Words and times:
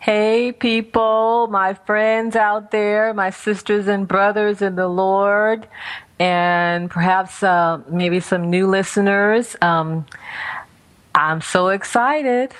Hey, 0.00 0.52
people, 0.52 1.46
my 1.50 1.74
friends 1.74 2.34
out 2.34 2.70
there, 2.70 3.12
my 3.12 3.28
sisters 3.28 3.86
and 3.86 4.08
brothers 4.08 4.62
in 4.62 4.74
the 4.74 4.88
Lord, 4.88 5.68
and 6.18 6.90
perhaps 6.90 7.42
uh, 7.42 7.82
maybe 7.86 8.20
some 8.20 8.48
new 8.48 8.66
listeners. 8.66 9.56
Um, 9.60 10.06
I'm 11.14 11.42
so 11.42 11.68
excited, 11.68 12.52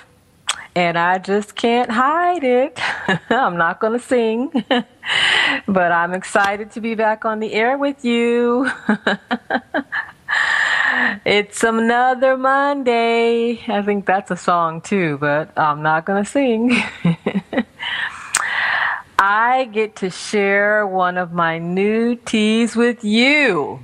and 0.75 0.99
I 0.99 1.17
just 1.17 1.55
can't 1.55 1.89
hide 1.89 2.43
it. 2.43 2.79
I'm 3.31 3.57
not 3.57 3.79
going 3.79 3.99
to 3.99 4.05
sing, 4.05 4.51
but 5.67 5.91
I'm 5.91 6.13
excited 6.13 6.69
to 6.73 6.79
be 6.79 6.93
back 6.93 7.25
on 7.25 7.39
the 7.39 7.53
air 7.53 7.75
with 7.75 8.05
you. 8.05 8.69
It's 11.25 11.63
another 11.63 12.37
Monday. 12.37 13.61
I 13.67 13.81
think 13.81 14.05
that's 14.05 14.31
a 14.31 14.37
song 14.37 14.81
too, 14.81 15.17
but 15.19 15.57
I'm 15.57 15.81
not 15.81 16.05
going 16.05 16.23
to 16.23 16.29
sing. 16.29 16.83
I 19.23 19.65
get 19.65 19.97
to 19.97 20.09
share 20.09 20.87
one 20.87 21.15
of 21.15 21.31
my 21.31 21.59
new 21.59 22.15
teas 22.15 22.75
with 22.75 23.03
you. 23.03 23.79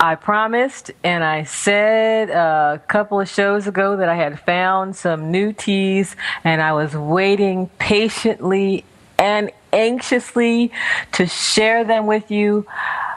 I 0.00 0.16
promised 0.16 0.90
and 1.04 1.22
I 1.22 1.44
said 1.44 2.30
a 2.30 2.82
couple 2.88 3.20
of 3.20 3.28
shows 3.28 3.68
ago 3.68 3.98
that 3.98 4.08
I 4.08 4.16
had 4.16 4.40
found 4.40 4.96
some 4.96 5.30
new 5.30 5.52
teas 5.52 6.16
and 6.42 6.60
I 6.60 6.72
was 6.72 6.96
waiting 6.96 7.68
patiently 7.78 8.84
and 9.20 9.52
anxiously 9.72 10.72
to 11.12 11.28
share 11.28 11.84
them 11.84 12.08
with 12.08 12.32
you 12.32 12.66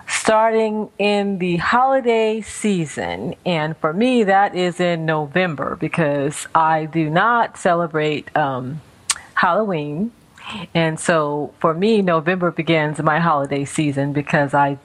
starting 0.08 0.92
in 1.00 1.40
the 1.40 1.58
holiday 1.58 2.42
season. 2.42 3.34
And 3.44 3.76
for 3.78 3.92
me, 3.92 4.26
that 4.26 4.54
is 4.54 4.80
in 4.80 5.08
November 5.08 5.78
because 5.78 6.46
I 6.54 6.86
do 6.86 7.10
not 7.10 7.58
celebrate 7.58 8.36
um, 8.38 8.82
Halloween. 9.34 10.12
And 10.74 11.00
so 11.00 11.54
for 11.60 11.74
me, 11.74 12.02
November 12.02 12.52
begins 12.52 13.02
my 13.02 13.20
holiday 13.20 13.66
season 13.66 14.14
because 14.14 14.54
I 14.54 14.78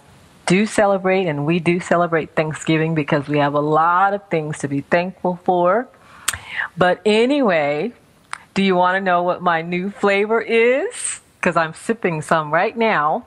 do 0.46 0.66
celebrate 0.66 1.26
and 1.26 1.44
we 1.44 1.58
do 1.58 1.80
celebrate 1.80 2.34
Thanksgiving 2.34 2.94
because 2.94 3.28
we 3.28 3.38
have 3.38 3.54
a 3.54 3.60
lot 3.60 4.14
of 4.14 4.26
things 4.28 4.58
to 4.58 4.68
be 4.68 4.80
thankful 4.80 5.40
for. 5.44 5.88
But 6.76 7.00
anyway, 7.04 7.92
do 8.54 8.62
you 8.62 8.74
want 8.74 8.96
to 8.96 9.00
know 9.00 9.22
what 9.22 9.42
my 9.42 9.62
new 9.62 9.90
flavor 9.90 10.40
is? 10.40 11.20
Because 11.38 11.56
I'm 11.56 11.74
sipping 11.74 12.22
some 12.22 12.52
right 12.52 12.76
now 12.76 13.26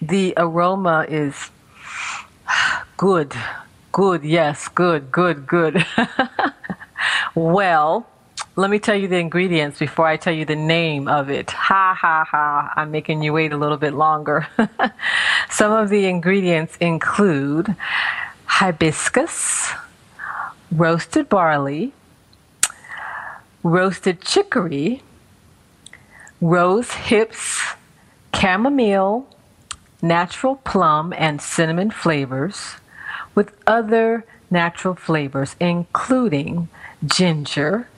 the 0.00 0.32
aroma 0.36 1.04
is 1.08 1.50
good, 2.96 3.34
good, 3.92 4.24
yes, 4.24 4.68
good, 4.68 5.12
good, 5.12 5.46
good. 5.46 5.84
well, 7.34 8.06
let 8.60 8.68
me 8.68 8.78
tell 8.78 8.94
you 8.94 9.08
the 9.08 9.16
ingredients 9.16 9.78
before 9.78 10.06
I 10.06 10.18
tell 10.18 10.34
you 10.34 10.44
the 10.44 10.54
name 10.54 11.08
of 11.08 11.30
it. 11.30 11.50
Ha 11.50 11.96
ha 11.98 12.26
ha, 12.28 12.72
I'm 12.76 12.90
making 12.90 13.22
you 13.22 13.32
wait 13.32 13.52
a 13.52 13.56
little 13.56 13.78
bit 13.78 13.94
longer. 13.94 14.46
Some 15.50 15.72
of 15.72 15.88
the 15.88 16.04
ingredients 16.04 16.76
include 16.76 17.74
hibiscus, 18.44 19.72
roasted 20.70 21.30
barley, 21.30 21.94
roasted 23.62 24.20
chicory, 24.20 25.02
rose 26.42 26.92
hips, 26.92 27.62
chamomile, 28.34 29.26
natural 30.02 30.56
plum 30.56 31.14
and 31.16 31.40
cinnamon 31.40 31.90
flavors 31.90 32.76
with 33.34 33.56
other 33.66 34.26
natural 34.50 34.94
flavors, 34.94 35.56
including 35.60 36.68
ginger 37.06 37.88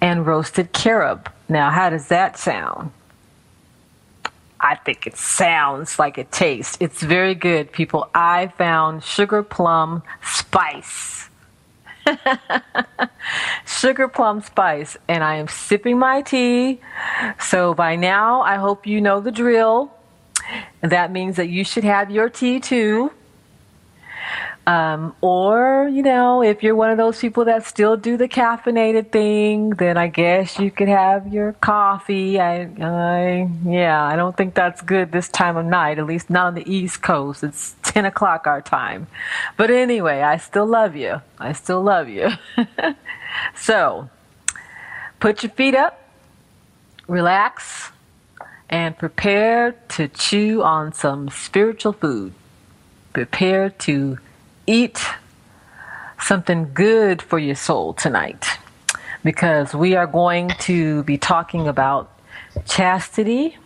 and 0.00 0.26
roasted 0.26 0.72
carob. 0.72 1.30
Now, 1.48 1.70
how 1.70 1.90
does 1.90 2.08
that 2.08 2.38
sound? 2.38 2.92
I 4.60 4.74
think 4.74 5.06
it 5.06 5.16
sounds 5.16 5.98
like 5.98 6.18
it 6.18 6.32
tastes. 6.32 6.76
It's 6.80 7.02
very 7.02 7.34
good, 7.34 7.72
people. 7.72 8.10
I 8.14 8.48
found 8.58 9.04
sugar 9.04 9.42
plum 9.42 10.02
spice. 10.22 11.28
sugar 13.66 14.08
plum 14.08 14.40
spice, 14.42 14.96
and 15.06 15.22
I 15.22 15.36
am 15.36 15.46
sipping 15.48 15.98
my 15.98 16.22
tea. 16.22 16.80
So 17.38 17.74
by 17.74 17.96
now, 17.96 18.40
I 18.42 18.56
hope 18.56 18.86
you 18.86 19.00
know 19.00 19.20
the 19.20 19.30
drill. 19.30 19.92
That 20.80 21.12
means 21.12 21.36
that 21.36 21.48
you 21.48 21.64
should 21.64 21.84
have 21.84 22.10
your 22.10 22.28
tea 22.28 22.58
too. 22.58 23.12
Um, 24.68 25.14
or, 25.22 25.88
you 25.90 26.02
know, 26.02 26.42
if 26.42 26.62
you're 26.62 26.74
one 26.74 26.90
of 26.90 26.98
those 26.98 27.18
people 27.18 27.46
that 27.46 27.64
still 27.64 27.96
do 27.96 28.18
the 28.18 28.28
caffeinated 28.28 29.10
thing, 29.10 29.70
then 29.70 29.96
I 29.96 30.08
guess 30.08 30.58
you 30.58 30.70
could 30.70 30.88
have 30.88 31.32
your 31.32 31.54
coffee. 31.54 32.38
I, 32.38 32.64
I, 32.78 33.48
yeah, 33.64 34.04
I 34.04 34.14
don't 34.14 34.36
think 34.36 34.52
that's 34.52 34.82
good 34.82 35.10
this 35.10 35.30
time 35.30 35.56
of 35.56 35.64
night, 35.64 35.98
at 35.98 36.04
least 36.04 36.28
not 36.28 36.48
on 36.48 36.54
the 36.54 36.70
East 36.70 37.00
Coast. 37.00 37.42
It's 37.42 37.76
10 37.80 38.04
o'clock 38.04 38.46
our 38.46 38.60
time. 38.60 39.06
But 39.56 39.70
anyway, 39.70 40.20
I 40.20 40.36
still 40.36 40.66
love 40.66 40.94
you. 40.94 41.22
I 41.38 41.54
still 41.54 41.82
love 41.82 42.10
you. 42.10 42.28
so, 43.56 44.10
put 45.18 45.42
your 45.42 45.50
feet 45.52 45.76
up, 45.76 45.98
relax, 47.06 47.90
and 48.68 48.98
prepare 48.98 49.72
to 49.96 50.08
chew 50.08 50.62
on 50.62 50.92
some 50.92 51.30
spiritual 51.30 51.94
food. 51.94 52.34
Prepare 53.14 53.70
to 53.70 54.18
eat 54.68 55.04
something 56.20 56.70
good 56.74 57.22
for 57.22 57.38
your 57.38 57.54
soul 57.54 57.94
tonight 57.94 58.44
because 59.24 59.74
we 59.74 59.96
are 59.96 60.06
going 60.06 60.48
to 60.60 61.02
be 61.04 61.16
talking 61.16 61.66
about 61.66 62.10
chastity, 62.66 63.56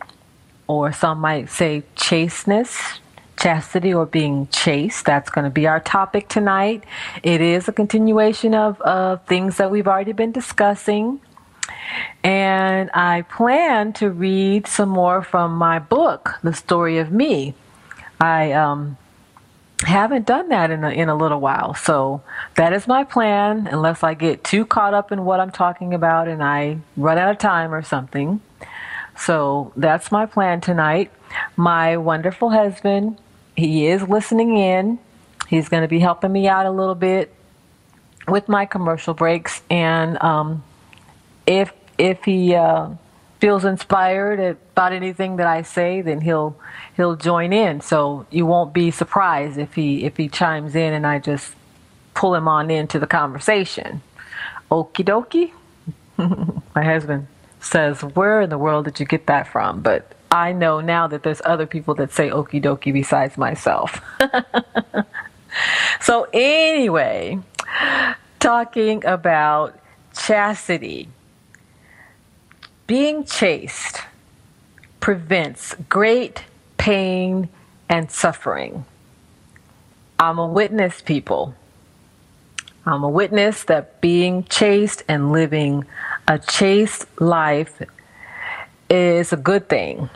or 0.67 0.91
some 0.93 1.19
might 1.19 1.49
say 1.49 1.83
chasteness. 1.95 2.99
Chastity 3.35 3.93
or 3.93 4.05
being 4.05 4.47
chaste. 4.49 5.05
That's 5.05 5.29
going 5.29 5.43
to 5.43 5.51
be 5.51 5.67
our 5.67 5.79
topic 5.79 6.29
tonight. 6.29 6.83
It 7.23 7.41
is 7.41 7.67
a 7.67 7.73
continuation 7.73 8.53
of, 8.53 8.79
of 8.81 9.25
things 9.25 9.57
that 9.57 9.69
we've 9.71 9.87
already 9.87 10.13
been 10.13 10.31
discussing. 10.31 11.19
And 12.23 12.89
I 12.93 13.23
plan 13.23 13.91
to 13.93 14.11
read 14.11 14.67
some 14.67 14.89
more 14.89 15.23
from 15.23 15.55
my 15.55 15.79
book, 15.79 16.35
The 16.43 16.53
Story 16.53 16.99
of 16.99 17.11
Me. 17.11 17.53
I 18.21 18.53
um, 18.53 18.97
haven't 19.81 20.25
done 20.25 20.49
that 20.49 20.71
in 20.71 20.83
a, 20.83 20.89
in 20.89 21.09
a 21.09 21.15
little 21.15 21.39
while. 21.39 21.73
So 21.73 22.21
that 22.55 22.73
is 22.73 22.87
my 22.87 23.03
plan, 23.03 23.67
unless 23.67 24.03
I 24.03 24.13
get 24.13 24.43
too 24.43 24.65
caught 24.65 24.93
up 24.93 25.11
in 25.11 25.25
what 25.25 25.39
I'm 25.39 25.51
talking 25.51 25.93
about 25.93 26.27
and 26.27 26.43
I 26.43 26.79
run 26.95 27.17
out 27.17 27.31
of 27.31 27.37
time 27.37 27.73
or 27.73 27.81
something. 27.81 28.41
So 29.17 29.73
that's 29.75 30.11
my 30.11 30.25
plan 30.25 30.61
tonight. 30.61 31.11
My 31.55 31.97
wonderful 31.97 32.49
husband, 32.49 33.17
he 33.55 33.87
is 33.87 34.01
listening 34.03 34.57
in. 34.57 34.99
He's 35.47 35.69
going 35.69 35.81
to 35.81 35.87
be 35.87 35.99
helping 35.99 36.31
me 36.31 36.47
out 36.47 36.65
a 36.65 36.71
little 36.71 36.95
bit 36.95 37.33
with 38.27 38.47
my 38.47 38.65
commercial 38.65 39.13
breaks, 39.13 39.61
and 39.69 40.21
um, 40.23 40.63
if 41.45 41.73
if 41.97 42.23
he 42.23 42.55
uh, 42.55 42.89
feels 43.39 43.65
inspired 43.65 44.39
about 44.39 44.93
anything 44.93 45.35
that 45.35 45.47
I 45.47 45.63
say, 45.63 46.01
then 46.01 46.21
he'll 46.21 46.57
he'll 46.95 47.15
join 47.15 47.53
in. 47.53 47.81
So 47.81 48.25
you 48.29 48.45
won't 48.45 48.73
be 48.73 48.91
surprised 48.91 49.57
if 49.57 49.73
he 49.75 50.03
if 50.03 50.17
he 50.17 50.29
chimes 50.29 50.75
in 50.75 50.93
and 50.93 51.05
I 51.05 51.19
just 51.19 51.53
pull 52.13 52.35
him 52.35 52.47
on 52.47 52.69
into 52.71 52.99
the 52.99 53.07
conversation. 53.07 54.01
Okie 54.71 55.05
dokie. 55.05 55.51
My 56.75 56.83
husband 56.83 57.27
says, 57.59 58.01
"Where 58.01 58.41
in 58.41 58.49
the 58.49 58.57
world 58.57 58.85
did 58.85 58.99
you 58.99 59.05
get 59.05 59.27
that 59.27 59.47
from?" 59.47 59.81
But 59.81 60.13
I 60.31 60.51
know 60.51 60.81
now 60.81 61.07
that 61.07 61.23
there's 61.23 61.41
other 61.45 61.65
people 61.65 61.95
that 61.95 62.11
say 62.11 62.29
okie 62.29 62.61
dokie 62.61 62.93
besides 62.93 63.37
myself. 63.37 64.01
so 66.01 66.27
anyway, 66.33 67.39
talking 68.39 69.05
about 69.05 69.79
chastity 70.15 71.07
being 72.87 73.23
chaste 73.23 74.01
prevents 74.99 75.75
great 75.89 76.43
pain 76.83 77.47
and 77.87 78.11
suffering. 78.11 78.83
I'm 80.19 80.37
a 80.37 80.45
witness, 80.45 80.99
people. 80.99 81.55
I'm 82.85 83.05
a 83.05 83.09
witness 83.09 83.63
that 83.63 84.01
being 84.01 84.43
chaste 84.43 85.01
and 85.07 85.31
living 85.31 85.85
a 86.27 86.39
chaste 86.39 87.05
life 87.21 87.81
is 88.89 89.31
a 89.31 89.37
good 89.37 89.69
thing. 89.69 90.09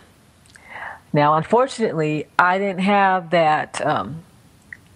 Now, 1.13 1.35
unfortunately, 1.35 2.27
I 2.37 2.57
didn't 2.57 2.81
have 2.81 3.29
that 3.29 3.79
um, 3.85 4.25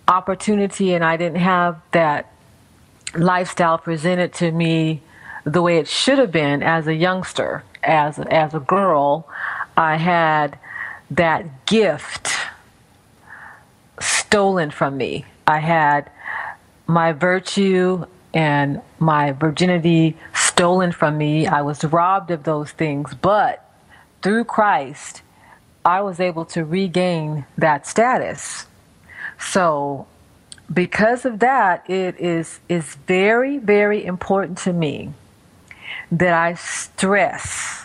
opportunity 0.10 0.94
and 0.94 1.06
I 1.06 1.16
didn't 1.16 1.40
have 1.40 1.80
that 1.94 2.34
lifestyle 3.16 3.78
presented 3.78 4.34
to 4.34 4.52
me 4.52 5.04
the 5.46 5.62
way 5.62 5.78
it 5.78 5.88
should 5.88 6.18
have 6.18 6.34
been 6.34 6.64
as 6.64 6.88
a 6.88 6.94
youngster, 6.94 7.64
as 7.82 8.20
as 8.20 8.54
a 8.54 8.60
girl. 8.60 9.30
I 9.78 9.96
had 9.96 10.60
that 11.12 11.66
gift 11.66 12.30
stolen 14.00 14.72
from 14.72 14.98
me. 14.98 15.26
I 15.46 15.60
had 15.60 16.10
my 16.88 17.12
virtue 17.12 18.06
and 18.34 18.82
my 18.98 19.34
virginity 19.34 20.18
stolen 20.34 20.92
from 20.94 21.18
me. 21.18 21.48
I 21.48 21.62
was 21.62 21.84
robbed 21.84 22.32
of 22.32 22.44
those 22.44 22.72
things, 22.72 23.14
but 23.14 23.70
through 24.22 24.46
Christ, 24.46 25.22
I 25.84 26.02
was 26.02 26.20
able 26.20 26.46
to 26.46 26.64
regain 26.64 27.46
that 27.58 27.86
status. 27.86 28.68
So, 29.38 30.08
because 30.72 31.26
of 31.26 31.40
that, 31.40 31.90
it 31.90 32.18
is 32.20 32.60
is 32.70 32.96
very 33.08 33.58
very 33.58 34.06
important 34.06 34.58
to 34.60 34.72
me 34.72 35.14
that 36.12 36.34
I 36.34 36.54
stress 36.54 37.81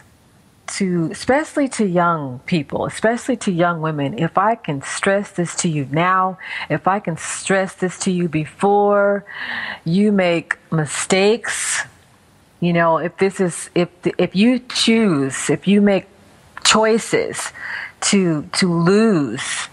to, 0.67 1.09
especially 1.11 1.69
to 1.69 1.87
young 1.87 2.41
people, 2.41 2.87
especially 2.87 3.37
to 3.39 3.53
young 3.53 3.81
women, 3.81 4.19
if 4.19 4.37
I 4.37 4.55
can 4.55 4.83
stress 4.83 5.31
this 5.31 5.55
to 5.57 5.69
you 5.69 5.87
now, 5.91 6.39
if 6.69 6.89
I 6.89 7.01
can 7.01 7.17
stress 7.17 7.75
this 7.75 7.99
to 8.01 8.11
you 8.11 8.29
before 8.29 9.25
you 9.85 10.13
make 10.13 10.59
mistakes, 10.71 11.85
you 12.61 12.73
know, 12.73 12.99
if 12.99 13.17
this 13.19 13.41
is, 13.41 13.71
if, 13.75 13.89
if 14.19 14.35
you 14.35 14.59
choose, 14.59 15.51
if 15.51 15.69
you 15.69 15.81
make 15.81 16.07
choices 16.65 17.53
to, 18.01 18.43
to 18.55 18.73
lose, 18.73 19.69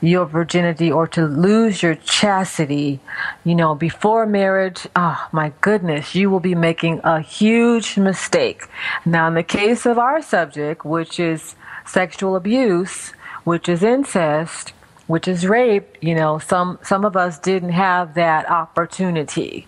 your 0.00 0.26
virginity 0.26 0.90
or 0.90 1.06
to 1.08 1.26
lose 1.26 1.82
your 1.82 1.94
chastity, 1.94 3.00
you 3.44 3.54
know, 3.54 3.74
before 3.74 4.26
marriage, 4.26 4.86
oh 4.94 5.28
my 5.32 5.52
goodness, 5.60 6.14
you 6.14 6.30
will 6.30 6.40
be 6.40 6.54
making 6.54 7.00
a 7.04 7.20
huge 7.20 7.96
mistake. 7.96 8.64
Now, 9.04 9.28
in 9.28 9.34
the 9.34 9.42
case 9.42 9.86
of 9.86 9.98
our 9.98 10.22
subject, 10.22 10.84
which 10.84 11.18
is 11.18 11.56
sexual 11.86 12.36
abuse, 12.36 13.12
which 13.44 13.68
is 13.68 13.82
incest, 13.82 14.72
which 15.06 15.26
is 15.26 15.46
rape, 15.46 15.96
you 16.00 16.14
know, 16.14 16.38
some, 16.38 16.78
some 16.82 17.04
of 17.04 17.16
us 17.16 17.38
didn't 17.38 17.70
have 17.70 18.14
that 18.14 18.48
opportunity. 18.48 19.66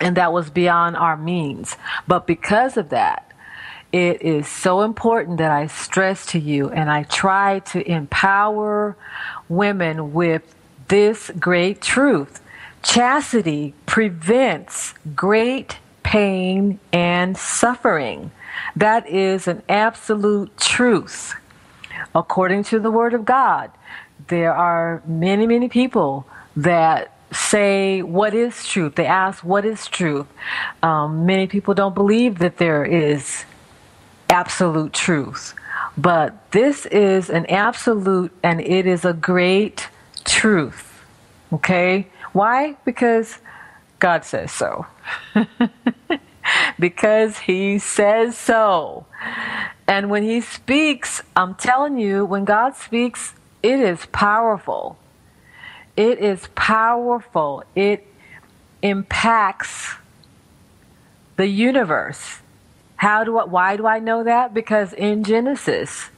And 0.00 0.16
that 0.16 0.32
was 0.32 0.50
beyond 0.50 0.96
our 0.96 1.16
means. 1.16 1.76
But 2.06 2.26
because 2.26 2.76
of 2.76 2.90
that, 2.90 3.25
it 3.92 4.22
is 4.22 4.48
so 4.48 4.82
important 4.82 5.38
that 5.38 5.50
I 5.50 5.68
stress 5.68 6.26
to 6.26 6.38
you 6.38 6.70
and 6.70 6.90
I 6.90 7.04
try 7.04 7.60
to 7.60 7.90
empower 7.90 8.96
women 9.48 10.12
with 10.12 10.54
this 10.88 11.30
great 11.38 11.80
truth. 11.80 12.40
Chastity 12.82 13.74
prevents 13.86 14.94
great 15.14 15.78
pain 16.02 16.78
and 16.92 17.36
suffering. 17.36 18.30
That 18.74 19.08
is 19.08 19.48
an 19.48 19.62
absolute 19.68 20.56
truth. 20.56 21.34
According 22.14 22.64
to 22.64 22.78
the 22.78 22.90
Word 22.90 23.14
of 23.14 23.24
God, 23.24 23.70
there 24.28 24.54
are 24.54 25.02
many, 25.06 25.46
many 25.46 25.68
people 25.68 26.26
that 26.56 27.12
say 27.32 28.02
what 28.02 28.34
is 28.34 28.66
truth. 28.66 28.94
They 28.94 29.06
ask 29.06 29.44
what 29.44 29.64
is 29.64 29.86
truth. 29.86 30.26
Um, 30.82 31.26
many 31.26 31.46
people 31.46 31.74
don't 31.74 31.94
believe 31.94 32.38
that 32.38 32.58
there 32.58 32.84
is 32.84 33.44
absolute 34.30 34.92
truth. 34.92 35.54
But 35.96 36.50
this 36.52 36.86
is 36.86 37.30
an 37.30 37.46
absolute 37.46 38.32
and 38.42 38.60
it 38.60 38.86
is 38.86 39.04
a 39.04 39.12
great 39.12 39.88
truth. 40.24 41.02
Okay? 41.52 42.08
Why? 42.32 42.76
Because 42.84 43.38
God 43.98 44.24
says 44.24 44.52
so. 44.52 44.86
because 46.78 47.38
He 47.38 47.78
says 47.78 48.36
so. 48.36 49.06
And 49.88 50.10
when 50.10 50.22
He 50.22 50.40
speaks, 50.40 51.22
I'm 51.34 51.54
telling 51.54 51.98
you, 51.98 52.24
when 52.24 52.44
God 52.44 52.74
speaks, 52.74 53.34
it 53.62 53.80
is 53.80 54.06
powerful. 54.06 54.98
It 55.96 56.18
is 56.18 56.48
powerful. 56.54 57.64
It 57.74 58.06
impacts 58.82 59.94
the 61.36 61.46
universe. 61.46 62.38
How 62.96 63.24
do 63.24 63.38
I, 63.38 63.44
why 63.44 63.76
do 63.76 63.86
I 63.86 63.98
know 63.98 64.24
that? 64.24 64.54
Because 64.54 64.92
in 64.92 65.22
Genesis, 65.24 66.10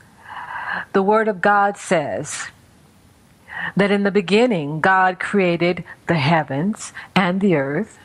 the 0.93 1.03
Word 1.03 1.29
of 1.29 1.41
God 1.41 1.77
says 1.77 2.49
that 3.77 3.91
in 3.91 4.05
the 4.05 4.11
beginning, 4.11 4.81
God 4.81 5.19
created 5.19 5.85
the 6.07 6.15
heavens 6.15 6.93
and 7.15 7.41
the 7.41 7.57
earth, 7.57 7.99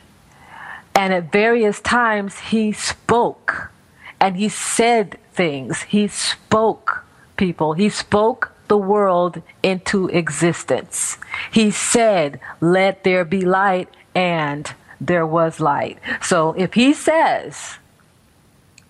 and 0.96 1.14
at 1.14 1.32
various 1.32 1.80
times 1.80 2.40
He 2.40 2.72
spoke 2.72 3.72
and 4.20 4.36
He 4.38 4.50
said 4.50 5.20
things. 5.34 5.84
He 5.84 6.08
spoke 6.08 7.04
people. 7.38 7.74
He 7.74 7.90
spoke 7.90 8.52
the 8.68 8.78
world 8.78 9.42
into 9.62 10.08
existence. 10.08 11.18
He 11.52 11.70
said, 11.72 12.40
Let 12.62 13.04
there 13.04 13.26
be 13.26 13.42
light, 13.42 13.90
and 14.16 14.74
there 15.00 15.28
was 15.28 15.60
light. 15.60 16.00
So 16.22 16.54
if 16.54 16.74
He 16.74 16.94
says, 16.94 17.78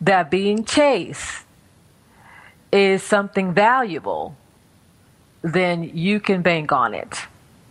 that 0.03 0.29
being 0.29 0.65
chaste 0.65 1.45
is 2.71 3.01
something 3.03 3.53
valuable, 3.53 4.35
then 5.41 5.83
you 5.83 6.19
can 6.19 6.41
bank 6.41 6.71
on 6.71 6.93
it. 6.93 7.17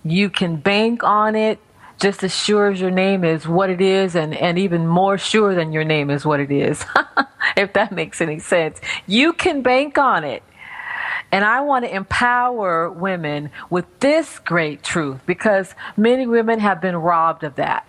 You 0.04 0.30
can 0.30 0.56
bank 0.56 1.02
on 1.04 1.34
it 1.34 1.58
just 2.00 2.24
as 2.24 2.34
sure 2.34 2.70
as 2.70 2.80
your 2.80 2.90
name 2.90 3.22
is 3.22 3.46
what 3.46 3.70
it 3.70 3.80
is, 3.80 4.16
and, 4.16 4.34
and 4.34 4.58
even 4.58 4.86
more 4.86 5.16
sure 5.18 5.54
than 5.54 5.72
your 5.72 5.84
name 5.84 6.10
is 6.10 6.24
what 6.24 6.40
it 6.40 6.50
is, 6.50 6.84
if 7.56 7.74
that 7.74 7.92
makes 7.92 8.20
any 8.20 8.40
sense. 8.40 8.80
You 9.06 9.32
can 9.32 9.62
bank 9.62 9.98
on 9.98 10.24
it. 10.24 10.42
And 11.30 11.44
I 11.44 11.60
want 11.60 11.84
to 11.84 11.94
empower 11.94 12.90
women 12.90 13.50
with 13.70 13.86
this 14.00 14.38
great 14.40 14.82
truth 14.82 15.20
because 15.26 15.74
many 15.96 16.26
women 16.26 16.58
have 16.58 16.80
been 16.80 16.96
robbed 16.96 17.44
of 17.44 17.54
that. 17.54 17.86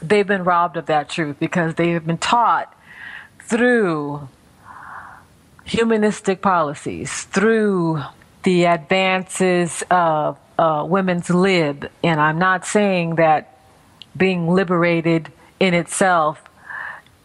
They've 0.00 0.26
been 0.26 0.44
robbed 0.44 0.76
of 0.76 0.86
that 0.86 1.08
truth 1.08 1.36
because 1.38 1.74
they 1.74 1.90
have 1.90 2.06
been 2.06 2.18
taught 2.18 2.75
through 3.46 4.28
humanistic 5.64 6.42
policies, 6.42 7.24
through 7.24 8.02
the 8.44 8.64
advances 8.64 9.82
of 9.90 10.38
uh, 10.58 10.84
women's 10.88 11.30
lib. 11.30 11.90
And 12.02 12.20
I'm 12.20 12.38
not 12.38 12.64
saying 12.66 13.16
that 13.16 13.58
being 14.16 14.48
liberated 14.48 15.32
in 15.58 15.74
itself 15.74 16.42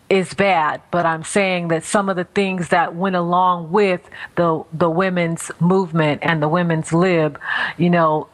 is 0.10 0.34
bad, 0.34 0.82
but 0.92 1.06
I'm 1.06 1.24
saying 1.24 1.70
that 1.70 1.86
some 1.86 2.10
of 2.10 2.18
the 2.18 2.26
things 2.26 2.70
that 2.70 2.96
went 2.96 3.16
along 3.16 3.72
with 3.72 4.02
the 4.36 4.64
the 4.74 4.90
women's 4.90 5.52
movement 5.62 6.20
and 6.22 6.44
the 6.44 6.50
women's 6.50 6.92
lib, 6.92 7.40
you 7.78 7.90
know, 7.90 8.28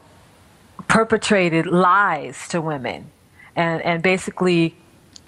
perpetrated 0.88 1.68
lies 1.68 2.48
to 2.48 2.62
women 2.62 3.12
and, 3.56 3.82
and 3.84 4.02
basically 4.02 4.76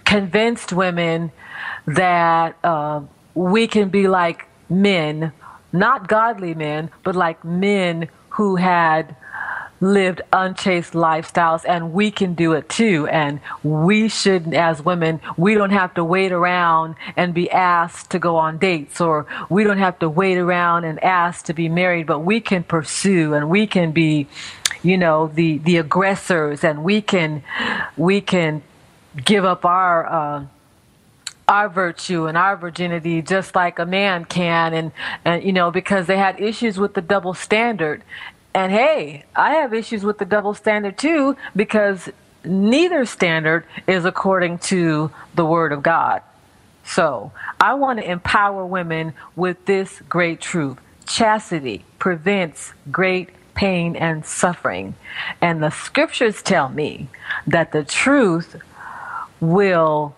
convinced 0.10 0.74
women 0.74 1.32
that 1.86 2.58
uh, 2.64 3.00
we 3.36 3.68
can 3.68 3.90
be 3.90 4.08
like 4.08 4.48
men, 4.68 5.32
not 5.72 6.08
godly 6.08 6.56
men, 6.56 6.90
but 7.04 7.16
like 7.16 7.46
men 7.46 8.10
who 8.30 8.56
had 8.56 9.16
lived 9.82 10.22
unchaste 10.34 10.94
lifestyles 10.94 11.64
and 11.66 11.94
we 11.94 12.10
can 12.10 12.34
do 12.34 12.54
it 12.54 12.68
too. 12.68 13.08
And 13.08 13.40
we 13.62 14.10
shouldn't, 14.10 14.56
as 14.56 14.82
women 14.82 15.22
we 15.38 15.54
don't 15.54 15.70
have 15.70 15.94
to 15.94 16.04
wait 16.04 16.32
around 16.32 16.96
and 17.16 17.32
be 17.32 17.50
asked 17.52 18.10
to 18.10 18.18
go 18.18 18.36
on 18.36 18.58
dates 18.58 19.00
or 19.00 19.28
we 19.48 19.64
don't 19.64 19.78
have 19.78 20.00
to 20.00 20.10
wait 20.10 20.40
around 20.40 20.86
and 20.86 21.02
ask 21.04 21.46
to 21.46 21.54
be 21.54 21.70
married 21.70 22.08
but 22.08 22.20
we 22.20 22.42
can 22.42 22.64
pursue 22.64 23.36
and 23.36 23.48
we 23.48 23.68
can 23.68 23.92
be 23.92 24.28
you 24.82 24.98
know 24.98 25.28
the 25.28 25.60
the 25.60 25.78
aggressors 25.78 26.64
and 26.64 26.84
we 26.84 27.02
can 27.02 27.44
we 27.96 28.20
can 28.22 28.62
give 29.26 29.46
up 29.46 29.66
our 29.66 30.06
uh, 30.06 30.46
our 31.48 31.70
virtue 31.70 32.28
and 32.28 32.38
our 32.38 32.56
virginity 32.56 33.22
just 33.22 33.56
like 33.56 33.80
a 33.80 33.86
man 33.86 34.24
can 34.24 34.74
and 34.74 34.92
and 35.26 35.44
you 35.44 35.52
know 35.52 35.72
because 35.72 36.06
they 36.08 36.18
had 36.18 36.40
issues 36.40 36.78
with 36.78 36.94
the 36.94 37.02
double 37.02 37.34
standard 37.34 38.04
and 38.54 38.72
hey, 38.72 39.26
I 39.36 39.56
have 39.56 39.74
issues 39.74 40.04
with 40.04 40.18
the 40.18 40.26
double 40.26 40.54
standard 40.54 40.98
too 40.98 41.38
because 41.56 42.10
neither 42.44 43.06
standard 43.06 43.66
is 43.88 44.06
according 44.06 44.60
to 44.60 45.12
the 45.36 45.46
Word 45.46 45.72
of 45.72 45.84
God. 45.84 46.24
So 46.84 47.32
I 47.60 47.76
want 47.76 48.00
to 48.00 48.10
empower 48.10 48.66
women 48.66 49.14
with 49.36 49.66
this 49.66 50.02
great 50.10 50.42
truth. 50.42 50.78
Chastity 51.06 51.86
prevents 52.00 52.74
great 52.92 53.30
pain 53.54 53.96
and 53.96 54.26
suffering. 54.26 54.96
And 55.42 55.62
the 55.62 55.70
scriptures 55.70 56.42
tell 56.42 56.70
me 56.70 57.10
that 57.46 57.72
the 57.72 57.84
truth 57.84 58.56
will 59.40 60.16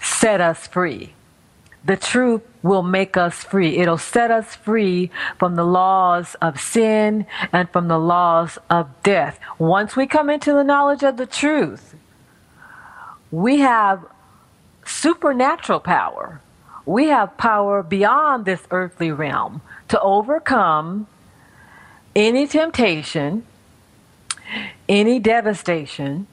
set 0.00 0.40
us 0.40 0.66
free. 0.66 1.14
The 1.84 1.96
truth 1.96 2.42
will 2.62 2.82
make 2.82 3.16
us 3.16 3.42
free. 3.42 3.78
It'll 3.78 3.98
set 3.98 4.30
us 4.30 4.54
free 4.54 5.10
from 5.38 5.56
the 5.56 5.64
laws 5.64 6.36
of 6.42 6.60
sin 6.60 7.26
and 7.52 7.70
from 7.70 7.88
the 7.88 7.98
laws 7.98 8.58
of 8.68 8.90
death. 9.02 9.38
Once 9.58 9.96
we 9.96 10.06
come 10.06 10.28
into 10.28 10.52
the 10.52 10.64
knowledge 10.64 11.02
of 11.02 11.16
the 11.16 11.26
truth, 11.26 11.94
we 13.30 13.60
have 13.60 14.04
supernatural 14.84 15.80
power. 15.80 16.40
We 16.84 17.06
have 17.08 17.36
power 17.38 17.82
beyond 17.82 18.44
this 18.44 18.62
earthly 18.70 19.10
realm 19.10 19.62
to 19.88 20.00
overcome 20.00 21.06
any 22.14 22.46
temptation, 22.46 23.46
any 24.88 25.18
devastation, 25.18 26.26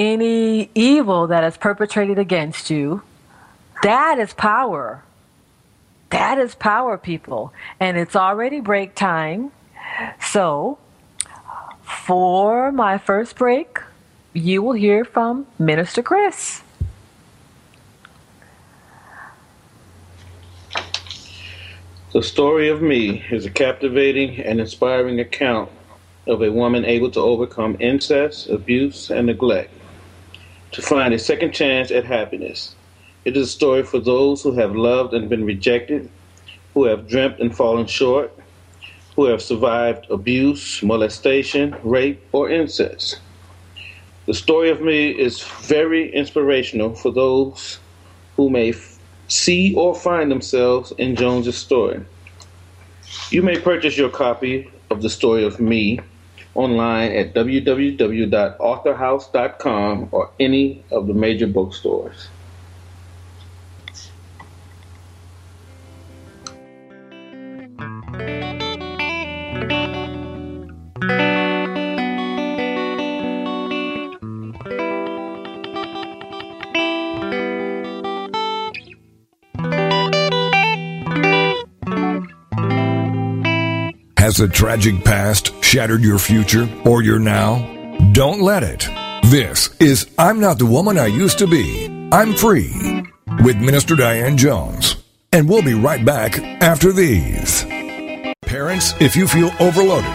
any 0.00 0.70
evil 0.74 1.26
that 1.26 1.44
is 1.44 1.58
perpetrated 1.58 2.18
against 2.18 2.70
you. 2.70 3.02
That 3.82 4.18
is 4.18 4.32
power. 4.32 5.04
That 6.08 6.38
is 6.38 6.54
power, 6.54 6.96
people. 6.96 7.52
And 7.78 7.98
it's 7.98 8.16
already 8.16 8.60
break 8.60 8.94
time. 8.94 9.52
So, 10.22 10.78
for 11.82 12.72
my 12.72 12.96
first 12.96 13.36
break, 13.36 13.78
you 14.32 14.62
will 14.62 14.72
hear 14.72 15.04
from 15.04 15.46
Minister 15.58 16.02
Chris. 16.02 16.62
The 22.14 22.22
story 22.22 22.70
of 22.70 22.80
me 22.80 23.22
is 23.30 23.44
a 23.44 23.50
captivating 23.50 24.40
and 24.40 24.60
inspiring 24.60 25.20
account 25.20 25.70
of 26.26 26.42
a 26.42 26.50
woman 26.50 26.86
able 26.86 27.10
to 27.10 27.20
overcome 27.20 27.76
incest, 27.80 28.48
abuse, 28.48 29.10
and 29.10 29.26
neglect 29.26 29.74
to 30.72 30.82
find 30.82 31.12
a 31.14 31.18
second 31.18 31.52
chance 31.52 31.90
at 31.90 32.04
happiness. 32.04 32.74
It 33.24 33.36
is 33.36 33.48
a 33.48 33.50
story 33.50 33.82
for 33.82 33.98
those 34.00 34.42
who 34.42 34.52
have 34.52 34.74
loved 34.76 35.14
and 35.14 35.28
been 35.28 35.44
rejected, 35.44 36.10
who 36.74 36.84
have 36.84 37.08
dreamt 37.08 37.40
and 37.40 37.54
fallen 37.54 37.86
short, 37.86 38.32
who 39.16 39.24
have 39.24 39.42
survived 39.42 40.06
abuse, 40.10 40.82
molestation, 40.82 41.76
rape, 41.82 42.24
or 42.32 42.48
incest. 42.48 43.20
The 44.26 44.34
story 44.34 44.70
of 44.70 44.80
me 44.80 45.10
is 45.10 45.42
very 45.42 46.14
inspirational 46.14 46.94
for 46.94 47.10
those 47.10 47.78
who 48.36 48.48
may 48.48 48.70
f- 48.70 48.98
see 49.28 49.74
or 49.74 49.94
find 49.94 50.30
themselves 50.30 50.92
in 50.98 51.16
Jones's 51.16 51.58
story. 51.58 52.04
You 53.30 53.42
may 53.42 53.58
purchase 53.58 53.96
your 53.98 54.08
copy 54.08 54.70
of 54.90 55.02
the 55.02 55.10
story 55.10 55.44
of 55.44 55.60
me 55.60 56.00
online 56.54 57.12
at 57.12 57.34
www.authorhouse.com 57.34 60.08
or 60.12 60.30
any 60.38 60.84
of 60.90 61.06
the 61.06 61.14
major 61.14 61.46
bookstores. 61.46 62.28
Has 84.30 84.38
a 84.38 84.46
tragic 84.46 85.04
past 85.04 85.52
shattered 85.60 86.02
your 86.02 86.20
future 86.20 86.68
or 86.84 87.02
your 87.02 87.18
now? 87.18 87.58
Don't 88.12 88.40
let 88.40 88.62
it. 88.62 88.88
This 89.24 89.70
is 89.80 90.08
I'm 90.16 90.38
Not 90.38 90.56
the 90.56 90.66
Woman 90.66 90.96
I 90.96 91.06
Used 91.06 91.40
to 91.40 91.48
Be. 91.48 91.88
I'm 92.12 92.34
Free 92.34 93.02
with 93.42 93.56
Minister 93.56 93.96
Diane 93.96 94.36
Jones. 94.36 94.94
And 95.32 95.48
we'll 95.48 95.64
be 95.64 95.74
right 95.74 96.04
back 96.04 96.38
after 96.62 96.92
these. 96.92 97.64
Parents, 98.42 98.94
if 99.00 99.16
you 99.16 99.26
feel 99.26 99.50
overloaded, 99.58 100.14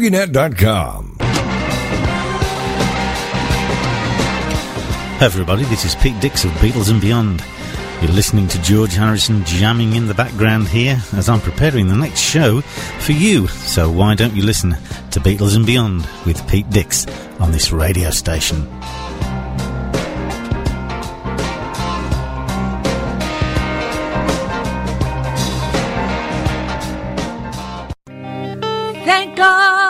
TogiNet.com. 0.00 1.16
Hey 5.18 5.26
everybody, 5.26 5.64
this 5.64 5.84
is 5.84 5.94
Pete 5.96 6.18
Dix 6.20 6.44
of 6.44 6.50
Beatles 6.52 6.90
and 6.90 7.02
Beyond. 7.02 7.44
You're 8.00 8.12
listening 8.12 8.48
to 8.48 8.62
George 8.62 8.94
Harrison 8.94 9.44
jamming 9.44 9.94
in 9.96 10.06
the 10.06 10.14
background 10.14 10.68
here 10.68 10.98
as 11.12 11.28
I'm 11.28 11.40
preparing 11.40 11.88
the 11.88 11.96
next 11.96 12.20
show 12.20 12.62
for 12.62 13.12
you. 13.12 13.46
So 13.48 13.90
why 13.92 14.14
don't 14.14 14.34
you 14.34 14.42
listen 14.42 14.70
to 14.70 15.20
Beatles 15.20 15.54
and 15.54 15.66
Beyond 15.66 16.08
with 16.24 16.48
Pete 16.48 16.70
Dix 16.70 17.06
on 17.38 17.52
this 17.52 17.70
radio 17.70 18.08
station? 18.08 18.66
Thank 29.04 29.36
God 29.36 29.89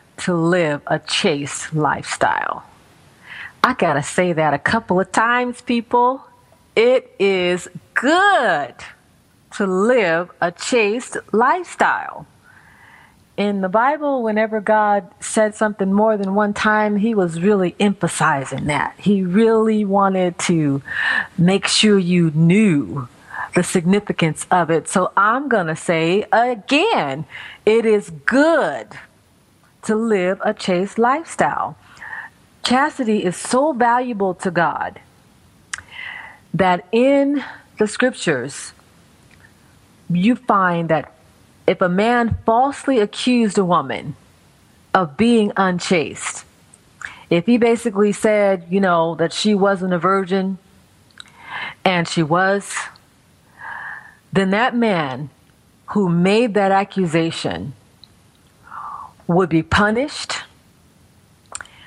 to 0.21 0.33
live 0.33 0.81
a 0.87 0.99
chaste 0.99 1.73
lifestyle. 1.73 2.63
I 3.63 3.73
gotta 3.73 4.03
say 4.03 4.33
that 4.33 4.53
a 4.53 4.59
couple 4.59 4.99
of 4.99 5.11
times, 5.11 5.61
people. 5.61 6.23
It 6.75 7.13
is 7.19 7.67
good 7.93 8.75
to 9.57 9.67
live 9.67 10.31
a 10.39 10.51
chaste 10.51 11.17
lifestyle. 11.31 12.25
In 13.37 13.61
the 13.61 13.69
Bible, 13.69 14.23
whenever 14.23 14.61
God 14.61 15.09
said 15.19 15.55
something 15.55 15.91
more 15.91 16.15
than 16.17 16.35
one 16.35 16.53
time, 16.53 16.97
he 16.97 17.15
was 17.15 17.41
really 17.41 17.75
emphasizing 17.79 18.65
that. 18.65 18.93
He 18.97 19.23
really 19.23 19.83
wanted 19.83 20.37
to 20.39 20.81
make 21.37 21.67
sure 21.67 21.97
you 21.97 22.31
knew 22.31 23.07
the 23.55 23.63
significance 23.63 24.45
of 24.51 24.69
it. 24.69 24.87
So 24.87 25.11
I'm 25.17 25.49
going 25.49 25.67
to 25.67 25.75
say 25.75 26.25
again, 26.31 27.25
it 27.65 27.85
is 27.85 28.09
good 28.09 28.87
to 29.83 29.95
live 29.95 30.39
a 30.43 30.53
chaste 30.53 30.99
lifestyle. 30.99 31.77
Chastity 32.63 33.23
is 33.23 33.35
so 33.35 33.73
valuable 33.73 34.33
to 34.35 34.51
God 34.51 34.99
that 36.53 36.87
in 36.91 37.43
the 37.79 37.87
scriptures, 37.87 38.73
you 40.09 40.35
find 40.35 40.89
that 40.89 41.13
if 41.65 41.81
a 41.81 41.89
man 41.89 42.37
falsely 42.45 42.99
accused 42.99 43.57
a 43.57 43.65
woman 43.65 44.15
of 44.93 45.17
being 45.17 45.51
unchaste, 45.55 46.45
if 47.29 47.45
he 47.45 47.57
basically 47.57 48.11
said, 48.11 48.65
you 48.69 48.81
know, 48.81 49.15
that 49.15 49.31
she 49.31 49.55
wasn't 49.55 49.93
a 49.93 49.97
virgin 49.97 50.57
and 51.85 52.07
she 52.07 52.21
was, 52.21 52.75
then 54.33 54.49
that 54.49 54.75
man 54.75 55.29
who 55.87 56.09
made 56.09 56.53
that 56.53 56.71
accusation 56.71 57.73
would 59.33 59.49
be 59.49 59.63
punished, 59.63 60.37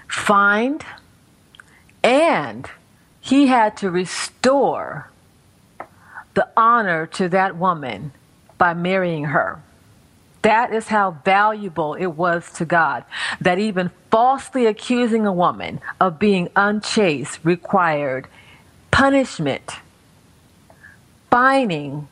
fined, 0.09 0.85
and 2.03 2.69
he 3.21 3.47
had 3.47 3.77
to 3.79 3.91
restore 3.91 5.11
the 6.35 6.49
honor 6.57 7.07
to 7.07 7.29
that 7.29 7.57
woman 7.57 8.13
by 8.59 8.75
marrying 8.75 9.25
her. 9.25 9.61
That 10.43 10.75
is 10.75 10.89
how 10.89 11.13
valuable 11.25 11.95
it 11.95 12.09
was 12.09 12.53
to 12.55 12.67
God 12.67 13.05
that 13.41 13.59
even 13.59 13.91
falsely 14.11 14.67
accusing 14.67 15.27
a 15.27 15.33
woman 15.33 15.81
of 16.01 16.19
being 16.19 16.51
unchaste 16.55 17.41
required 17.45 18.29
punishment, 18.91 19.73
fining, 21.31 22.09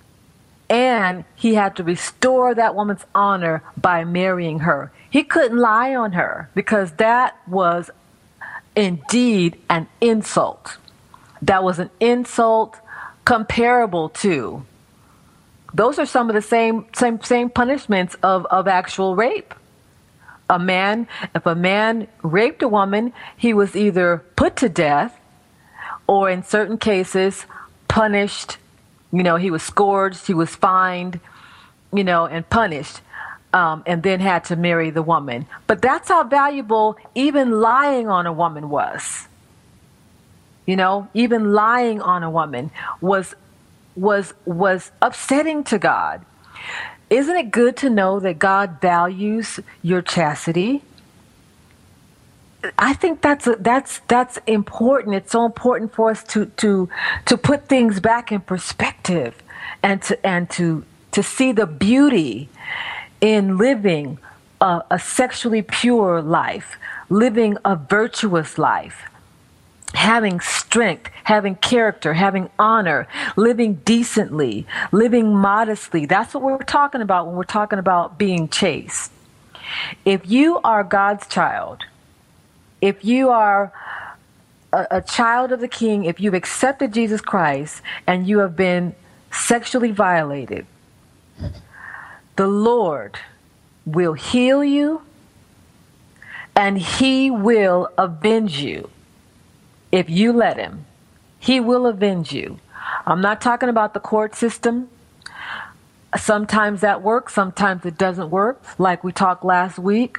and 0.70 1.24
he 1.36 1.54
had 1.54 1.76
to 1.76 1.84
restore 1.84 2.54
that 2.54 2.74
woman's 2.74 3.04
honor 3.14 3.62
by 3.76 4.04
marrying 4.04 4.60
her. 4.60 4.90
He 5.12 5.23
couldn't 5.23 5.59
lie 5.59 5.95
on 5.95 6.12
her 6.12 6.49
because 6.54 6.92
that 6.92 7.37
was 7.47 7.90
indeed 8.75 9.59
an 9.69 9.87
insult. 10.00 10.78
That 11.42 11.62
was 11.62 11.78
an 11.78 11.90
insult 12.00 12.76
comparable 13.25 14.09
to. 14.09 14.64
Those 15.75 15.99
are 15.99 16.07
some 16.07 16.28
of 16.28 16.35
the 16.35 16.42
same 16.42 16.87
same 16.95 17.21
same 17.23 17.50
punishments 17.50 18.16
of, 18.23 18.47
of 18.47 18.66
actual 18.66 19.14
rape. 19.14 19.55
A 20.51 20.59
man, 20.59 21.07
if 21.35 21.46
a 21.46 21.55
man 21.55 22.09
raped 22.22 22.62
a 22.62 22.68
woman, 22.68 23.12
he 23.37 23.55
was 23.55 23.77
either 23.77 24.25
put 24.37 24.57
to 24.57 24.68
death 24.68 25.18
or 26.07 26.29
in 26.29 26.42
certain 26.42 26.79
cases 26.79 27.46
punished 27.88 28.59
you 29.12 29.22
know, 29.22 29.37
he 29.37 29.51
was 29.51 29.62
scourged, 29.62 30.27
he 30.27 30.35
was 30.35 30.57
fined, 30.57 31.20
you 31.92 32.03
know, 32.03 32.27
and 32.27 32.48
punished, 32.48 33.03
um, 33.52 33.82
and 33.86 34.02
then 34.02 34.20
had 34.20 34.44
to 34.44 34.56
marry 34.56 34.90
the 34.90 35.02
woman. 35.02 35.46
But 35.66 35.82
that's 35.82 36.08
how 36.08 36.24
valuable 36.24 36.96
even 37.14 37.60
lying 37.60 38.08
on 38.08 38.26
a 38.26 38.32
woman 38.32 38.68
was. 38.70 39.28
You 40.66 40.76
know, 40.76 41.08
even 41.12 41.52
lying 41.52 42.00
on 42.00 42.22
a 42.22 42.30
woman 42.30 42.70
was 43.00 43.34
was 43.96 44.32
was 44.44 44.90
upsetting 45.02 45.64
to 45.64 45.78
God. 45.78 46.24
Isn't 47.10 47.36
it 47.36 47.50
good 47.50 47.76
to 47.78 47.90
know 47.90 48.20
that 48.20 48.38
God 48.38 48.80
values 48.80 49.60
your 49.82 50.00
chastity? 50.00 50.82
I 52.78 52.94
think 52.94 53.20
that's 53.20 53.46
a, 53.46 53.56
that's 53.56 54.00
that's 54.06 54.38
important. 54.46 55.16
It's 55.16 55.32
so 55.32 55.44
important 55.44 55.92
for 55.92 56.10
us 56.10 56.22
to 56.24 56.46
to 56.46 56.88
to 57.26 57.36
put 57.36 57.68
things 57.68 57.98
back 57.98 58.30
in 58.30 58.40
perspective, 58.40 59.34
and 59.82 60.00
to 60.02 60.26
and 60.26 60.48
to 60.50 60.84
to 61.10 61.22
see 61.22 61.52
the 61.52 61.66
beauty 61.66 62.48
in 63.22 63.56
living 63.56 64.18
a, 64.61 64.82
a 64.90 64.98
sexually 64.98 65.62
pure 65.62 66.20
life, 66.20 66.76
living 67.08 67.56
a 67.64 67.76
virtuous 67.76 68.58
life, 68.58 69.04
having 69.94 70.40
strength, 70.40 71.11
having 71.24 71.54
character, 71.54 72.12
having 72.12 72.50
honor, 72.58 73.08
living 73.37 73.76
decently, 73.87 74.66
living 74.90 75.35
modestly. 75.35 76.04
That's 76.04 76.35
what 76.35 76.42
we're 76.42 76.58
talking 76.58 77.00
about 77.00 77.26
when 77.26 77.37
we're 77.37 77.44
talking 77.44 77.78
about 77.78 78.18
being 78.18 78.50
chaste. 78.50 79.11
If 80.04 80.28
you 80.30 80.61
are 80.62 80.85
God's 80.85 81.26
child 81.26 81.85
if 82.82 83.04
you 83.04 83.30
are 83.30 83.72
a, 84.72 84.87
a 84.90 85.00
child 85.00 85.52
of 85.52 85.61
the 85.61 85.68
king, 85.68 86.04
if 86.04 86.20
you've 86.20 86.35
accepted 86.35 86.92
Jesus 86.92 87.22
Christ 87.22 87.80
and 88.06 88.26
you 88.26 88.40
have 88.40 88.56
been 88.56 88.94
sexually 89.30 89.92
violated, 89.92 90.66
the 92.37 92.47
Lord 92.47 93.18
will 93.85 94.12
heal 94.14 94.62
you 94.62 95.03
and 96.55 96.79
he 96.79 97.31
will 97.31 97.90
avenge 97.99 98.59
you 98.59 98.90
if 99.90 100.09
you 100.09 100.33
let 100.33 100.57
him. 100.57 100.85
He 101.38 101.61
will 101.61 101.87
avenge 101.87 102.33
you. 102.33 102.59
I'm 103.07 103.21
not 103.21 103.40
talking 103.40 103.68
about 103.68 103.95
the 103.95 104.01
court 104.01 104.35
system. 104.35 104.88
Sometimes 106.16 106.83
that 106.83 107.03
works, 107.03 107.35
sometimes 107.35 107.87
it 107.87 107.97
doesn't 107.97 108.31
work, 108.31 108.62
like 108.79 109.03
we 109.03 109.12
talked 109.12 109.45
last 109.45 109.79
week 109.79 110.18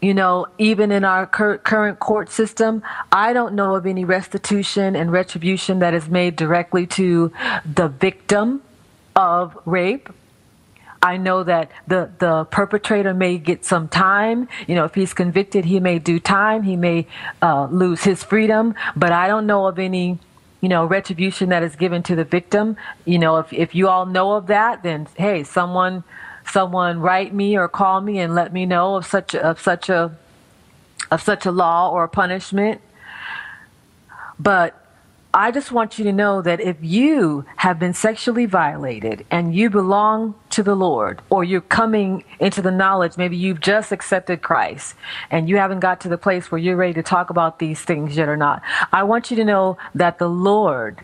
you 0.00 0.14
know, 0.14 0.46
even 0.58 0.92
in 0.92 1.04
our 1.04 1.26
cur- 1.26 1.58
current 1.58 1.98
court 1.98 2.30
system, 2.30 2.82
I 3.10 3.32
don't 3.32 3.54
know 3.54 3.74
of 3.74 3.86
any 3.86 4.04
restitution 4.04 4.94
and 4.94 5.10
retribution 5.10 5.80
that 5.80 5.94
is 5.94 6.08
made 6.08 6.36
directly 6.36 6.86
to 6.88 7.32
the 7.64 7.88
victim 7.88 8.62
of 9.16 9.58
rape. 9.64 10.08
I 11.00 11.16
know 11.16 11.44
that 11.44 11.70
the, 11.86 12.10
the 12.18 12.44
perpetrator 12.44 13.14
may 13.14 13.38
get 13.38 13.64
some 13.64 13.88
time. 13.88 14.48
You 14.66 14.74
know, 14.74 14.84
if 14.84 14.94
he's 14.94 15.14
convicted, 15.14 15.64
he 15.64 15.80
may 15.80 15.98
do 15.98 16.18
time. 16.18 16.62
He 16.62 16.76
may 16.76 17.06
uh, 17.40 17.68
lose 17.70 18.02
his 18.02 18.24
freedom. 18.24 18.74
But 18.96 19.12
I 19.12 19.28
don't 19.28 19.46
know 19.46 19.66
of 19.66 19.78
any, 19.78 20.18
you 20.60 20.68
know, 20.68 20.84
retribution 20.84 21.50
that 21.50 21.62
is 21.62 21.76
given 21.76 22.02
to 22.04 22.16
the 22.16 22.24
victim. 22.24 22.76
You 23.04 23.18
know, 23.18 23.38
if, 23.38 23.52
if 23.52 23.74
you 23.74 23.88
all 23.88 24.06
know 24.06 24.32
of 24.32 24.48
that, 24.48 24.82
then 24.82 25.08
hey, 25.16 25.44
someone 25.44 26.02
someone 26.50 26.98
write 27.00 27.32
me 27.34 27.56
or 27.56 27.68
call 27.68 28.00
me 28.00 28.18
and 28.18 28.34
let 28.34 28.52
me 28.52 28.64
know 28.66 28.96
of 28.96 29.06
such 29.06 29.34
of 29.34 29.60
such 29.60 29.88
a 29.88 30.16
of 31.10 31.22
such 31.22 31.46
a 31.46 31.50
law 31.50 31.90
or 31.90 32.04
a 32.04 32.08
punishment. 32.08 32.80
But 34.38 34.87
I 35.38 35.52
just 35.52 35.70
want 35.70 36.00
you 36.00 36.04
to 36.06 36.12
know 36.12 36.42
that 36.42 36.60
if 36.60 36.78
you 36.80 37.44
have 37.54 37.78
been 37.78 37.94
sexually 37.94 38.44
violated 38.44 39.24
and 39.30 39.54
you 39.54 39.70
belong 39.70 40.34
to 40.50 40.64
the 40.64 40.74
Lord, 40.74 41.22
or 41.30 41.44
you're 41.44 41.60
coming 41.60 42.24
into 42.40 42.60
the 42.60 42.72
knowledge, 42.72 43.16
maybe 43.16 43.36
you've 43.36 43.60
just 43.60 43.92
accepted 43.92 44.42
Christ 44.42 44.96
and 45.30 45.48
you 45.48 45.56
haven't 45.58 45.78
got 45.78 46.00
to 46.00 46.08
the 46.08 46.18
place 46.18 46.50
where 46.50 46.58
you're 46.58 46.74
ready 46.74 46.94
to 46.94 47.04
talk 47.04 47.30
about 47.30 47.60
these 47.60 47.80
things 47.80 48.16
yet 48.16 48.28
or 48.28 48.36
not, 48.36 48.62
I 48.92 49.04
want 49.04 49.30
you 49.30 49.36
to 49.36 49.44
know 49.44 49.78
that 49.94 50.18
the 50.18 50.28
Lord 50.28 50.98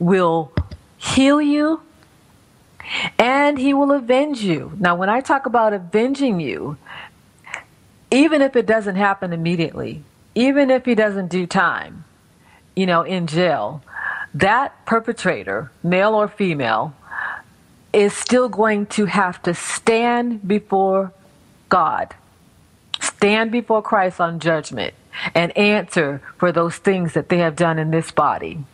will 0.00 0.50
heal 0.98 1.40
you 1.40 1.82
and 3.16 3.58
he 3.58 3.74
will 3.74 3.92
avenge 3.92 4.40
you. 4.40 4.72
Now, 4.80 4.96
when 4.96 5.08
I 5.08 5.20
talk 5.20 5.46
about 5.46 5.72
avenging 5.72 6.40
you, 6.40 6.78
even 8.10 8.42
if 8.42 8.56
it 8.56 8.66
doesn't 8.66 8.96
happen 8.96 9.32
immediately, 9.32 10.02
even 10.34 10.68
if 10.68 10.84
he 10.84 10.96
doesn't 10.96 11.28
do 11.28 11.46
time, 11.46 12.06
you 12.74 12.86
know, 12.86 13.02
in 13.02 13.26
jail, 13.26 13.82
that 14.34 14.84
perpetrator, 14.86 15.70
male 15.82 16.14
or 16.14 16.28
female, 16.28 16.94
is 17.92 18.14
still 18.14 18.48
going 18.48 18.86
to 18.86 19.04
have 19.06 19.42
to 19.42 19.54
stand 19.54 20.46
before 20.46 21.12
God, 21.68 22.14
stand 23.00 23.52
before 23.52 23.82
Christ 23.82 24.20
on 24.20 24.40
judgment, 24.40 24.94
and 25.34 25.56
answer 25.56 26.22
for 26.38 26.52
those 26.52 26.76
things 26.76 27.12
that 27.12 27.28
they 27.28 27.38
have 27.38 27.56
done 27.56 27.78
in 27.78 27.90
this 27.90 28.10
body. 28.10 28.64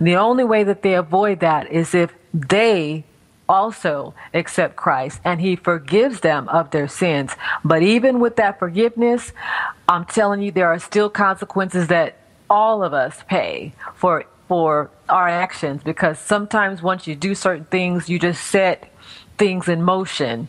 The 0.00 0.16
only 0.16 0.42
way 0.42 0.64
that 0.64 0.82
they 0.82 0.94
avoid 0.94 1.40
that 1.40 1.70
is 1.70 1.94
if 1.94 2.12
they 2.34 3.04
also 3.48 4.14
accept 4.34 4.74
Christ 4.74 5.20
and 5.24 5.40
he 5.40 5.54
forgives 5.54 6.20
them 6.20 6.48
of 6.48 6.70
their 6.72 6.88
sins. 6.88 7.30
But 7.64 7.82
even 7.82 8.18
with 8.18 8.36
that 8.36 8.58
forgiveness, 8.58 9.32
I'm 9.88 10.04
telling 10.04 10.42
you 10.42 10.50
there 10.50 10.68
are 10.68 10.80
still 10.80 11.08
consequences 11.08 11.86
that 11.88 12.16
all 12.48 12.82
of 12.82 12.92
us 12.92 13.22
pay 13.28 13.72
for 13.94 14.24
for 14.48 14.90
our 15.08 15.28
actions 15.28 15.82
because 15.82 16.18
sometimes 16.18 16.80
once 16.80 17.06
you 17.06 17.16
do 17.16 17.34
certain 17.34 17.64
things, 17.64 18.08
you 18.08 18.18
just 18.18 18.44
set 18.44 18.92
things 19.38 19.68
in 19.68 19.82
motion 19.82 20.48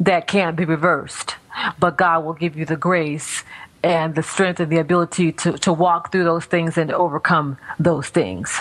that 0.00 0.26
can't 0.26 0.56
be 0.56 0.64
reversed. 0.64 1.36
But 1.78 1.96
God 1.96 2.24
will 2.24 2.34
give 2.34 2.56
you 2.56 2.64
the 2.64 2.76
grace 2.76 3.42
and 3.82 4.14
the 4.14 4.22
strength 4.22 4.60
and 4.60 4.70
the 4.70 4.78
ability 4.78 5.32
to, 5.32 5.52
to 5.58 5.72
walk 5.72 6.12
through 6.12 6.24
those 6.24 6.44
things 6.44 6.78
and 6.78 6.90
to 6.90 6.96
overcome 6.96 7.58
those 7.78 8.08
things. 8.08 8.60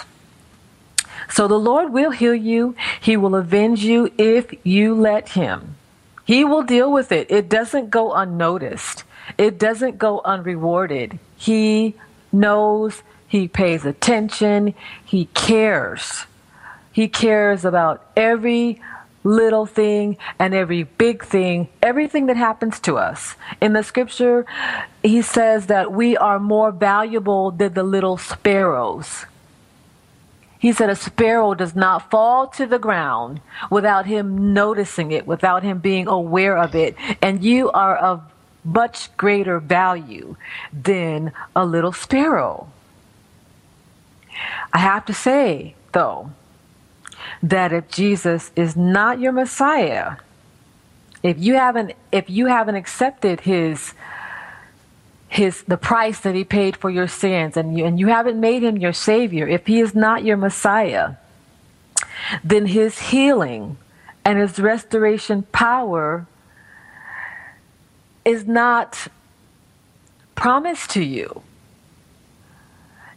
So 1.29 1.47
the 1.47 1.59
Lord 1.59 1.93
will 1.93 2.11
heal 2.11 2.33
you. 2.33 2.75
He 2.99 3.15
will 3.17 3.35
avenge 3.35 3.83
you 3.83 4.11
if 4.17 4.53
you 4.65 4.95
let 4.95 5.29
Him. 5.29 5.75
He 6.25 6.43
will 6.43 6.63
deal 6.63 6.91
with 6.91 7.11
it. 7.11 7.29
It 7.29 7.49
doesn't 7.49 7.89
go 7.89 8.13
unnoticed. 8.13 9.03
It 9.37 9.57
doesn't 9.57 9.97
go 9.97 10.21
unrewarded. 10.25 11.19
He 11.37 11.95
knows, 12.31 13.03
He 13.27 13.47
pays 13.47 13.85
attention, 13.85 14.73
He 15.03 15.25
cares. 15.25 16.25
He 16.91 17.07
cares 17.07 17.63
about 17.63 18.05
every 18.15 18.81
little 19.23 19.65
thing 19.65 20.17
and 20.39 20.53
every 20.53 20.83
big 20.83 21.23
thing, 21.23 21.69
everything 21.81 22.25
that 22.25 22.37
happens 22.37 22.79
to 22.81 22.97
us. 22.97 23.35
In 23.61 23.73
the 23.73 23.83
scripture, 23.83 24.45
he 25.03 25.21
says 25.21 25.67
that 25.67 25.91
we 25.91 26.17
are 26.17 26.39
more 26.39 26.71
valuable 26.71 27.51
than 27.51 27.73
the 27.73 27.83
little 27.83 28.17
sparrows. 28.17 29.25
He 30.59 30.73
said 30.73 30.91
a 30.91 30.95
sparrow 30.95 31.55
does 31.55 31.75
not 31.75 32.11
fall 32.11 32.47
to 32.49 32.67
the 32.67 32.77
ground 32.77 33.41
without 33.71 34.05
him 34.05 34.53
noticing 34.53 35.11
it, 35.11 35.25
without 35.25 35.63
him 35.63 35.79
being 35.79 36.07
aware 36.07 36.55
of 36.55 36.75
it. 36.75 36.95
And 37.21 37.43
you 37.43 37.71
are 37.71 37.97
of 37.97 38.21
much 38.63 39.15
greater 39.17 39.59
value 39.59 40.35
than 40.71 41.31
a 41.55 41.65
little 41.65 41.91
sparrow. 41.91 42.69
I 44.73 44.79
have 44.79 45.05
to 45.05 45.13
say, 45.13 45.75
though, 45.91 46.31
that 47.43 47.73
if 47.73 47.89
Jesus 47.89 48.51
is 48.55 48.75
not 48.75 49.19
your 49.19 49.31
Messiah, 49.31 50.17
if 51.23 51.37
you 51.37 51.55
haven't 51.55 51.93
if 52.11 52.29
you 52.29 52.47
haven't 52.47 52.75
accepted 52.75 53.41
his 53.41 53.93
his 55.27 55.63
the 55.63 55.77
price 55.77 56.19
that 56.21 56.35
he 56.35 56.43
paid 56.43 56.75
for 56.75 56.89
your 56.89 57.07
sins 57.07 57.55
and 57.55 57.77
you 57.77 57.85
and 57.85 57.99
you 57.99 58.07
haven't 58.07 58.39
made 58.39 58.63
him 58.63 58.77
your 58.77 58.93
savior, 58.93 59.47
if 59.47 59.67
he 59.67 59.79
is 59.79 59.93
not 59.93 60.23
your 60.23 60.37
Messiah, 60.37 61.13
then 62.43 62.65
his 62.65 62.97
healing 62.99 63.77
and 64.25 64.39
his 64.39 64.59
restoration 64.59 65.43
power 65.51 66.27
is 68.25 68.45
not 68.45 69.07
promised 70.35 70.91
to 70.91 71.03
you. 71.03 71.43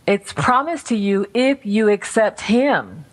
It's 0.06 0.32
promised 0.32 0.86
to 0.88 0.96
you 0.96 1.26
if 1.34 1.64
you 1.64 1.88
accept 1.88 2.42
him 2.42 3.04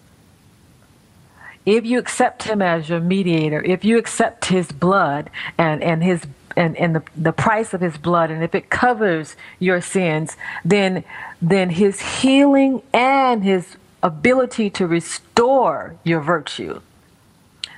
if 1.65 1.86
you 1.86 1.99
accept 1.99 2.43
him 2.43 2.62
as 2.62 2.89
your 2.89 2.99
mediator, 2.99 3.63
if 3.63 3.86
you 3.86 3.97
accept 3.97 4.45
his 4.45 4.71
blood 4.71 5.30
and, 5.58 5.84
and 5.84 6.04
his 6.04 6.25
and, 6.58 6.75
and 6.75 6.95
the, 6.95 7.04
the 7.15 7.32
price 7.32 7.73
of 7.73 7.80
his 7.80 7.97
blood, 7.97 8.30
and 8.30 8.43
if 8.43 8.54
it 8.54 8.69
covers 8.69 9.38
your 9.60 9.80
sins, 9.80 10.36
then 10.65 11.04
then 11.41 11.69
his 11.69 12.01
healing 12.01 12.82
and 12.93 13.43
his 13.43 13.77
ability 14.04 14.69
to 14.71 14.86
restore 14.86 15.95
your 16.04 16.19
virtue, 16.19 16.82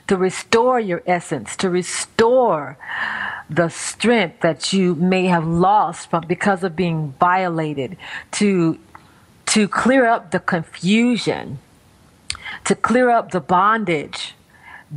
to 0.08 0.17
restore 0.17 0.80
your 0.80 1.04
essence, 1.06 1.56
to 1.58 1.69
restore 1.69 2.78
the 3.56 3.70
strength 3.70 4.42
that 4.42 4.74
you 4.74 4.96
may 4.96 5.26
have 5.28 5.46
lost 5.46 6.10
from 6.10 6.26
because 6.28 6.63
of 6.63 6.76
being 6.76 7.13
violated, 7.20 7.98
to 8.32 8.80
to 9.46 9.68
clear 9.68 10.06
up 10.06 10.32
the 10.32 10.39
confusion 10.39 11.60
to 12.66 12.76
clear 12.76 13.10
up 13.10 13.32
the 13.32 13.39
bondage, 13.39 14.36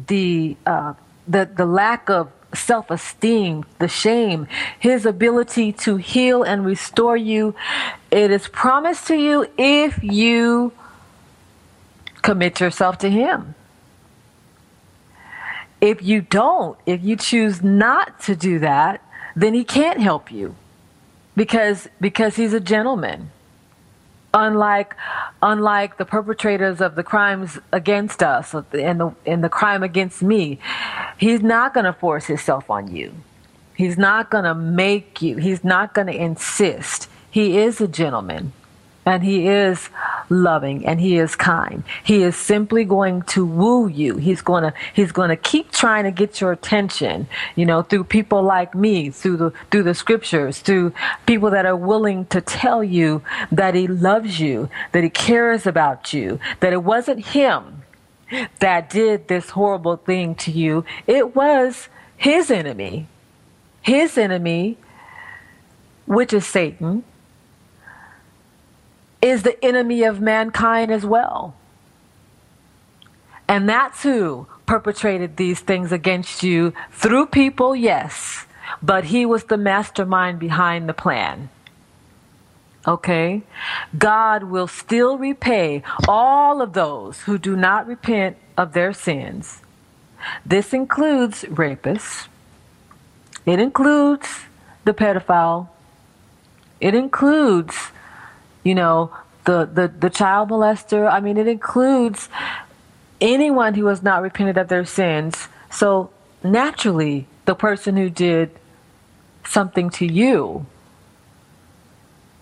the 0.08 0.56
uh, 0.66 0.94
the 1.26 1.48
the 1.56 1.66
lack 1.66 2.08
of 2.08 2.30
self-esteem, 2.54 3.64
the 3.80 3.88
shame, 3.88 4.46
his 4.78 5.04
ability 5.04 5.72
to 5.72 5.96
heal 5.96 6.42
and 6.42 6.64
restore 6.64 7.16
you. 7.16 7.54
It 8.10 8.30
is 8.30 8.48
promised 8.48 9.08
to 9.08 9.16
you 9.16 9.46
if 9.58 10.02
you 10.02 10.72
commit 12.22 12.60
yourself 12.60 12.98
to 12.98 13.10
him. 13.10 13.54
If 15.80 16.02
you 16.02 16.22
don't, 16.22 16.78
if 16.86 17.02
you 17.02 17.16
choose 17.16 17.62
not 17.62 18.20
to 18.22 18.34
do 18.34 18.58
that, 18.60 19.02
then 19.34 19.54
he 19.54 19.64
can't 19.64 20.00
help 20.00 20.32
you. 20.32 20.56
Because 21.34 21.88
because 22.00 22.36
he's 22.36 22.54
a 22.54 22.60
gentleman. 22.60 23.30
Unlike 24.32 24.96
unlike 25.42 25.98
the 25.98 26.04
perpetrators 26.04 26.80
of 26.80 26.94
the 26.94 27.02
crimes 27.02 27.58
against 27.72 28.22
us 28.22 28.54
and 28.54 29.00
the 29.00 29.14
and 29.26 29.44
the 29.44 29.48
crime 29.48 29.82
against 29.82 30.22
me 30.22 30.58
he's 31.18 31.42
not 31.42 31.74
going 31.74 31.84
to 31.84 31.92
force 31.92 32.26
himself 32.26 32.70
on 32.70 32.94
you. 32.94 33.14
He's 33.74 33.98
not 33.98 34.30
going 34.30 34.44
to 34.44 34.54
make 34.54 35.20
you 35.20 35.36
he's 35.36 35.62
not 35.62 35.94
going 35.94 36.06
to 36.06 36.14
insist. 36.14 37.08
He 37.30 37.58
is 37.58 37.80
a 37.80 37.88
gentleman 37.88 38.52
and 39.06 39.22
he 39.22 39.46
is 39.46 39.88
loving 40.28 40.84
and 40.84 41.00
he 41.00 41.16
is 41.16 41.36
kind. 41.36 41.84
He 42.02 42.24
is 42.24 42.36
simply 42.36 42.84
going 42.84 43.22
to 43.22 43.46
woo 43.46 43.86
you. 43.86 44.16
He's 44.16 44.42
going 44.42 44.64
to 44.64 44.74
he's 44.92 45.12
going 45.12 45.30
to 45.30 45.36
keep 45.36 45.70
trying 45.70 46.04
to 46.04 46.10
get 46.10 46.40
your 46.40 46.50
attention, 46.50 47.28
you 47.54 47.64
know, 47.64 47.82
through 47.82 48.04
people 48.04 48.42
like 48.42 48.74
me, 48.74 49.10
through 49.10 49.36
the 49.36 49.52
through 49.70 49.84
the 49.84 49.94
scriptures, 49.94 50.58
through 50.58 50.92
people 51.24 51.50
that 51.50 51.64
are 51.64 51.76
willing 51.76 52.26
to 52.26 52.40
tell 52.40 52.82
you 52.82 53.22
that 53.52 53.76
he 53.76 53.86
loves 53.86 54.40
you, 54.40 54.68
that 54.90 55.04
he 55.04 55.10
cares 55.10 55.66
about 55.66 56.12
you, 56.12 56.40
that 56.58 56.72
it 56.72 56.82
wasn't 56.82 57.24
him 57.24 57.82
that 58.58 58.90
did 58.90 59.28
this 59.28 59.50
horrible 59.50 59.96
thing 59.96 60.34
to 60.34 60.50
you. 60.50 60.84
It 61.06 61.36
was 61.36 61.88
his 62.16 62.50
enemy. 62.50 63.06
His 63.82 64.18
enemy, 64.18 64.78
which 66.06 66.32
is 66.32 66.44
Satan 66.44 67.04
is 69.26 69.42
the 69.42 69.62
enemy 69.64 70.04
of 70.04 70.20
mankind 70.20 70.92
as 70.92 71.04
well. 71.04 71.56
And 73.48 73.68
that's 73.68 74.04
who 74.04 74.46
perpetrated 74.66 75.36
these 75.36 75.58
things 75.58 75.90
against 75.90 76.44
you 76.44 76.72
through 76.92 77.26
people, 77.26 77.74
yes, 77.74 78.46
but 78.80 79.06
he 79.06 79.26
was 79.26 79.44
the 79.44 79.56
mastermind 79.56 80.38
behind 80.38 80.88
the 80.88 80.94
plan. 80.94 81.48
Okay? 82.86 83.42
God 83.98 84.44
will 84.44 84.68
still 84.68 85.18
repay 85.18 85.82
all 86.06 86.62
of 86.62 86.72
those 86.72 87.22
who 87.22 87.36
do 87.36 87.56
not 87.56 87.88
repent 87.88 88.36
of 88.56 88.74
their 88.74 88.92
sins. 88.92 89.60
This 90.44 90.72
includes 90.72 91.42
rapists, 91.42 92.28
it 93.44 93.58
includes 93.58 94.28
the 94.84 94.94
pedophile, 94.94 95.68
it 96.80 96.94
includes 96.94 97.90
you 98.66 98.74
know, 98.74 99.14
the, 99.44 99.64
the, 99.72 99.86
the 99.86 100.10
child 100.10 100.50
molester. 100.50 101.08
I 101.10 101.20
mean, 101.20 101.36
it 101.36 101.46
includes 101.46 102.28
anyone 103.20 103.74
who 103.74 103.86
has 103.86 104.02
not 104.02 104.22
repented 104.22 104.58
of 104.58 104.66
their 104.66 104.84
sins. 104.84 105.46
So 105.70 106.10
naturally, 106.42 107.28
the 107.44 107.54
person 107.54 107.96
who 107.96 108.10
did 108.10 108.50
something 109.46 109.88
to 109.90 110.04
you, 110.04 110.66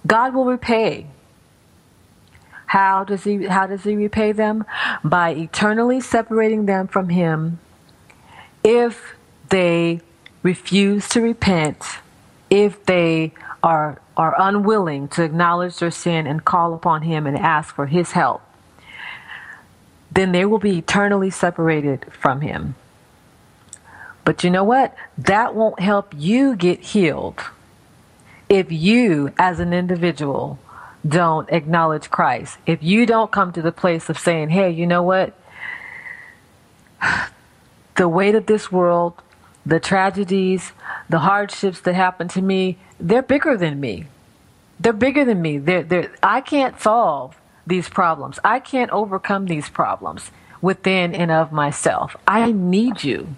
God 0.07 0.35
will 0.35 0.47
repay. 0.47 1.07
How 2.67 3.05
does 3.05 3.23
he 3.23 3.45
how 3.45 3.67
does 3.67 3.85
he 3.85 3.95
repay 3.95 4.33
them? 4.33 4.65
By 5.05 5.31
eternally 5.31 6.01
separating 6.01 6.67
them 6.67 6.89
from 6.89 7.11
him 7.11 7.61
if 8.65 9.15
they 9.51 10.01
refuse 10.43 11.09
to 11.11 11.21
repent, 11.21 11.85
if 12.51 12.85
they 12.87 13.33
are 13.63 14.01
are 14.17 14.35
unwilling 14.39 15.09
to 15.09 15.23
acknowledge 15.23 15.79
their 15.79 15.91
sin 15.91 16.27
and 16.27 16.45
call 16.45 16.75
upon 16.75 17.03
Him 17.03 17.27
and 17.27 17.37
ask 17.37 17.75
for 17.75 17.87
His 17.87 18.13
help, 18.13 18.43
then 20.11 20.33
they 20.33 20.45
will 20.45 20.59
be 20.59 20.79
eternally 20.79 21.31
separated 21.31 22.07
from 22.13 22.41
Him. 22.41 22.77
But 24.25 24.45
you 24.45 24.51
know 24.51 24.65
what? 24.65 24.95
That 25.19 25.55
won't 25.55 25.81
help 25.81 26.15
you 26.17 26.57
get 26.57 26.81
healed 26.81 27.41
if 28.49 28.71
you, 28.71 29.33
as 29.39 29.59
an 29.61 29.73
individual, 29.73 30.59
don't 31.07 31.49
acknowledge 31.51 32.11
Christ. 32.11 32.59
If 32.67 32.83
you 32.83 33.07
don't 33.07 33.31
come 33.31 33.53
to 33.53 33.63
the 33.63 33.73
place 33.73 34.09
of 34.09 34.19
saying, 34.19 34.51
hey, 34.51 34.71
you 34.71 34.87
know 34.87 35.03
what? 35.03 35.35
The 37.97 38.09
weight 38.09 38.35
of 38.35 38.47
this 38.47 38.73
world, 38.73 39.15
the 39.65 39.79
tragedies, 39.79 40.73
the 41.09 41.21
hardships 41.21 41.81
that 41.83 41.95
happen 41.95 42.27
to 42.27 42.43
me, 42.43 42.77
they're 43.01 43.23
bigger 43.23 43.57
than 43.57 43.81
me. 43.81 44.07
They're 44.81 44.93
bigger 44.93 45.25
than 45.25 45.41
me. 45.41 45.59
They're, 45.59 45.83
they're, 45.83 46.13
I 46.23 46.41
can't 46.41 46.81
solve 46.81 47.37
these 47.67 47.89
problems. 47.89 48.39
I 48.45 48.61
can't 48.61 48.91
overcome 48.91 49.47
these 49.47 49.69
problems 49.69 50.31
within 50.61 51.15
and 51.15 51.31
of 51.31 51.53
myself. 51.53 52.17
I 52.27 52.53
need 52.53 53.05
you. 53.05 53.37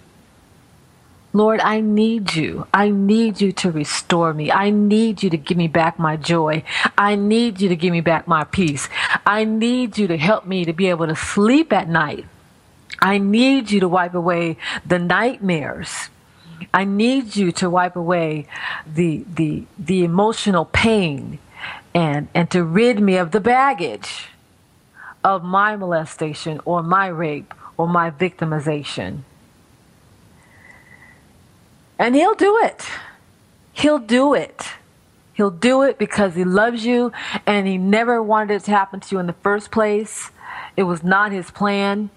Lord, 1.33 1.59
I 1.59 1.81
need 1.81 2.33
you. 2.33 2.65
I 2.73 2.89
need 2.89 3.41
you 3.41 3.51
to 3.51 3.71
restore 3.71 4.33
me. 4.33 4.51
I 4.51 4.69
need 4.71 5.21
you 5.21 5.29
to 5.29 5.37
give 5.37 5.57
me 5.57 5.67
back 5.67 5.99
my 5.99 6.15
joy. 6.15 6.63
I 6.97 7.15
need 7.15 7.61
you 7.61 7.69
to 7.69 7.75
give 7.75 7.91
me 7.91 8.01
back 8.01 8.27
my 8.27 8.43
peace. 8.45 8.89
I 9.25 9.43
need 9.43 9.97
you 9.97 10.07
to 10.07 10.17
help 10.17 10.47
me 10.47 10.65
to 10.65 10.73
be 10.73 10.87
able 10.87 11.07
to 11.07 11.15
sleep 11.15 11.71
at 11.73 11.89
night. 11.89 12.25
I 12.99 13.19
need 13.19 13.69
you 13.69 13.81
to 13.81 13.87
wipe 13.87 14.15
away 14.15 14.57
the 14.85 14.97
nightmares. 14.97 16.09
I 16.73 16.83
need 16.83 17.35
you 17.35 17.51
to 17.53 17.69
wipe 17.69 17.95
away 17.95 18.47
the 18.85 19.25
the 19.33 19.65
the 19.77 20.03
emotional 20.03 20.65
pain 20.65 21.39
and 21.93 22.27
and 22.33 22.49
to 22.51 22.63
rid 22.63 22.99
me 22.99 23.17
of 23.17 23.31
the 23.31 23.39
baggage 23.39 24.27
of 25.23 25.43
my 25.43 25.75
molestation 25.75 26.59
or 26.65 26.83
my 26.83 27.07
rape 27.07 27.53
or 27.77 27.87
my 27.87 28.11
victimization. 28.11 29.21
And 31.99 32.15
he'll 32.15 32.35
do 32.35 32.57
it. 32.59 32.87
He'll 33.73 33.99
do 33.99 34.33
it. 34.33 34.67
He'll 35.33 35.51
do 35.51 35.83
it 35.83 35.97
because 35.97 36.35
he 36.35 36.43
loves 36.43 36.85
you 36.85 37.11
and 37.45 37.67
he 37.67 37.77
never 37.77 38.21
wanted 38.23 38.55
it 38.55 38.63
to 38.65 38.71
happen 38.71 38.99
to 38.99 39.15
you 39.15 39.19
in 39.19 39.27
the 39.27 39.33
first 39.33 39.69
place. 39.71 40.31
It 40.75 40.83
was 40.83 41.03
not 41.03 41.31
his 41.31 41.51
plan. 41.51 42.09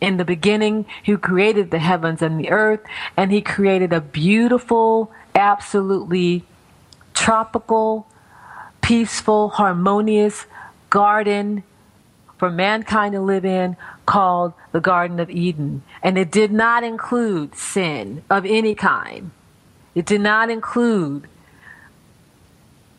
In 0.00 0.18
the 0.18 0.24
beginning, 0.24 0.84
he 1.02 1.16
created 1.16 1.70
the 1.70 1.78
heavens 1.78 2.20
and 2.20 2.38
the 2.38 2.50
earth, 2.50 2.80
and 3.16 3.32
he 3.32 3.40
created 3.40 3.92
a 3.92 4.00
beautiful, 4.00 5.10
absolutely 5.34 6.44
tropical, 7.14 8.06
peaceful, 8.82 9.48
harmonious 9.48 10.46
garden 10.90 11.62
for 12.38 12.50
mankind 12.50 13.14
to 13.14 13.20
live 13.20 13.44
in 13.44 13.76
called 14.04 14.52
the 14.72 14.80
Garden 14.80 15.18
of 15.18 15.30
Eden. 15.30 15.82
And 16.02 16.18
it 16.18 16.30
did 16.30 16.52
not 16.52 16.84
include 16.84 17.54
sin 17.54 18.22
of 18.30 18.44
any 18.44 18.74
kind, 18.74 19.30
it 19.94 20.04
did 20.06 20.20
not 20.20 20.50
include 20.50 21.26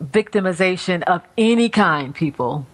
victimization 0.03 1.03
of 1.03 1.21
any 1.37 1.69
kind, 1.69 2.13
people. 2.13 2.65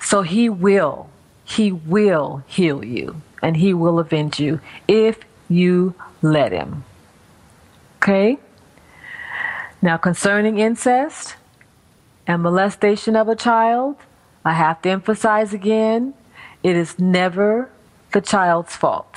So 0.00 0.22
he 0.22 0.48
will, 0.48 1.10
he 1.48 1.72
will 1.72 2.42
heal 2.46 2.84
you 2.84 3.22
and 3.40 3.56
he 3.56 3.72
will 3.72 3.98
avenge 3.98 4.38
you 4.38 4.60
if 4.86 5.18
you 5.48 5.94
let 6.20 6.52
him. 6.52 6.84
Okay? 7.96 8.38
Now, 9.80 9.96
concerning 9.96 10.58
incest 10.58 11.36
and 12.26 12.42
molestation 12.42 13.16
of 13.16 13.28
a 13.28 13.34
child, 13.34 13.96
I 14.44 14.52
have 14.52 14.82
to 14.82 14.90
emphasize 14.90 15.54
again 15.54 16.12
it 16.62 16.76
is 16.76 16.98
never 16.98 17.70
the 18.12 18.20
child's 18.20 18.76
fault. 18.76 19.16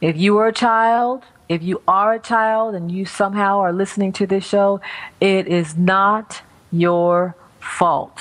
If 0.00 0.16
you 0.16 0.38
are 0.38 0.48
a 0.48 0.54
child, 0.54 1.24
if 1.50 1.62
you 1.62 1.82
are 1.86 2.14
a 2.14 2.18
child 2.18 2.74
and 2.74 2.90
you 2.90 3.04
somehow 3.04 3.58
are 3.58 3.74
listening 3.74 4.12
to 4.14 4.26
this 4.26 4.46
show, 4.46 4.80
it 5.20 5.46
is 5.46 5.76
not 5.76 6.40
your 6.72 7.34
fault. 7.60 8.20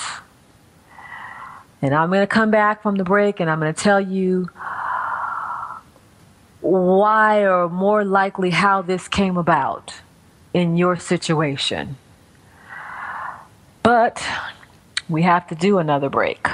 And 1.82 1.94
I'm 1.94 2.10
going 2.10 2.22
to 2.22 2.28
come 2.28 2.52
back 2.52 2.82
from 2.82 2.96
the 2.96 3.04
break 3.04 3.40
and 3.40 3.50
I'm 3.50 3.60
going 3.60 3.74
to 3.74 3.82
tell 3.82 4.02
you 4.02 4.50
why 6.62 7.46
or 7.46 7.70
more 7.70 8.04
likely 8.04 8.50
how 8.50 8.82
this 8.82 9.08
came 9.08 9.38
about 9.38 9.94
in 10.54 10.76
your 10.76 10.98
situation. 10.98 11.98
But 13.82 14.24
we 15.08 15.24
have 15.24 15.48
to 15.48 15.56
do 15.56 15.78
another 15.78 16.10
break. 16.10 16.48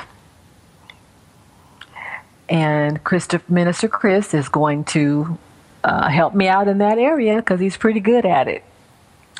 And 2.48 3.04
Christopher, 3.04 3.52
Minister 3.52 3.88
Chris 3.88 4.34
is 4.34 4.48
going 4.50 4.84
to 4.86 5.38
uh, 5.84 6.10
help 6.10 6.36
me 6.36 6.48
out 6.48 6.68
in 6.68 6.78
that 6.78 7.00
area 7.00 7.38
because 7.38 7.60
he's 7.60 7.78
pretty 7.78 8.00
good 8.00 8.26
at 8.26 8.48
it. 8.48 8.64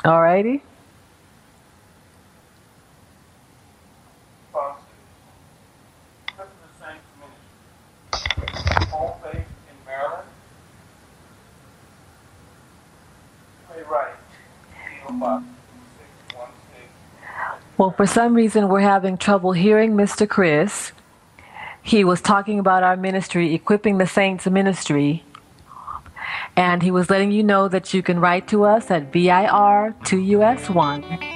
All 0.04 0.20
righty? 0.20 0.62
Well, 17.78 17.90
for 17.90 18.06
some 18.06 18.34
reason, 18.34 18.68
we're 18.68 18.80
having 18.80 19.18
trouble 19.18 19.52
hearing 19.52 19.92
Mr. 19.92 20.28
Chris. 20.28 20.92
He 21.82 22.04
was 22.04 22.20
talking 22.20 22.58
about 22.58 22.82
our 22.82 22.96
ministry, 22.96 23.54
Equipping 23.54 23.98
the 23.98 24.06
Saints 24.06 24.46
Ministry. 24.46 25.22
And 26.56 26.82
he 26.82 26.90
was 26.90 27.10
letting 27.10 27.32
you 27.32 27.42
know 27.42 27.68
that 27.68 27.92
you 27.92 28.02
can 28.02 28.18
write 28.18 28.48
to 28.48 28.64
us 28.64 28.90
at 28.90 29.12
VIR2US1. 29.12 31.35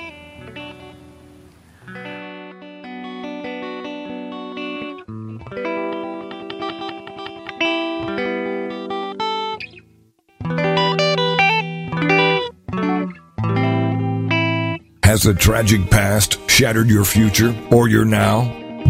Has 15.11 15.27
a 15.27 15.35
tragic 15.35 15.91
past 15.91 16.39
shattered 16.49 16.89
your 16.89 17.05
future 17.05 17.53
or 17.73 17.89
your 17.89 18.05
now? 18.05 18.45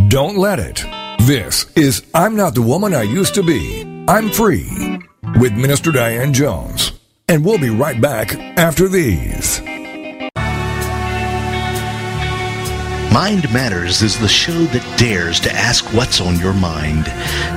Don't 0.09 0.37
let 0.37 0.59
it. 0.59 0.85
This 1.23 1.65
is 1.75 2.05
I'm 2.15 2.37
Not 2.37 2.55
the 2.55 2.61
Woman 2.61 2.93
I 2.93 3.05
Used 3.05 3.37
to 3.37 3.43
Be. 3.43 4.05
I'm 4.07 4.29
Free 4.29 5.01
with 5.39 5.55
Minister 5.55 5.91
Diane 5.91 6.35
Jones. 6.35 6.93
And 7.27 7.43
we'll 7.43 7.57
be 7.57 7.71
right 7.71 7.99
back 7.99 8.35
after 8.59 8.87
these. 8.87 9.63
Mind 13.13 13.53
Matters 13.53 14.03
is 14.03 14.21
the 14.21 14.29
show 14.29 14.67
that 14.67 14.99
dares 14.99 15.41
to 15.41 15.53
ask 15.53 15.85
what's 15.93 16.21
on 16.21 16.39
your 16.39 16.55
mind. 16.55 17.07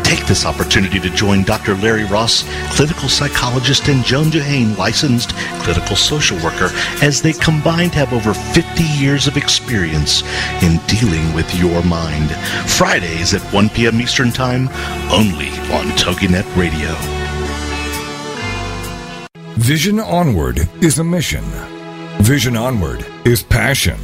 Take 0.04 0.26
this 0.26 0.48
opportunity 0.48 1.00
to 1.00 1.12
join 1.12 1.44
Dr. 1.44 1.76
Larry 1.76 2.06
Ross, 2.06 2.44
clinical 2.76 3.08
psychologist, 3.08 3.88
and 3.88 4.04
Joan 4.04 4.32
Duhane, 4.32 4.76
licensed 4.80 5.36
clinical 5.62 5.96
social 5.96 6.38
worker, 6.44 6.72
as 7.04 7.22
they 7.22 7.34
combined 7.34 7.94
have 7.94 8.14
over 8.14 8.34
50 8.34 8.84
years 8.84 9.28
of 9.28 9.38
experience 9.38 10.24
in 10.64 10.80
dealing 10.88 11.34
with 11.36 11.54
your 11.54 11.84
mind. 11.84 12.32
Fridays 12.68 13.36
at 13.36 13.42
1 13.54 13.70
p.m. 13.70 14.02
Eastern 14.02 14.32
Time, 14.32 14.70
only 15.12 15.50
on 15.70 15.86
TogiNet 15.98 16.50
Radio. 16.58 16.90
Vision 19.54 20.00
Onward 20.00 20.68
is 20.82 20.98
a 20.98 21.04
mission. 21.04 21.44
Vision 22.22 22.58
Onward 22.58 23.06
is 23.24 23.44
passion. 23.44 24.00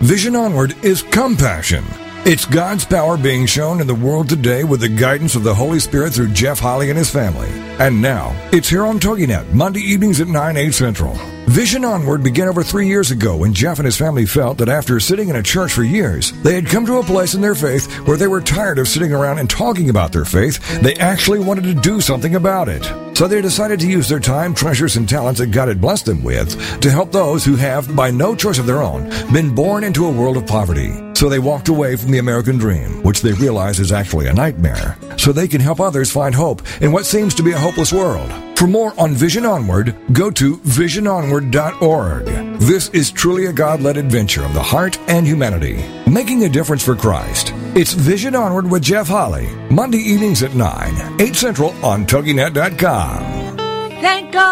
Vision 0.00 0.36
Onward 0.36 0.76
is 0.84 1.02
compassion. 1.02 1.84
It's 2.24 2.46
God's 2.46 2.84
power 2.84 3.16
being 3.16 3.46
shown 3.46 3.80
in 3.80 3.88
the 3.88 3.94
world 3.96 4.28
today 4.28 4.62
with 4.62 4.80
the 4.80 4.88
guidance 4.88 5.34
of 5.34 5.42
the 5.42 5.54
Holy 5.54 5.80
Spirit 5.80 6.12
through 6.12 6.28
Jeff 6.28 6.60
Holly 6.60 6.88
and 6.90 6.96
his 6.96 7.10
family. 7.10 7.48
And 7.80 8.00
now, 8.00 8.32
it's 8.52 8.68
here 8.68 8.84
on 8.84 9.00
TogiNet, 9.00 9.52
Monday 9.52 9.80
evenings 9.80 10.20
at 10.20 10.28
9, 10.28 10.56
8 10.56 10.72
central. 10.72 11.37
Vision 11.48 11.82
Onward 11.82 12.22
began 12.22 12.46
over 12.46 12.62
three 12.62 12.86
years 12.86 13.10
ago 13.10 13.34
when 13.34 13.54
Jeff 13.54 13.78
and 13.78 13.86
his 13.86 13.96
family 13.96 14.26
felt 14.26 14.58
that 14.58 14.68
after 14.68 15.00
sitting 15.00 15.30
in 15.30 15.36
a 15.36 15.42
church 15.42 15.72
for 15.72 15.82
years, 15.82 16.32
they 16.42 16.54
had 16.54 16.66
come 16.66 16.84
to 16.84 16.98
a 16.98 17.02
place 17.02 17.32
in 17.32 17.40
their 17.40 17.54
faith 17.54 17.90
where 18.06 18.18
they 18.18 18.26
were 18.26 18.42
tired 18.42 18.78
of 18.78 18.86
sitting 18.86 19.14
around 19.14 19.38
and 19.38 19.48
talking 19.48 19.88
about 19.88 20.12
their 20.12 20.26
faith. 20.26 20.60
They 20.82 20.94
actually 20.96 21.38
wanted 21.38 21.64
to 21.64 21.74
do 21.74 22.02
something 22.02 22.34
about 22.34 22.68
it. 22.68 22.84
So 23.16 23.26
they 23.26 23.40
decided 23.40 23.80
to 23.80 23.88
use 23.88 24.10
their 24.10 24.20
time, 24.20 24.54
treasures, 24.54 24.96
and 24.96 25.08
talents 25.08 25.40
that 25.40 25.46
God 25.46 25.68
had 25.68 25.80
blessed 25.80 26.04
them 26.04 26.22
with 26.22 26.80
to 26.82 26.90
help 26.90 27.12
those 27.12 27.46
who 27.46 27.56
have, 27.56 27.96
by 27.96 28.10
no 28.10 28.36
choice 28.36 28.58
of 28.58 28.66
their 28.66 28.82
own, 28.82 29.08
been 29.32 29.54
born 29.54 29.84
into 29.84 30.06
a 30.06 30.12
world 30.12 30.36
of 30.36 30.46
poverty. 30.46 30.92
So 31.14 31.30
they 31.30 31.38
walked 31.38 31.68
away 31.68 31.96
from 31.96 32.10
the 32.10 32.18
American 32.18 32.58
dream, 32.58 33.02
which 33.02 33.22
they 33.22 33.32
realize 33.32 33.80
is 33.80 33.90
actually 33.90 34.26
a 34.26 34.34
nightmare, 34.34 34.98
so 35.16 35.32
they 35.32 35.48
can 35.48 35.62
help 35.62 35.80
others 35.80 36.12
find 36.12 36.34
hope 36.34 36.60
in 36.82 36.92
what 36.92 37.06
seems 37.06 37.34
to 37.36 37.42
be 37.42 37.52
a 37.52 37.58
hopeless 37.58 37.92
world. 37.92 38.30
For 38.58 38.66
more 38.66 38.92
on 38.98 39.14
Vision 39.14 39.46
Onward, 39.46 39.94
go 40.10 40.32
to 40.32 40.56
visiononward.org. 40.56 42.24
This 42.58 42.88
is 42.88 43.12
truly 43.12 43.46
a 43.46 43.52
God 43.52 43.80
led 43.80 43.96
adventure 43.96 44.42
of 44.44 44.52
the 44.52 44.60
heart 44.60 44.98
and 45.08 45.24
humanity, 45.24 45.84
making 46.10 46.42
a 46.42 46.48
difference 46.48 46.84
for 46.84 46.96
Christ. 46.96 47.52
It's 47.76 47.92
Vision 47.92 48.34
Onward 48.34 48.68
with 48.68 48.82
Jeff 48.82 49.06
Holly, 49.06 49.46
Monday 49.70 49.98
evenings 49.98 50.42
at 50.42 50.56
9, 50.56 51.20
8 51.20 51.36
Central 51.36 51.70
on 51.84 52.04
TogiNet.com. 52.04 53.56
Thank 54.00 54.32
God 54.32 54.48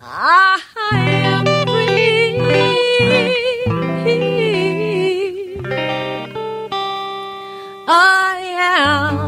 I 0.00 0.62
am 0.94 1.44
free. 1.66 2.38
I 7.86 8.40
am 9.20 9.27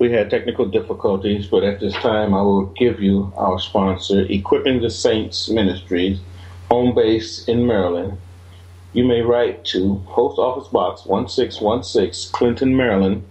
we 0.00 0.10
had 0.10 0.28
technical 0.30 0.64
difficulties, 0.64 1.46
but 1.46 1.62
at 1.62 1.78
this 1.78 1.92
time 1.94 2.34
I 2.34 2.40
will 2.40 2.64
give 2.66 3.00
you 3.00 3.32
our 3.36 3.60
sponsor, 3.60 4.22
Equipping 4.22 4.80
the 4.80 4.88
Saints 4.88 5.50
Ministries, 5.50 6.18
home 6.70 6.94
base 6.94 7.46
in 7.46 7.66
Maryland. 7.66 8.16
You 8.94 9.04
may 9.04 9.20
write 9.20 9.66
to 9.66 10.02
Post 10.06 10.38
Office 10.38 10.68
Box 10.68 11.04
1616, 11.04 12.32
Clinton, 12.32 12.74
Maryland, 12.74 13.24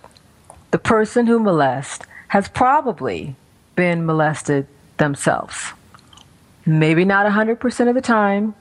the 0.71 0.79
person 0.79 1.27
who 1.27 1.39
molests 1.39 2.07
has 2.29 2.49
probably 2.49 3.37
been 3.77 4.07
molested 4.07 4.67
themselves. 4.97 5.73
Maybe 6.65 7.05
not 7.05 7.27
100% 7.27 7.89
of 7.89 7.95
the 7.95 8.01
time, 8.01 8.55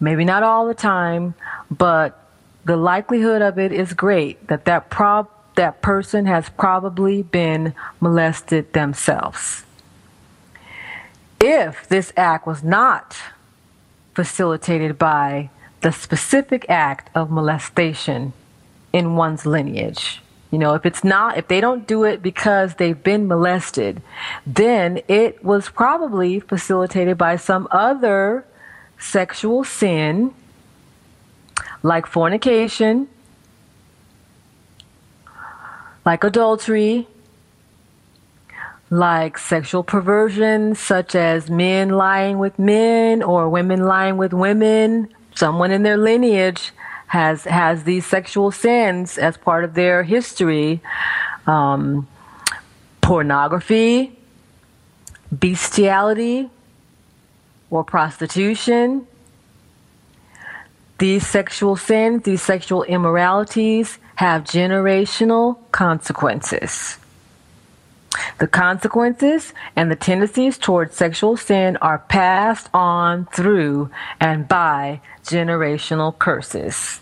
maybe 0.00 0.24
not 0.24 0.42
all 0.42 0.66
the 0.66 0.74
time, 0.74 1.34
but 1.70 2.22
the 2.64 2.76
likelihood 2.76 3.42
of 3.42 3.58
it 3.58 3.72
is 3.72 3.94
great 3.94 4.48
that 4.48 4.64
that, 4.64 4.90
prob- 4.90 5.30
that 5.54 5.82
person 5.82 6.26
has 6.26 6.48
probably 6.48 7.22
been 7.22 7.74
molested 8.00 8.72
themselves. 8.72 9.64
If 11.40 11.88
this 11.88 12.12
act 12.16 12.46
was 12.46 12.64
not 12.64 13.16
facilitated 14.14 14.98
by 14.98 15.50
the 15.82 15.92
specific 15.92 16.66
act 16.68 17.10
of 17.14 17.30
molestation 17.30 18.32
in 18.92 19.14
one's 19.14 19.46
lineage, 19.46 20.22
you 20.56 20.60
know, 20.60 20.72
if 20.72 20.86
it's 20.86 21.04
not, 21.04 21.36
if 21.36 21.48
they 21.48 21.60
don't 21.60 21.86
do 21.86 22.04
it 22.04 22.22
because 22.22 22.76
they've 22.76 23.02
been 23.02 23.28
molested, 23.28 24.00
then 24.46 25.02
it 25.06 25.44
was 25.44 25.68
probably 25.68 26.40
facilitated 26.40 27.18
by 27.18 27.36
some 27.36 27.68
other 27.70 28.42
sexual 28.98 29.64
sin 29.64 30.32
like 31.82 32.06
fornication, 32.06 33.06
like 36.06 36.24
adultery, 36.24 37.06
like 38.88 39.36
sexual 39.36 39.84
perversion, 39.84 40.74
such 40.74 41.14
as 41.14 41.50
men 41.50 41.90
lying 41.90 42.38
with 42.38 42.58
men 42.58 43.22
or 43.22 43.50
women 43.50 43.84
lying 43.84 44.16
with 44.16 44.32
women. 44.32 45.12
Someone 45.34 45.70
in 45.70 45.82
their 45.82 45.98
lineage 45.98 46.72
has 47.06 47.44
has 47.44 47.84
these 47.84 48.04
sexual 48.06 48.50
sins 48.50 49.18
as 49.18 49.36
part 49.36 49.64
of 49.64 49.74
their 49.74 50.02
history. 50.02 50.80
Um, 51.46 52.08
pornography, 53.06 54.18
bestiality, 55.30 56.50
or 57.70 57.84
prostitution. 57.84 59.06
These 60.98 61.24
sexual 61.24 61.76
sins, 61.76 62.24
these 62.24 62.42
sexual 62.42 62.82
immoralities 62.82 63.98
have 64.16 64.42
generational 64.42 65.58
consequences. 65.70 66.96
The 68.38 68.46
consequences 68.46 69.52
and 69.74 69.90
the 69.90 69.96
tendencies 69.96 70.58
towards 70.58 70.96
sexual 70.96 71.36
sin 71.36 71.76
are 71.78 71.98
passed 71.98 72.68
on 72.72 73.26
through 73.26 73.90
and 74.20 74.46
by 74.48 75.00
generational 75.24 76.18
curses. 76.18 77.00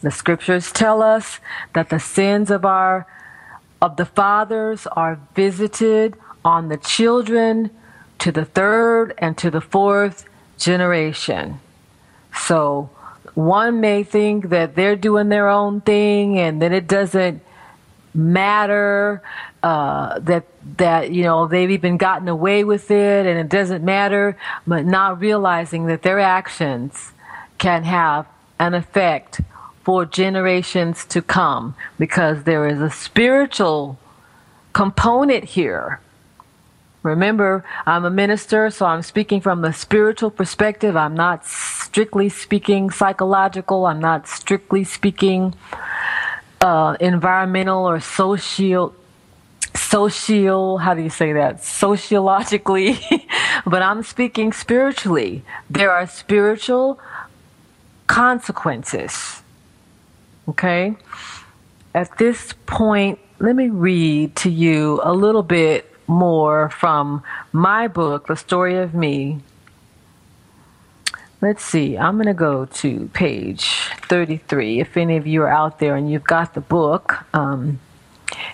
The 0.00 0.10
scriptures 0.10 0.72
tell 0.72 1.00
us 1.00 1.38
that 1.74 1.90
the 1.90 2.00
sins 2.00 2.50
of 2.50 2.64
our 2.64 3.06
of 3.80 3.96
the 3.96 4.04
fathers 4.04 4.86
are 4.86 5.18
visited 5.34 6.16
on 6.44 6.68
the 6.68 6.76
children 6.76 7.70
to 8.18 8.30
the 8.30 8.44
third 8.44 9.14
and 9.18 9.36
to 9.38 9.50
the 9.50 9.60
fourth 9.60 10.24
generation. 10.56 11.58
So 12.34 12.90
one 13.34 13.80
may 13.80 14.04
think 14.04 14.50
that 14.50 14.76
they're 14.76 14.96
doing 14.96 15.28
their 15.28 15.48
own 15.48 15.80
thing 15.80 16.38
and 16.38 16.62
then 16.62 16.72
it 16.72 16.86
doesn't 16.86 17.42
matter 18.14 19.22
uh, 19.62 20.18
that 20.20 20.44
that 20.78 21.12
you 21.12 21.22
know 21.22 21.46
they've 21.46 21.70
even 21.70 21.96
gotten 21.96 22.28
away 22.28 22.64
with 22.64 22.90
it 22.90 23.26
and 23.26 23.38
it 23.38 23.48
doesn't 23.48 23.84
matter 23.84 24.36
but 24.66 24.84
not 24.84 25.20
realizing 25.20 25.86
that 25.86 26.02
their 26.02 26.20
actions 26.20 27.12
can 27.58 27.84
have 27.84 28.26
an 28.58 28.74
effect 28.74 29.40
for 29.82 30.04
generations 30.04 31.04
to 31.06 31.20
come 31.22 31.74
because 31.98 32.44
there 32.44 32.66
is 32.66 32.80
a 32.80 32.90
spiritual 32.90 33.98
component 34.72 35.44
here 35.44 36.00
Remember, 37.02 37.64
I'm 37.84 38.04
a 38.04 38.10
minister, 38.10 38.70
so 38.70 38.86
I'm 38.86 39.02
speaking 39.02 39.40
from 39.40 39.62
the 39.62 39.72
spiritual 39.72 40.30
perspective. 40.30 40.96
I'm 40.96 41.14
not 41.14 41.44
strictly 41.44 42.28
speaking 42.28 42.90
psychological. 42.90 43.86
I'm 43.86 43.98
not 43.98 44.28
strictly 44.28 44.84
speaking 44.84 45.54
uh, 46.62 46.96
environmental 47.00 47.84
or 47.84 48.00
social 48.00 48.94
social 49.74 50.78
how 50.78 50.94
do 50.94 51.02
you 51.02 51.10
say 51.10 51.32
that? 51.32 51.62
Sociologically 51.64 52.98
but 53.66 53.82
i'm 53.82 54.02
speaking 54.02 54.52
spiritually. 54.52 55.42
There 55.68 55.90
are 55.90 56.06
spiritual 56.06 57.00
consequences 58.06 59.42
okay? 60.48 60.96
At 61.94 62.16
this 62.18 62.54
point 62.66 63.18
let 63.38 63.56
me 63.56 63.68
read 63.68 64.36
to 64.36 64.50
you 64.50 65.00
a 65.02 65.12
little 65.12 65.42
bit 65.42 65.90
more 66.06 66.70
from 66.70 67.22
my 67.52 67.88
book 67.88 68.28
the 68.28 68.36
story 68.36 68.76
of 68.76 68.94
me 68.94 69.40
let's 71.42 71.62
see 71.62 71.98
i'm 71.98 72.14
going 72.14 72.26
to 72.26 72.34
go 72.34 72.64
to 72.64 73.10
page 73.12 73.90
33 74.08 74.80
if 74.80 74.96
any 74.96 75.18
of 75.18 75.26
you 75.26 75.42
are 75.42 75.48
out 75.48 75.78
there 75.78 75.94
and 75.96 76.10
you've 76.10 76.24
got 76.24 76.54
the 76.54 76.60
book 76.60 77.24
um, 77.34 77.78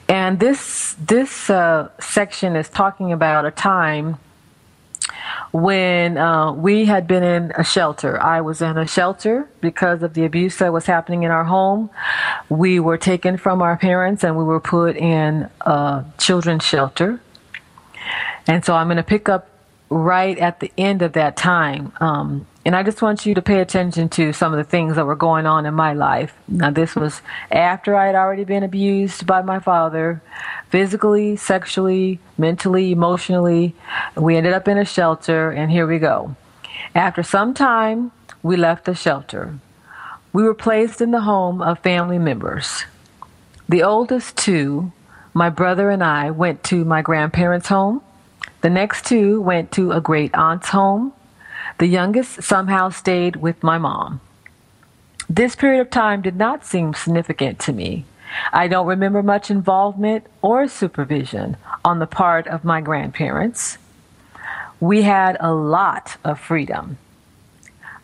and 0.09 0.41
this 0.41 0.95
this 0.95 1.49
uh, 1.51 1.89
section 2.01 2.57
is 2.57 2.69
talking 2.69 3.13
about 3.13 3.47
a 3.47 3.51
time 3.51 4.17
when 5.53 6.19
uh, 6.19 6.53
we 6.53 6.85
had 6.85 7.07
been 7.07 7.23
in 7.23 7.53
a 7.57 7.65
shelter. 7.65 8.21
I 8.21 8.41
was 8.41 8.61
in 8.61 8.77
a 8.77 8.87
shelter 8.87 9.49
because 9.61 10.03
of 10.03 10.15
the 10.15 10.25
abuse 10.25 10.59
that 10.59 10.73
was 10.73 10.87
happening 10.87 11.23
in 11.23 11.31
our 11.31 11.45
home. 11.45 11.91
We 12.49 12.81
were 12.81 12.99
taken 12.99 13.39
from 13.39 13.63
our 13.63 13.77
parents 13.77 14.25
and 14.25 14.37
we 14.37 14.45
were 14.45 14.61
put 14.61 14.97
in 14.97 15.49
a 15.63 16.05
children's 16.19 16.65
shelter. 16.65 17.21
And 18.47 18.65
so 18.65 18.75
I'm 18.75 18.89
going 18.89 18.99
to 18.99 19.03
pick 19.03 19.29
up 19.29 19.49
right 19.91 20.39
at 20.39 20.61
the 20.61 20.71
end 20.77 21.03
of 21.03 21.15
that 21.15 21.37
time. 21.37 21.93
Um, 22.01 22.47
and 22.69 22.77
I 22.77 22.83
just 22.83 23.01
want 23.01 23.25
you 23.25 23.35
to 23.35 23.41
pay 23.41 23.63
attention 23.63 24.11
to 24.11 24.35
some 24.35 24.53
of 24.53 24.59
the 24.59 24.71
things 24.71 24.97
that 24.97 25.07
were 25.07 25.17
going 25.17 25.47
on 25.47 25.65
in 25.65 25.73
my 25.73 25.95
life. 25.95 26.35
Now, 26.49 26.71
this 26.71 26.95
was 26.95 27.23
after 27.51 27.97
I 27.97 28.05
had 28.05 28.15
already 28.15 28.45
been 28.45 28.63
abused 28.63 29.27
by 29.27 29.41
my 29.41 29.59
father, 29.59 30.21
physically, 30.69 31.37
sexually, 31.37 32.21
mentally, 32.37 32.93
emotionally. 32.93 33.75
We 34.17 34.37
ended 34.37 34.53
up 34.53 34.69
in 34.69 34.77
a 34.77 34.85
shelter, 34.85 35.51
and 35.51 35.71
here 35.71 35.87
we 35.87 35.99
go. 35.99 36.37
After 36.95 37.23
some 37.23 37.55
time, 37.55 38.13
we 38.43 38.59
left 38.59 38.85
the 38.85 38.95
shelter. 38.95 39.59
We 40.35 40.43
were 40.43 40.53
placed 40.53 41.01
in 41.01 41.11
the 41.11 41.23
home 41.23 41.63
of 41.63 41.79
family 41.79 42.19
members. 42.19 42.85
The 43.67 43.83
oldest 43.83 44.37
two, 44.37 44.93
my 45.33 45.49
brother 45.49 45.89
and 45.89 46.05
I, 46.05 46.33
went 46.33 46.65
to 46.65 46.85
my 46.85 47.01
grandparents' 47.01 47.69
home. 47.69 48.03
The 48.61 48.69
next 48.69 49.07
two 49.07 49.41
went 49.41 49.73
to 49.73 49.93
a 49.93 50.03
great 50.03 50.35
aunt's 50.35 50.69
home 50.69 51.15
the 51.79 51.87
youngest 51.87 52.43
somehow 52.43 52.89
stayed 52.89 53.37
with 53.37 53.63
my 53.63 53.79
mom. 53.79 54.21
This 55.29 55.55
period 55.55 55.81
of 55.81 55.91
time 55.91 56.23
did 56.23 56.37
not 56.37 56.65
seem 56.65 56.95
significant 56.95 57.59
to 57.61 57.73
me. 57.73 58.05
I 58.53 58.69
don't 58.69 58.87
remember 58.87 59.23
much 59.23 59.51
involvement 59.51 60.27
or 60.43 60.69
supervision 60.69 61.57
on 61.85 61.99
the 61.99 62.07
part 62.07 62.47
of 62.47 62.65
my 62.65 62.81
grandparents. 62.81 63.79
We 64.81 65.03
had 65.03 65.37
a 65.41 65.53
lot 65.53 66.17
of 66.25 66.39
freedom. 66.39 66.99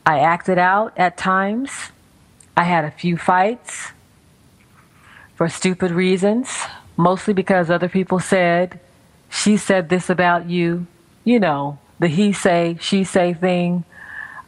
I 0.07 0.21
acted 0.21 0.59
out 0.59 0.93
at 0.97 1.17
times. 1.17 1.71
I 2.57 2.65
had 2.65 2.85
a 2.85 2.91
few 2.91 3.17
fights 3.17 3.93
for 5.35 5.49
stupid 5.49 5.91
reasons, 5.91 6.49
mostly 6.97 7.35
because 7.35 7.71
other 7.71 7.89
people 7.89 8.21
said, 8.21 8.79
she 9.31 9.57
said 9.57 9.89
this 9.89 10.11
about 10.11 10.49
you. 10.49 10.87
You 11.25 11.41
know, 11.41 11.79
the 11.99 12.09
he 12.09 12.33
say, 12.33 12.77
she 12.81 13.05
say 13.05 13.35
thing. 13.35 13.85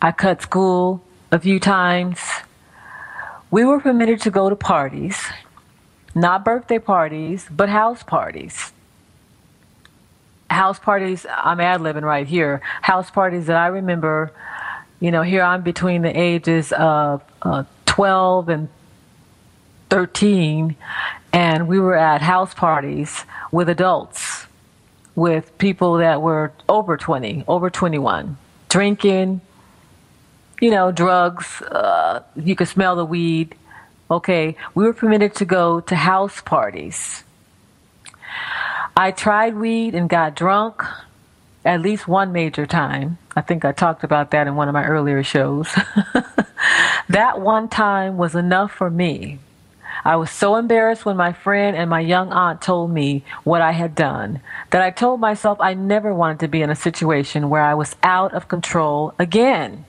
I 0.01 0.12
cut 0.12 0.42
school 0.42 1.03
a 1.32 1.38
few 1.38 1.59
times. 1.59 2.20
We 3.51 3.64
were 3.64 3.80
permitted 3.80 4.20
to 4.22 4.30
go 4.30 4.51
to 4.51 4.57
parties, 4.57 5.24
not 6.14 6.44
birthday 6.44 6.78
parties, 6.78 7.47
but 7.51 7.68
house 7.68 8.03
parties. 8.03 8.72
House 10.51 10.78
parties, 10.78 11.26
I'm 11.30 11.61
ad 11.61 11.80
libbing 11.80 12.03
right 12.03 12.26
here. 12.26 12.61
House 12.82 13.11
parties 13.11 13.47
that 13.47 13.57
I 13.57 13.68
remember, 13.68 14.32
you 15.01 15.11
know, 15.11 15.22
here 15.22 15.42
I'm 15.42 15.62
between 15.62 16.03
the 16.03 16.18
ages 16.18 16.72
of 16.72 17.22
uh, 17.42 17.64
12 17.86 18.49
and 18.49 18.68
13, 19.88 20.76
and 21.32 21.68
we 21.68 21.78
were 21.78 21.97
at 21.97 22.20
house 22.20 22.53
parties 22.55 23.24
with 23.53 23.68
adults, 23.68 24.36
with 25.17 25.59
people 25.59 25.95
that 25.95 26.23
were 26.23 26.53
over 26.69 26.97
20, 26.97 27.45
over 27.49 27.71
21, 27.71 28.37
drinking, 28.69 29.41
you 30.61 30.71
know, 30.71 30.93
drugs. 30.93 31.62
Uh, 31.62 32.23
you 32.37 32.55
could 32.55 32.69
smell 32.69 32.95
the 32.95 33.05
weed. 33.05 33.57
Okay, 34.09 34.57
we 34.75 34.85
were 34.85 34.93
permitted 34.93 35.35
to 35.37 35.45
go 35.45 35.81
to 35.81 35.97
house 35.97 36.41
parties. 36.41 37.25
I 38.97 39.11
tried 39.11 39.57
weed 39.57 39.95
and 39.95 40.09
got 40.09 40.37
drunk 40.37 40.85
at 41.64 41.83
least 41.83 42.07
one 42.07 42.33
major 42.33 42.64
time. 42.64 43.19
I 43.35 43.41
think 43.41 43.64
I 43.64 43.73
talked 43.73 44.05
about 44.05 44.31
that 44.31 44.47
in 44.47 44.55
one 44.55 44.69
of 44.69 44.73
my 44.73 44.85
earlier 44.85 45.25
shows. 45.25 45.69
that 47.09 47.41
one 47.41 47.69
time 47.69 48.17
was 48.17 48.35
enough 48.37 48.73
for 48.73 48.89
me. 48.89 49.41
I 50.05 50.16
was 50.16 50.30
so 50.30 50.57
embarrassed 50.57 51.05
when 51.05 51.16
my 51.16 51.32
friend 51.32 51.76
and 51.76 51.90
my 51.90 52.01
young 52.01 52.32
aunt 52.32 52.61
told 52.61 52.90
me 52.90 53.24
what 53.44 53.62
I 53.62 53.72
had 53.72 53.94
done 53.94 54.40
that 54.70 54.82
I 54.82 54.90
told 54.90 55.20
myself 55.20 55.61
I 55.61 55.74
never 55.74 56.14
wanted 56.14 56.40
to 56.40 56.49
be 56.49 56.62
in 56.62 56.70
a 56.70 56.76
situation 56.76 57.49
where 57.49 57.62
I 57.62 57.74
was 57.74 57.97
out 58.03 58.32
of 58.34 58.49
control 58.49 59.14
again. 59.18 59.84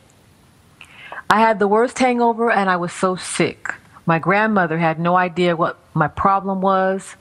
I 1.30 1.40
had 1.42 1.60
the 1.60 1.68
worst 1.68 2.00
hangover 2.00 2.50
and 2.52 2.70
I 2.70 2.78
was 2.78 2.94
so 2.94 3.16
sick. 3.16 3.74
My 4.06 4.20
grandmother 4.20 4.78
had 4.78 5.00
no 5.00 5.18
idea 5.18 5.58
what 5.58 5.78
my 5.94 6.08
problem 6.08 6.62
was. 6.62 7.16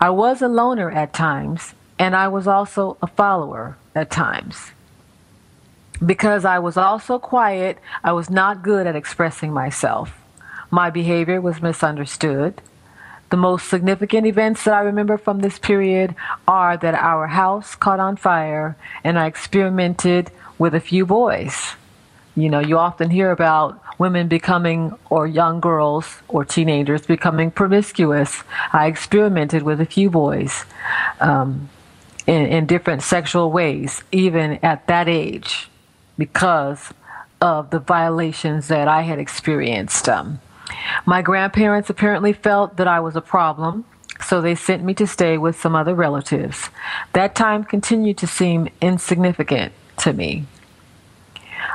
I 0.00 0.10
was 0.10 0.40
a 0.40 0.48
loner 0.48 0.90
at 0.90 1.12
times, 1.12 1.74
and 1.98 2.14
I 2.14 2.28
was 2.28 2.46
also 2.46 2.96
a 3.02 3.08
follower 3.08 3.76
at 3.94 4.10
times. 4.10 4.70
Because 6.04 6.44
I 6.44 6.60
was 6.60 6.76
also 6.76 7.18
quiet, 7.18 7.78
I 8.04 8.12
was 8.12 8.30
not 8.30 8.62
good 8.62 8.86
at 8.86 8.94
expressing 8.94 9.52
myself. 9.52 10.12
My 10.76 10.90
behavior 10.90 11.40
was 11.40 11.62
misunderstood. 11.62 12.60
The 13.30 13.38
most 13.38 13.66
significant 13.66 14.26
events 14.26 14.64
that 14.64 14.74
I 14.74 14.80
remember 14.80 15.16
from 15.16 15.40
this 15.40 15.58
period 15.58 16.14
are 16.46 16.76
that 16.76 16.94
our 16.94 17.28
house 17.28 17.74
caught 17.74 17.98
on 17.98 18.18
fire 18.18 18.76
and 19.02 19.18
I 19.18 19.24
experimented 19.24 20.30
with 20.58 20.74
a 20.74 20.80
few 20.80 21.06
boys. 21.06 21.56
You 22.34 22.50
know, 22.50 22.60
you 22.60 22.76
often 22.76 23.08
hear 23.08 23.30
about 23.30 23.80
women 23.98 24.28
becoming, 24.28 24.92
or 25.08 25.26
young 25.26 25.60
girls 25.60 26.18
or 26.28 26.44
teenagers 26.44 27.06
becoming 27.06 27.50
promiscuous. 27.50 28.44
I 28.70 28.84
experimented 28.88 29.62
with 29.62 29.80
a 29.80 29.86
few 29.86 30.10
boys 30.10 30.66
um, 31.20 31.70
in, 32.26 32.44
in 32.44 32.66
different 32.66 33.02
sexual 33.02 33.50
ways, 33.50 34.02
even 34.12 34.58
at 34.62 34.86
that 34.88 35.08
age, 35.08 35.70
because 36.18 36.92
of 37.40 37.70
the 37.70 37.78
violations 37.78 38.68
that 38.68 38.88
I 38.88 39.00
had 39.08 39.18
experienced. 39.18 40.06
Um, 40.10 40.38
my 41.04 41.22
grandparents 41.22 41.90
apparently 41.90 42.32
felt 42.32 42.76
that 42.76 42.88
I 42.88 43.00
was 43.00 43.16
a 43.16 43.20
problem, 43.20 43.84
so 44.24 44.40
they 44.40 44.54
sent 44.54 44.82
me 44.82 44.94
to 44.94 45.06
stay 45.06 45.38
with 45.38 45.60
some 45.60 45.76
other 45.76 45.94
relatives. 45.94 46.70
That 47.12 47.34
time 47.34 47.64
continued 47.64 48.18
to 48.18 48.26
seem 48.26 48.68
insignificant 48.80 49.72
to 49.98 50.12
me. 50.12 50.46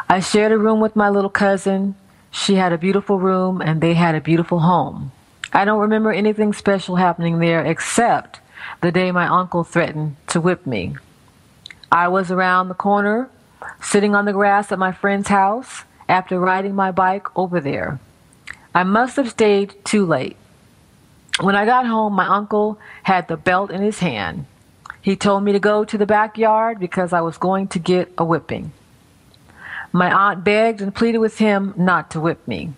I 0.09 0.19
shared 0.19 0.51
a 0.51 0.57
room 0.57 0.79
with 0.79 0.95
my 0.95 1.09
little 1.09 1.29
cousin. 1.29 1.95
She 2.31 2.55
had 2.55 2.73
a 2.73 2.77
beautiful 2.77 3.19
room 3.19 3.61
and 3.61 3.81
they 3.81 3.93
had 3.93 4.15
a 4.15 4.21
beautiful 4.21 4.59
home. 4.59 5.11
I 5.53 5.65
don't 5.65 5.79
remember 5.79 6.11
anything 6.11 6.53
special 6.53 6.95
happening 6.95 7.39
there 7.39 7.63
except 7.63 8.39
the 8.81 8.91
day 8.91 9.11
my 9.11 9.27
uncle 9.27 9.63
threatened 9.63 10.15
to 10.27 10.41
whip 10.41 10.65
me. 10.65 10.95
I 11.91 12.07
was 12.07 12.31
around 12.31 12.69
the 12.69 12.73
corner, 12.73 13.29
sitting 13.81 14.15
on 14.15 14.25
the 14.25 14.33
grass 14.33 14.71
at 14.71 14.79
my 14.79 14.91
friend's 14.91 15.27
house 15.27 15.83
after 16.07 16.39
riding 16.39 16.75
my 16.75 16.91
bike 16.91 17.27
over 17.37 17.59
there. 17.59 17.99
I 18.74 18.84
must 18.84 19.17
have 19.17 19.30
stayed 19.30 19.76
too 19.84 20.05
late. 20.05 20.38
When 21.39 21.55
I 21.55 21.65
got 21.65 21.86
home, 21.86 22.13
my 22.13 22.28
uncle 22.28 22.80
had 23.03 23.28
the 23.28 23.38
belt 23.38 23.72
in 23.72 23.82
his 23.82 23.99
hand. 23.99 24.45
He 25.01 25.15
told 25.15 25.43
me 25.43 25.51
to 25.51 25.59
go 25.59 25.84
to 25.84 25.97
the 25.97 26.05
backyard 26.05 26.80
because 26.80 27.11
I 27.11 27.22
was 27.22 27.38
going 27.38 27.67
to 27.69 27.80
get 27.80 28.13
a 28.17 28.24
whipping. 28.24 28.72
My 29.91 30.11
aunt 30.11 30.43
begged 30.43 30.82
and 30.82 30.95
pleaded 30.95 31.17
with 31.17 31.38
him 31.38 31.74
not 31.76 32.11
to 32.11 32.19
whip 32.19 32.47
me. 32.47 32.74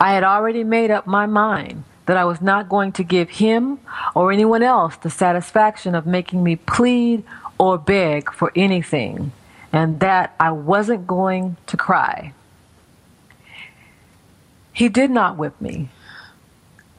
I 0.00 0.12
had 0.12 0.24
already 0.24 0.64
made 0.64 0.90
up 0.90 1.06
my 1.06 1.26
mind 1.26 1.84
that 2.06 2.18
I 2.18 2.24
was 2.24 2.42
not 2.42 2.68
going 2.68 2.92
to 2.92 3.04
give 3.04 3.30
him 3.30 3.78
or 4.14 4.30
anyone 4.30 4.62
else 4.62 4.96
the 4.96 5.08
satisfaction 5.08 5.94
of 5.94 6.06
making 6.06 6.42
me 6.42 6.56
plead 6.56 7.24
or 7.56 7.78
beg 7.78 8.30
for 8.32 8.52
anything, 8.54 9.32
and 9.72 10.00
that 10.00 10.34
I 10.38 10.50
wasn't 10.50 11.06
going 11.06 11.56
to 11.68 11.76
cry. 11.76 12.34
He 14.74 14.88
did 14.88 15.10
not 15.12 15.38
whip 15.38 15.58
me 15.60 15.88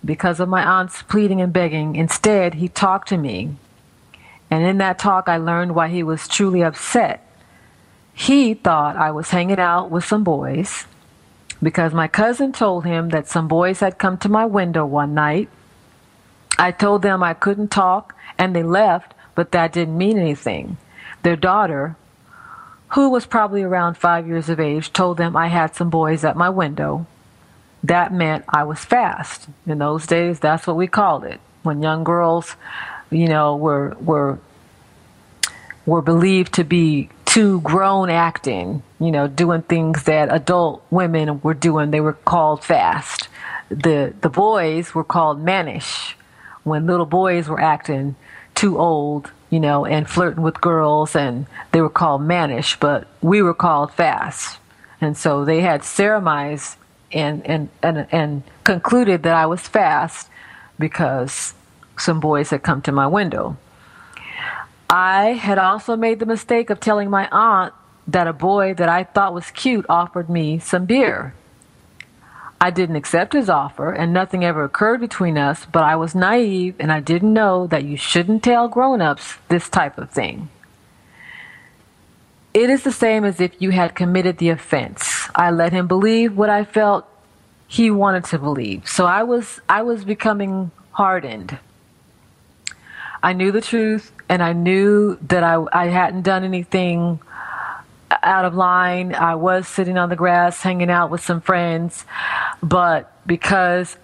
because 0.04 0.40
of 0.40 0.48
my 0.48 0.64
aunt's 0.64 1.04
pleading 1.04 1.42
and 1.42 1.52
begging. 1.52 1.98
Instead, 1.98 2.56
he 2.56 2.70
talked 2.70 3.10
to 3.10 3.18
me. 3.18 3.58
And 4.50 4.64
in 4.64 4.78
that 4.78 4.98
talk, 4.98 5.28
I 5.28 5.38
learned 5.38 5.76
why 5.76 5.90
he 5.90 6.02
was 6.02 6.30
truly 6.30 6.64
upset. 6.64 7.22
He 8.14 8.54
thought 8.54 8.96
I 8.96 9.12
was 9.12 9.32
hanging 9.32 9.60
out 9.60 9.92
with 9.92 10.06
some 10.06 10.24
boys 10.24 10.86
because 11.62 11.94
my 11.94 12.08
cousin 12.08 12.54
told 12.54 12.86
him 12.86 13.10
that 13.10 13.28
some 13.28 13.50
boys 13.50 13.82
had 13.82 13.98
come 13.98 14.18
to 14.20 14.30
my 14.30 14.46
window 14.46 14.86
one 14.86 15.14
night. 15.14 15.50
I 16.58 16.72
told 16.72 17.02
them 17.02 17.22
I 17.22 17.34
couldn't 17.34 17.72
talk, 17.72 18.16
and 18.38 18.56
they 18.56 18.64
left, 18.64 19.14
but 19.34 19.52
that 19.52 19.74
didn't 19.74 19.98
mean 19.98 20.18
anything. 20.18 20.78
Their 21.24 21.36
daughter, 21.36 21.98
who 22.90 23.10
was 23.10 23.26
probably 23.26 23.64
around 23.64 23.98
five 23.98 24.28
years 24.28 24.48
of 24.48 24.62
age, 24.62 24.94
told 24.94 25.18
them 25.18 25.36
I 25.36 25.48
had 25.48 25.76
some 25.76 25.90
boys 25.90 26.24
at 26.24 26.38
my 26.38 26.50
window 26.50 27.06
that 27.88 28.14
meant 28.14 28.46
I 28.50 28.64
was 28.64 28.80
fast. 28.80 29.48
In 29.66 29.80
those 29.80 30.08
days, 30.08 30.40
that's 30.40 30.68
what 30.68 30.76
we 30.76 30.88
called 30.88 31.24
it. 31.24 31.40
When 31.64 31.82
young 31.82 32.04
girls, 32.04 32.56
you 33.10 33.28
know, 33.28 33.56
were 33.56 33.96
were 34.00 34.40
were 35.86 36.02
believed 36.02 36.54
to 36.56 36.64
be 36.64 37.10
too 37.26 37.62
grown 37.62 38.10
acting, 38.10 38.82
you 39.00 39.12
know, 39.12 39.28
doing 39.28 39.62
things 39.62 40.04
that 40.04 40.34
adult 40.34 40.84
women 40.90 41.42
were 41.42 41.54
doing, 41.54 41.92
they 41.92 42.02
were 42.02 42.14
called 42.14 42.64
fast. 42.64 43.28
The 43.70 44.14
the 44.22 44.30
boys 44.30 44.94
were 44.96 45.04
called 45.04 45.42
mannish. 45.42 46.16
When 46.64 46.88
little 46.88 47.06
boys 47.06 47.48
were 47.48 47.62
acting 47.62 48.16
too 48.56 48.80
old, 48.80 49.32
you 49.50 49.60
know, 49.60 49.86
and 49.86 50.10
flirting 50.10 50.44
with 50.44 50.62
girls 50.62 51.16
and 51.16 51.46
they 51.72 51.82
were 51.82 51.90
called 51.90 52.22
mannish, 52.22 52.80
but 52.80 53.08
we 53.22 53.42
were 53.42 53.54
called 53.54 53.92
fast. 53.94 54.58
And 55.02 55.16
so 55.16 55.46
they 55.46 55.62
had 55.62 55.84
ceremonies 55.84 56.78
and, 57.16 57.46
and, 57.48 57.70
and, 57.82 58.08
and 58.12 58.44
concluded 58.64 59.24
that 59.24 59.34
I 59.34 59.46
was 59.46 59.62
fast 59.62 60.30
because 60.78 61.54
some 61.98 62.20
boys 62.20 62.50
had 62.50 62.62
come 62.62 62.82
to 62.84 62.92
my 62.92 63.08
window. 63.08 63.58
I 64.90 65.34
had 65.34 65.58
also 65.58 65.96
made 65.96 66.20
the 66.20 66.26
mistake 66.26 66.70
of 66.70 66.80
telling 66.80 67.10
my 67.10 67.28
aunt 67.32 67.74
that 68.08 68.28
a 68.28 68.34
boy 68.34 68.74
that 68.76 68.90
I 68.90 69.04
thought 69.04 69.34
was 69.34 69.50
cute 69.52 69.86
offered 69.90 70.30
me 70.30 70.60
some 70.60 70.86
beer. 70.86 71.34
I 72.62 72.70
didn't 72.70 72.96
accept 72.96 73.34
his 73.34 73.50
offer, 73.50 73.92
and 73.92 74.14
nothing 74.14 74.46
ever 74.46 74.64
occurred 74.64 75.00
between 75.00 75.38
us, 75.38 75.66
but 75.66 75.84
I 75.84 75.96
was 75.96 76.16
naive 76.16 76.76
and 76.80 76.92
I 76.92 77.00
didn't 77.00 77.34
know 77.34 77.68
that 77.68 77.84
you 77.84 77.98
shouldn't 77.98 78.44
tell 78.44 78.68
grown 78.68 79.02
ups 79.02 79.36
this 79.50 79.70
type 79.70 79.98
of 79.98 80.10
thing. 80.12 80.50
It 82.56 82.70
is 82.70 82.84
the 82.84 82.92
same 82.94 83.26
as 83.26 83.42
if 83.42 83.52
you 83.62 83.72
had 83.72 83.96
committed 83.96 84.38
the 84.38 84.48
offense. 84.48 85.28
I 85.36 85.52
let 85.52 85.74
him 85.74 85.88
believe 85.88 86.38
what 86.38 86.50
I 86.50 86.64
felt 86.64 87.06
he 87.68 87.92
wanted 87.92 88.24
to 88.26 88.40
believe. 88.40 88.88
So 88.88 89.06
I 89.06 89.24
was 89.24 89.60
I 89.68 89.82
was 89.82 90.06
becoming 90.06 90.72
hardened. 90.92 91.60
I 93.22 93.34
knew 93.34 93.52
the 93.52 93.60
truth 93.60 94.10
and 94.30 94.42
I 94.42 94.54
knew 94.54 95.18
that 95.28 95.44
I 95.44 95.66
I 95.74 95.88
hadn't 95.88 96.22
done 96.22 96.46
anything 96.46 97.20
out 98.24 98.46
of 98.46 98.56
line. 98.56 99.14
I 99.14 99.36
was 99.36 99.68
sitting 99.68 99.98
on 99.98 100.08
the 100.08 100.16
grass 100.16 100.62
hanging 100.62 100.90
out 100.90 101.12
with 101.12 101.22
some 101.22 101.42
friends, 101.42 102.06
but 102.64 103.12
because 103.28 103.98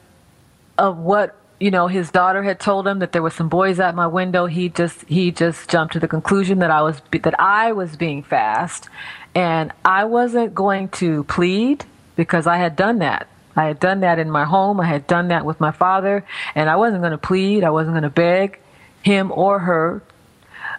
of 0.77 0.97
what 0.97 1.40
you 1.61 1.69
know 1.69 1.87
his 1.87 2.09
daughter 2.09 2.41
had 2.41 2.59
told 2.59 2.87
him 2.87 2.99
that 2.99 3.11
there 3.11 3.21
were 3.21 3.29
some 3.29 3.47
boys 3.47 3.79
at 3.79 3.93
my 3.93 4.07
window. 4.07 4.47
He 4.47 4.69
just 4.69 5.05
he 5.07 5.31
just 5.31 5.69
jumped 5.69 5.93
to 5.93 5.99
the 5.99 6.07
conclusion 6.07 6.59
that 6.59 6.71
I 6.71 6.81
was 6.81 7.01
that 7.11 7.39
I 7.39 7.71
was 7.73 7.95
being 7.95 8.23
fast. 8.23 8.89
And 9.35 9.71
I 9.85 10.05
wasn't 10.05 10.55
going 10.55 10.89
to 10.89 11.23
plead 11.25 11.85
because 12.15 12.47
I 12.47 12.57
had 12.57 12.75
done 12.75 12.99
that. 12.99 13.27
I 13.55 13.65
had 13.65 13.79
done 13.79 14.01
that 14.01 14.19
in 14.19 14.29
my 14.29 14.43
home. 14.43 14.79
I 14.79 14.85
had 14.85 15.07
done 15.07 15.29
that 15.29 15.45
with 15.45 15.59
my 15.59 15.71
father. 15.71 16.25
And 16.55 16.69
I 16.69 16.75
wasn't 16.75 17.01
going 17.01 17.11
to 17.11 17.17
plead. 17.17 17.63
I 17.63 17.69
wasn't 17.69 17.93
going 17.93 18.03
to 18.03 18.09
beg 18.09 18.59
him 19.03 19.31
or 19.31 19.59
her. 19.59 20.03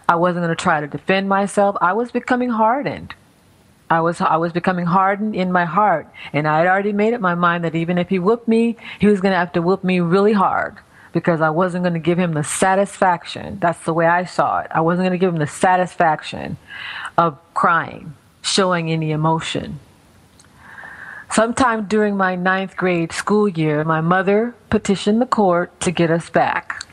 I 0.08 0.16
wasn't 0.16 0.44
going 0.44 0.56
to 0.56 0.62
try 0.62 0.80
to 0.80 0.86
defend 0.86 1.28
myself. 1.28 1.76
I 1.80 1.92
was 1.92 2.10
becoming 2.10 2.50
hardened 2.50 3.14
I 3.92 4.00
was 4.00 4.22
I 4.22 4.38
was 4.38 4.52
becoming 4.52 4.86
hardened 4.86 5.36
in 5.36 5.52
my 5.52 5.66
heart, 5.66 6.08
and 6.32 6.48
I 6.48 6.60
had 6.60 6.66
already 6.66 6.94
made 6.94 7.12
up 7.12 7.20
my 7.20 7.34
mind 7.34 7.62
that 7.64 7.74
even 7.74 7.98
if 7.98 8.08
he 8.08 8.18
whooped 8.18 8.48
me, 8.48 8.78
he 8.98 9.06
was 9.06 9.20
going 9.20 9.32
to 9.32 9.38
have 9.38 9.52
to 9.52 9.60
whoop 9.60 9.84
me 9.84 10.00
really 10.00 10.32
hard 10.32 10.78
because 11.12 11.42
I 11.42 11.50
wasn't 11.50 11.84
going 11.84 11.92
to 11.92 12.00
give 12.00 12.18
him 12.18 12.32
the 12.32 12.42
satisfaction. 12.42 13.58
That's 13.60 13.84
the 13.84 13.92
way 13.92 14.06
I 14.06 14.24
saw 14.24 14.60
it. 14.60 14.68
I 14.70 14.80
wasn't 14.80 15.04
going 15.04 15.18
to 15.18 15.18
give 15.18 15.34
him 15.34 15.40
the 15.40 15.46
satisfaction 15.46 16.56
of 17.18 17.38
crying, 17.52 18.14
showing 18.40 18.90
any 18.90 19.10
emotion. 19.10 19.78
Sometime 21.30 21.84
during 21.84 22.16
my 22.16 22.34
ninth 22.34 22.78
grade 22.78 23.12
school 23.12 23.46
year, 23.46 23.84
my 23.84 24.00
mother 24.00 24.54
petitioned 24.70 25.20
the 25.20 25.26
court 25.26 25.78
to 25.80 25.90
get 25.90 26.10
us 26.10 26.30
back. 26.30 26.86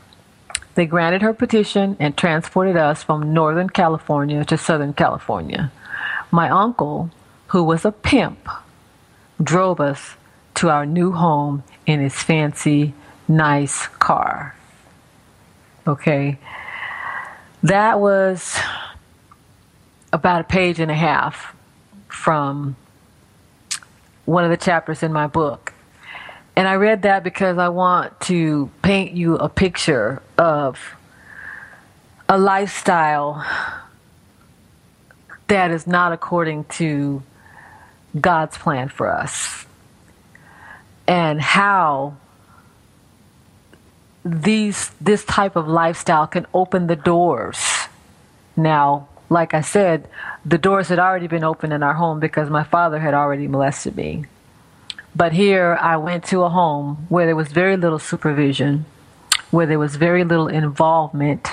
They 0.74 0.84
granted 0.84 1.22
her 1.22 1.32
petition 1.32 1.96
and 1.98 2.14
transported 2.14 2.76
us 2.76 3.02
from 3.02 3.32
Northern 3.32 3.70
California 3.70 4.44
to 4.44 4.58
Southern 4.58 4.92
California. 4.92 5.72
My 6.30 6.48
uncle, 6.48 7.10
who 7.48 7.64
was 7.64 7.84
a 7.84 7.92
pimp, 7.92 8.48
drove 9.42 9.80
us 9.80 10.16
to 10.56 10.68
our 10.68 10.86
new 10.86 11.12
home 11.12 11.62
in 11.86 12.00
his 12.00 12.14
fancy, 12.14 12.94
nice 13.26 13.86
car. 13.98 14.54
Okay. 15.86 16.38
That 17.62 18.00
was 18.00 18.58
about 20.12 20.42
a 20.42 20.44
page 20.44 20.80
and 20.80 20.90
a 20.90 20.94
half 20.94 21.54
from 22.08 22.76
one 24.24 24.44
of 24.44 24.50
the 24.50 24.56
chapters 24.56 25.02
in 25.02 25.12
my 25.12 25.26
book. 25.26 25.72
And 26.56 26.68
I 26.68 26.74
read 26.74 27.02
that 27.02 27.24
because 27.24 27.58
I 27.58 27.68
want 27.68 28.20
to 28.22 28.70
paint 28.82 29.12
you 29.12 29.36
a 29.36 29.48
picture 29.48 30.22
of 30.36 30.78
a 32.28 32.38
lifestyle 32.38 33.44
that 35.50 35.72
is 35.72 35.84
not 35.84 36.12
according 36.12 36.62
to 36.64 37.22
God's 38.18 38.56
plan 38.56 38.88
for 38.88 39.12
us. 39.12 39.66
And 41.08 41.40
how 41.40 42.16
these 44.24 44.90
this 45.00 45.24
type 45.24 45.56
of 45.56 45.66
lifestyle 45.66 46.28
can 46.28 46.46
open 46.54 46.86
the 46.86 46.94
doors. 46.94 47.58
Now, 48.56 49.08
like 49.28 49.52
I 49.52 49.60
said, 49.60 50.08
the 50.44 50.58
doors 50.58 50.88
had 50.88 51.00
already 51.00 51.26
been 51.26 51.42
opened 51.42 51.72
in 51.72 51.82
our 51.82 51.94
home 51.94 52.20
because 52.20 52.48
my 52.48 52.62
father 52.62 53.00
had 53.00 53.14
already 53.14 53.48
molested 53.48 53.96
me. 53.96 54.26
But 55.16 55.32
here 55.32 55.76
I 55.80 55.96
went 55.96 56.24
to 56.26 56.42
a 56.42 56.48
home 56.48 57.06
where 57.08 57.26
there 57.26 57.34
was 57.34 57.48
very 57.48 57.76
little 57.76 57.98
supervision, 57.98 58.84
where 59.50 59.66
there 59.66 59.80
was 59.80 59.96
very 59.96 60.22
little 60.22 60.46
involvement 60.46 61.48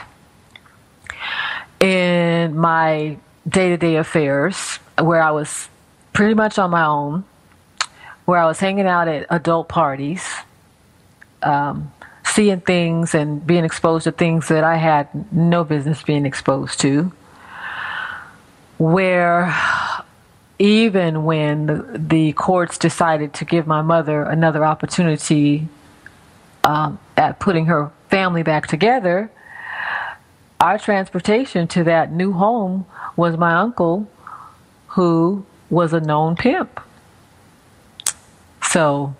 in 1.79 2.55
my 2.55 3.17
day 3.47 3.69
to 3.69 3.77
day 3.77 3.95
affairs 3.95 4.79
where 4.99 5.21
I 5.21 5.31
was 5.31 5.69
pretty 6.13 6.33
much 6.33 6.57
on 6.57 6.71
my 6.71 6.85
own, 6.85 7.23
where 8.25 8.39
I 8.39 8.45
was 8.45 8.59
hanging 8.59 8.87
out 8.87 9.07
at 9.07 9.25
adult 9.29 9.69
parties, 9.69 10.27
um, 11.43 11.91
seeing 12.25 12.59
things 12.59 13.15
and 13.15 13.45
being 13.45 13.63
exposed 13.63 14.05
to 14.05 14.11
things 14.11 14.47
that 14.49 14.63
I 14.63 14.75
had 14.75 15.31
no 15.31 15.63
business 15.63 16.01
being 16.03 16.25
exposed 16.25 16.79
to, 16.81 17.11
where 18.77 19.55
even 20.59 21.23
when 21.23 21.67
the, 21.67 21.97
the 21.97 22.33
courts 22.33 22.77
decided 22.77 23.33
to 23.35 23.45
give 23.45 23.67
my 23.67 23.81
mother 23.81 24.23
another 24.23 24.65
opportunity 24.65 25.67
um, 26.63 26.99
at 27.15 27.39
putting 27.39 27.67
her 27.67 27.91
family 28.09 28.43
back 28.43 28.67
together, 28.67 29.29
our 30.59 30.79
transportation 30.79 31.67
to 31.67 31.83
that 31.83 32.11
new 32.11 32.33
home 32.33 32.85
was 33.17 33.35
my 33.35 33.53
uncle, 33.55 34.07
who 34.89 35.45
was 35.69 35.91
a 35.91 35.99
known 35.99 36.35
pimp. 36.35 36.79
So 38.61 39.15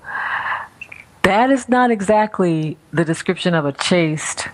that 1.23 1.49
is 1.49 1.67
not 1.67 1.91
exactly 1.91 2.77
the 2.93 3.03
description 3.03 3.53
of 3.53 3.65
a 3.65 3.73
chaste 3.73 4.47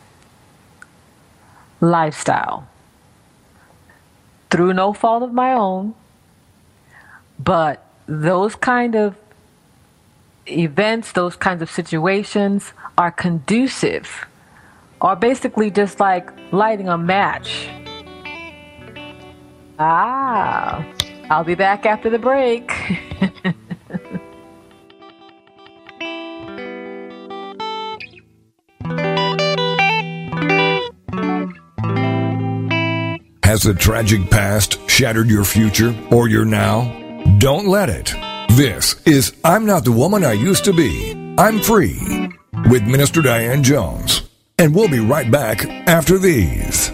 lifestyle. 1.81 2.67
Through 4.49 4.73
no 4.73 4.93
fault 4.93 5.23
of 5.23 5.33
my 5.33 5.53
own, 5.53 5.93
but 7.37 7.85
those 8.07 8.55
kind 8.55 8.95
of 8.95 9.15
events, 10.47 11.11
those 11.11 11.35
kinds 11.35 11.61
of 11.61 11.69
situations 11.69 12.73
are 12.97 13.11
conducive, 13.11 14.25
are 15.01 15.15
basically 15.15 15.69
just 15.69 15.99
like 15.99 16.31
lighting 16.51 16.87
a 16.87 16.97
match 16.97 17.67
Ah, 19.79 20.85
I'll 21.29 21.43
be 21.43 21.55
back 21.55 21.85
after 21.85 22.09
the 22.09 22.19
break. 22.19 22.71
Has 33.43 33.61
the 33.61 33.73
tragic 33.73 34.29
past 34.31 34.79
shattered 34.89 35.29
your 35.29 35.43
future 35.43 35.95
or 36.11 36.27
your 36.27 36.45
now? 36.45 36.85
Don't 37.37 37.67
let 37.67 37.89
it. 37.89 38.13
This 38.49 39.01
is 39.05 39.33
I'm 39.43 39.65
Not 39.65 39.83
the 39.85 39.91
Woman 39.91 40.23
I 40.23 40.33
Used 40.33 40.65
to 40.65 40.73
Be. 40.73 41.35
I'm 41.37 41.61
Free 41.61 42.29
with 42.69 42.83
Minister 42.83 43.21
Diane 43.21 43.63
Jones. 43.63 44.29
And 44.57 44.73
we'll 44.73 44.89
be 44.89 44.99
right 44.99 45.29
back 45.29 45.65
after 45.87 46.17
these. 46.17 46.92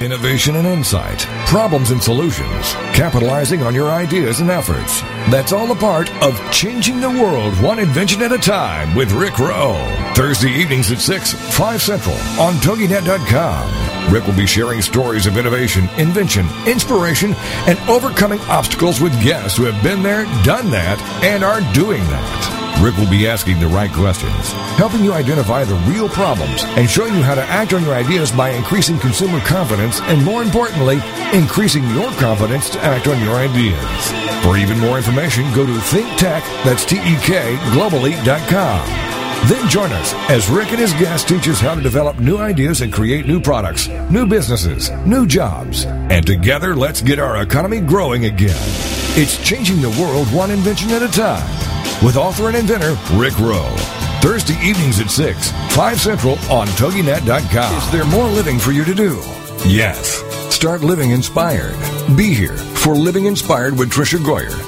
Innovation 0.00 0.54
and 0.54 0.64
insight, 0.64 1.18
problems 1.46 1.90
and 1.90 2.00
solutions, 2.00 2.72
capitalizing 2.94 3.64
on 3.64 3.74
your 3.74 3.90
ideas 3.90 4.38
and 4.38 4.48
efforts. 4.48 5.00
That's 5.28 5.52
all 5.52 5.72
a 5.72 5.74
part 5.74 6.08
of 6.22 6.40
Changing 6.52 7.00
the 7.00 7.10
World 7.10 7.60
One 7.60 7.80
Invention 7.80 8.22
at 8.22 8.30
a 8.30 8.38
Time 8.38 8.94
with 8.94 9.10
Rick 9.10 9.40
Rowe. 9.40 9.74
Thursday 10.14 10.50
evenings 10.50 10.92
at 10.92 11.00
6, 11.00 11.32
5 11.32 11.82
Central 11.82 12.14
on 12.38 12.54
TogiNet.com. 12.54 14.12
Rick 14.14 14.24
will 14.28 14.36
be 14.36 14.46
sharing 14.46 14.82
stories 14.82 15.26
of 15.26 15.36
innovation, 15.36 15.88
invention, 15.98 16.46
inspiration, 16.64 17.34
and 17.66 17.76
overcoming 17.90 18.38
obstacles 18.42 19.00
with 19.00 19.20
guests 19.20 19.58
who 19.58 19.64
have 19.64 19.82
been 19.82 20.04
there, 20.04 20.26
done 20.44 20.70
that, 20.70 21.00
and 21.24 21.42
are 21.42 21.60
doing 21.74 22.04
that. 22.04 22.67
Rick 22.80 22.96
will 22.96 23.10
be 23.10 23.26
asking 23.26 23.58
the 23.58 23.66
right 23.66 23.90
questions, 23.90 24.52
helping 24.78 25.02
you 25.02 25.12
identify 25.12 25.64
the 25.64 25.74
real 25.90 26.08
problems, 26.08 26.62
and 26.78 26.88
showing 26.88 27.12
you 27.14 27.22
how 27.22 27.34
to 27.34 27.42
act 27.42 27.72
on 27.72 27.82
your 27.82 27.92
ideas 27.92 28.30
by 28.30 28.50
increasing 28.50 28.96
consumer 29.00 29.40
confidence 29.40 30.00
and, 30.02 30.24
more 30.24 30.42
importantly, 30.42 31.00
increasing 31.32 31.82
your 31.90 32.08
confidence 32.12 32.70
to 32.70 32.80
act 32.84 33.08
on 33.08 33.20
your 33.20 33.34
ideas. 33.34 34.12
For 34.44 34.56
even 34.56 34.78
more 34.78 34.96
information, 34.96 35.52
go 35.54 35.66
to 35.66 35.72
ThinkTek, 35.72 36.42
that's 36.62 36.84
T-E-K, 36.84 37.56
globally.com. 37.72 38.86
Then 39.48 39.68
join 39.68 39.90
us 39.90 40.14
as 40.30 40.48
Rick 40.48 40.70
and 40.70 40.78
his 40.78 40.92
guests 40.94 41.28
teach 41.28 41.48
us 41.48 41.60
how 41.60 41.74
to 41.74 41.80
develop 41.80 42.20
new 42.20 42.38
ideas 42.38 42.80
and 42.80 42.92
create 42.92 43.26
new 43.26 43.40
products, 43.40 43.88
new 44.08 44.24
businesses, 44.24 44.90
new 45.04 45.26
jobs. 45.26 45.84
And 45.84 46.24
together, 46.24 46.76
let's 46.76 47.02
get 47.02 47.18
our 47.18 47.42
economy 47.42 47.80
growing 47.80 48.26
again. 48.26 48.56
It's 49.20 49.36
changing 49.44 49.80
the 49.80 49.90
world 50.00 50.28
one 50.28 50.52
invention 50.52 50.90
at 50.90 51.02
a 51.02 51.08
time 51.08 51.67
with 52.02 52.16
author 52.16 52.48
and 52.48 52.56
inventor 52.56 52.96
Rick 53.14 53.38
Rowe. 53.38 53.74
Thursday 54.20 54.58
evenings 54.66 55.00
at 55.00 55.10
6, 55.10 55.50
5 55.74 56.00
Central 56.00 56.32
on 56.50 56.66
TogiNet.com. 56.68 57.76
Is 57.76 57.90
there 57.90 58.04
more 58.06 58.26
living 58.26 58.58
for 58.58 58.72
you 58.72 58.84
to 58.84 58.94
do? 58.94 59.20
Yes. 59.66 60.22
Start 60.54 60.82
living 60.82 61.10
inspired. 61.10 61.76
Be 62.16 62.34
here 62.34 62.56
for 62.56 62.94
Living 62.94 63.26
Inspired 63.26 63.78
with 63.78 63.90
Tricia 63.90 64.18
Goyer. 64.18 64.67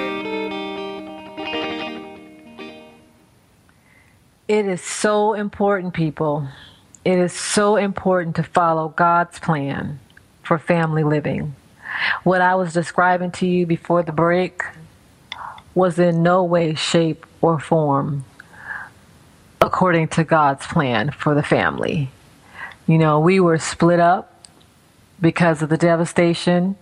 It 4.51 4.65
is 4.65 4.81
so 4.81 5.33
important, 5.33 5.93
people. 5.93 6.45
It 7.05 7.17
is 7.17 7.31
so 7.31 7.77
important 7.77 8.35
to 8.35 8.43
follow 8.43 8.89
God's 8.89 9.39
plan 9.39 10.01
for 10.43 10.59
family 10.59 11.05
living. 11.05 11.55
What 12.25 12.41
I 12.41 12.55
was 12.55 12.73
describing 12.73 13.31
to 13.39 13.47
you 13.47 13.65
before 13.65 14.03
the 14.03 14.11
break 14.11 14.61
was 15.73 15.97
in 15.97 16.21
no 16.21 16.43
way, 16.43 16.75
shape, 16.75 17.25
or 17.39 17.61
form 17.61 18.25
according 19.61 20.09
to 20.09 20.25
God's 20.25 20.67
plan 20.67 21.11
for 21.11 21.33
the 21.33 21.43
family. 21.43 22.09
You 22.87 22.97
know, 22.97 23.21
we 23.21 23.39
were 23.39 23.57
split 23.57 24.01
up 24.01 24.45
because 25.21 25.61
of 25.61 25.69
the 25.69 25.77
devastation, 25.77 26.75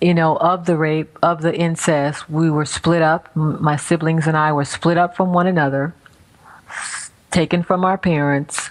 you 0.00 0.14
know, 0.14 0.36
of 0.36 0.66
the 0.66 0.76
rape, 0.76 1.18
of 1.20 1.42
the 1.42 1.52
incest. 1.52 2.30
We 2.30 2.48
were 2.48 2.64
split 2.64 3.02
up. 3.02 3.34
My 3.34 3.74
siblings 3.74 4.28
and 4.28 4.36
I 4.36 4.52
were 4.52 4.64
split 4.64 4.96
up 4.96 5.16
from 5.16 5.32
one 5.32 5.48
another, 5.48 5.94
taken 7.34 7.62
from 7.62 7.84
our 7.84 7.98
parents, 7.98 8.70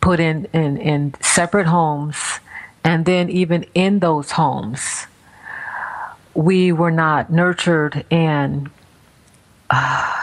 put 0.00 0.18
in, 0.18 0.46
in, 0.52 0.76
in 0.78 1.14
separate 1.20 1.66
homes, 1.66 2.16
and 2.82 3.04
then 3.04 3.28
even 3.28 3.64
in 3.74 3.98
those 3.98 4.32
homes, 4.32 5.06
we 6.34 6.72
were 6.72 6.90
not 6.90 7.30
nurtured 7.30 8.04
and 8.10 8.70
uh, 9.70 10.18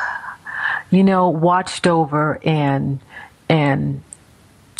you 0.89 1.03
know, 1.03 1.29
watched 1.29 1.87
over 1.87 2.39
and 2.43 2.99
and 3.49 4.01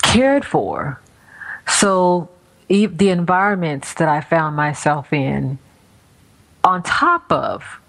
cared 0.02 0.46
for. 0.46 1.00
So 1.68 2.30
the 2.68 3.10
environments 3.10 3.94
that 3.96 4.08
I 4.08 4.22
found 4.22 4.56
myself 4.56 5.14
in, 5.14 5.60
on 6.64 6.82
top 6.84 7.32
of 7.32 7.80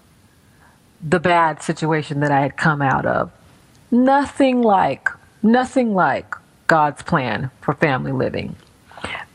the 1.01 1.19
bad 1.19 1.63
situation 1.63 2.19
that 2.19 2.31
I 2.31 2.41
had 2.41 2.57
come 2.57 2.81
out 2.81 3.05
of, 3.05 3.31
nothing 3.91 4.61
like 4.61 5.09
nothing 5.43 5.93
like 5.93 6.35
God's 6.67 7.01
plan 7.03 7.51
for 7.61 7.73
family 7.73 8.11
living. 8.11 8.55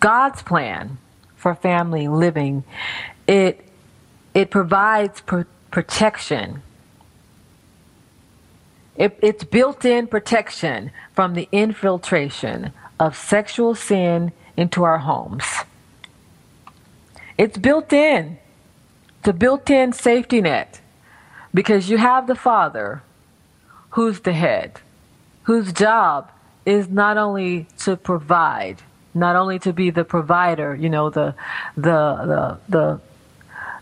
God's 0.00 0.42
plan 0.42 0.98
for 1.36 1.54
family 1.54 2.08
living, 2.08 2.64
it 3.26 3.66
it 4.34 4.50
provides 4.50 5.20
pr- 5.20 5.42
protection 5.70 6.62
it, 8.96 9.18
it's 9.22 9.44
built 9.44 9.84
in 9.84 10.06
protection 10.06 10.90
from 11.14 11.34
the 11.34 11.48
infiltration 11.50 12.72
of 13.00 13.16
sexual 13.16 13.74
sin 13.74 14.32
into 14.56 14.84
our 14.84 14.98
homes. 14.98 15.44
It's 17.38 17.56
built 17.56 17.92
in. 17.92 18.38
It's 19.20 19.28
a 19.28 19.32
built 19.32 19.70
in 19.70 19.92
safety 19.92 20.40
net 20.40 20.80
because 21.54 21.88
you 21.88 21.96
have 21.96 22.26
the 22.26 22.34
father 22.34 23.02
who's 23.92 24.20
the 24.20 24.32
head, 24.32 24.80
whose 25.44 25.72
job 25.72 26.30
is 26.66 26.88
not 26.88 27.16
only 27.16 27.66
to 27.78 27.96
provide, 27.96 28.82
not 29.14 29.36
only 29.36 29.58
to 29.60 29.72
be 29.72 29.90
the 29.90 30.04
provider, 30.04 30.74
you 30.74 30.88
know, 30.88 31.10
the, 31.10 31.34
the, 31.76 31.80
the, 31.80 32.58
the, 32.68 33.00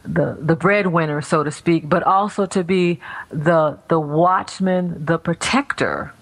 the 0.04 0.38
the 0.40 0.56
breadwinner, 0.56 1.20
so 1.20 1.44
to 1.44 1.50
speak, 1.50 1.88
but 1.88 2.02
also 2.02 2.46
to 2.46 2.64
be 2.64 3.00
the 3.28 3.78
the 3.88 4.00
watchman, 4.00 5.04
the 5.04 5.18
protector. 5.18 6.12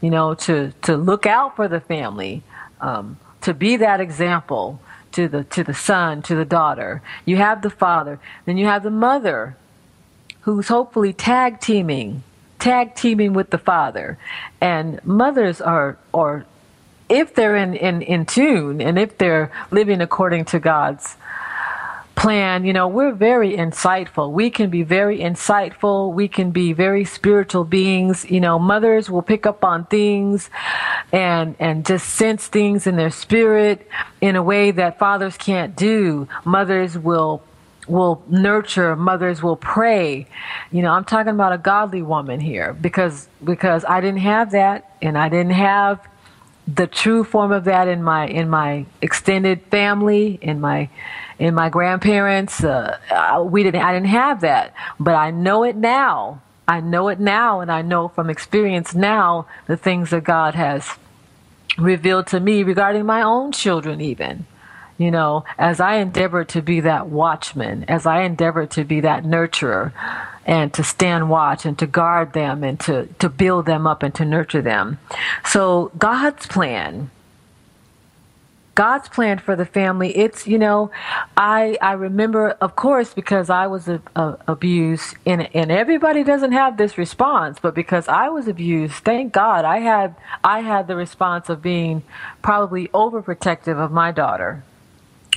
You 0.00 0.10
know, 0.10 0.34
to 0.34 0.72
to 0.82 0.96
look 0.96 1.26
out 1.26 1.56
for 1.56 1.68
the 1.68 1.80
family, 1.80 2.42
um, 2.80 3.18
to 3.42 3.52
be 3.52 3.76
that 3.76 4.00
example 4.00 4.80
to 5.12 5.28
the 5.28 5.44
to 5.44 5.62
the 5.62 5.74
son, 5.74 6.22
to 6.22 6.34
the 6.34 6.44
daughter. 6.44 7.02
You 7.24 7.36
have 7.36 7.62
the 7.62 7.70
father, 7.70 8.18
then 8.46 8.56
you 8.56 8.66
have 8.66 8.82
the 8.82 8.90
mother, 8.90 9.56
who's 10.42 10.68
hopefully 10.68 11.12
tag 11.12 11.60
teaming, 11.60 12.22
tag 12.58 12.94
teaming 12.94 13.32
with 13.32 13.50
the 13.50 13.58
father, 13.58 14.18
and 14.60 15.04
mothers 15.04 15.60
are 15.60 15.98
are 16.12 16.44
if 17.08 17.34
they're 17.34 17.56
in, 17.56 17.74
in, 17.74 18.02
in 18.02 18.26
tune 18.26 18.80
and 18.80 18.98
if 18.98 19.16
they're 19.18 19.50
living 19.70 20.00
according 20.00 20.44
to 20.44 20.58
God's 20.58 21.16
plan, 22.18 22.64
you 22.64 22.72
know, 22.72 22.88
we're 22.88 23.12
very 23.12 23.56
insightful. 23.56 24.32
We 24.32 24.50
can 24.50 24.70
be 24.70 24.82
very 24.82 25.20
insightful. 25.20 26.12
We 26.12 26.26
can 26.26 26.50
be 26.50 26.72
very 26.72 27.04
spiritual 27.04 27.64
beings. 27.64 28.28
You 28.28 28.40
know, 28.40 28.58
mothers 28.58 29.08
will 29.08 29.22
pick 29.22 29.46
up 29.46 29.64
on 29.64 29.86
things 29.86 30.50
and, 31.12 31.54
and 31.60 31.86
just 31.86 32.08
sense 32.08 32.48
things 32.48 32.88
in 32.88 32.96
their 32.96 33.10
spirit 33.10 33.88
in 34.20 34.34
a 34.34 34.42
way 34.42 34.72
that 34.72 34.98
fathers 34.98 35.36
can't 35.36 35.76
do. 35.76 36.26
Mothers 36.44 36.98
will 36.98 37.42
will 37.88 38.22
nurture 38.28 38.94
mothers 38.96 39.42
will 39.42 39.56
pray. 39.56 40.26
You 40.70 40.82
know 40.82 40.92
i'm 40.92 41.04
talking 41.04 41.32
about 41.32 41.52
a 41.52 41.58
godly 41.58 42.02
woman 42.02 42.40
here 42.40 42.72
because 42.72 43.28
because 43.42 43.84
i 43.84 44.00
didn't 44.00 44.20
have 44.20 44.50
that 44.52 44.96
and 45.02 45.16
i 45.16 45.28
didn't 45.28 45.52
have 45.52 46.06
the 46.66 46.86
true 46.86 47.24
form 47.24 47.50
of 47.50 47.64
that 47.64 47.88
in 47.88 48.02
my 48.02 48.26
in 48.26 48.48
my 48.48 48.84
extended 49.00 49.62
family 49.70 50.38
in 50.42 50.60
my 50.60 50.88
in 51.38 51.54
my 51.54 51.68
grandparents. 51.68 52.64
Uh, 52.64 52.98
uh, 53.10 53.42
we 53.42 53.62
didn't 53.62 53.82
i 53.82 53.92
didn't 53.92 54.08
have 54.08 54.40
that. 54.42 54.74
But 55.00 55.14
i 55.14 55.30
know 55.30 55.64
it 55.64 55.76
now. 55.76 56.42
I 56.66 56.80
know 56.80 57.08
it 57.08 57.18
now 57.18 57.60
and 57.60 57.72
i 57.72 57.80
know 57.80 58.08
from 58.08 58.28
experience 58.28 58.94
now 58.94 59.46
the 59.66 59.76
things 59.76 60.10
that 60.10 60.24
god 60.24 60.54
has 60.54 60.90
revealed 61.78 62.26
to 62.26 62.40
me 62.40 62.62
regarding 62.62 63.06
my 63.06 63.22
own 63.22 63.52
children 63.52 64.02
even 64.02 64.44
you 64.98 65.10
know 65.10 65.44
as 65.58 65.80
i 65.80 65.94
endeavor 65.94 66.44
to 66.44 66.60
be 66.60 66.80
that 66.80 67.06
watchman 67.08 67.84
as 67.84 68.04
i 68.04 68.22
endeavor 68.22 68.66
to 68.66 68.84
be 68.84 69.00
that 69.00 69.24
nurturer 69.24 69.92
and 70.44 70.72
to 70.74 70.82
stand 70.82 71.30
watch 71.30 71.64
and 71.64 71.78
to 71.78 71.86
guard 71.86 72.32
them 72.32 72.64
and 72.64 72.80
to, 72.80 73.06
to 73.18 73.28
build 73.28 73.66
them 73.66 73.86
up 73.86 74.02
and 74.02 74.14
to 74.14 74.24
nurture 74.24 74.62
them 74.62 74.98
so 75.44 75.90
god's 75.98 76.46
plan 76.46 77.10
God's 78.78 79.08
plan 79.08 79.38
for 79.40 79.56
the 79.56 79.66
family. 79.66 80.16
It's 80.16 80.46
you 80.46 80.56
know, 80.56 80.92
I 81.36 81.76
I 81.82 81.94
remember, 81.94 82.50
of 82.60 82.76
course, 82.76 83.12
because 83.12 83.50
I 83.50 83.66
was 83.66 83.88
a, 83.88 84.00
a, 84.14 84.38
abused, 84.46 85.16
and 85.26 85.52
and 85.52 85.72
everybody 85.72 86.22
doesn't 86.22 86.52
have 86.52 86.76
this 86.76 86.96
response, 86.96 87.58
but 87.60 87.74
because 87.74 88.06
I 88.06 88.28
was 88.28 88.46
abused, 88.46 88.94
thank 89.02 89.32
God, 89.32 89.64
I 89.64 89.80
had 89.80 90.14
I 90.44 90.60
had 90.60 90.86
the 90.86 90.94
response 90.94 91.48
of 91.48 91.60
being 91.60 92.04
probably 92.40 92.86
overprotective 92.94 93.76
of 93.76 93.90
my 93.90 94.12
daughter 94.12 94.62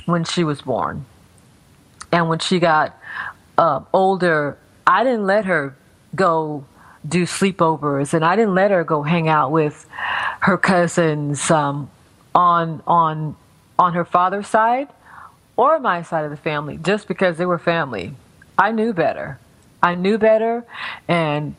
when 0.06 0.24
she 0.24 0.44
was 0.44 0.62
born, 0.62 1.04
and 2.10 2.28
when 2.28 2.38
she 2.38 2.58
got 2.58 2.98
uh, 3.58 3.80
older, 3.92 4.58
I 4.86 5.04
didn't 5.04 5.26
let 5.26 5.44
her 5.46 5.76
go 6.14 6.64
do 7.06 7.24
sleepovers, 7.24 8.14
and 8.14 8.24
I 8.24 8.36
didn't 8.36 8.54
let 8.54 8.70
her 8.70 8.84
go 8.84 9.02
hang 9.02 9.28
out 9.28 9.50
with 9.50 9.86
her 10.40 10.56
cousins. 10.56 11.50
Um, 11.50 11.90
on 12.34 12.82
on 12.86 13.36
on 13.78 13.94
her 13.94 14.04
father's 14.04 14.46
side 14.46 14.88
or 15.56 15.78
my 15.78 16.02
side 16.02 16.24
of 16.24 16.30
the 16.30 16.36
family 16.36 16.76
just 16.78 17.08
because 17.08 17.36
they 17.38 17.46
were 17.46 17.58
family. 17.58 18.14
I 18.58 18.72
knew 18.72 18.92
better. 18.92 19.38
I 19.82 19.94
knew 19.94 20.18
better 20.18 20.64
and 21.08 21.56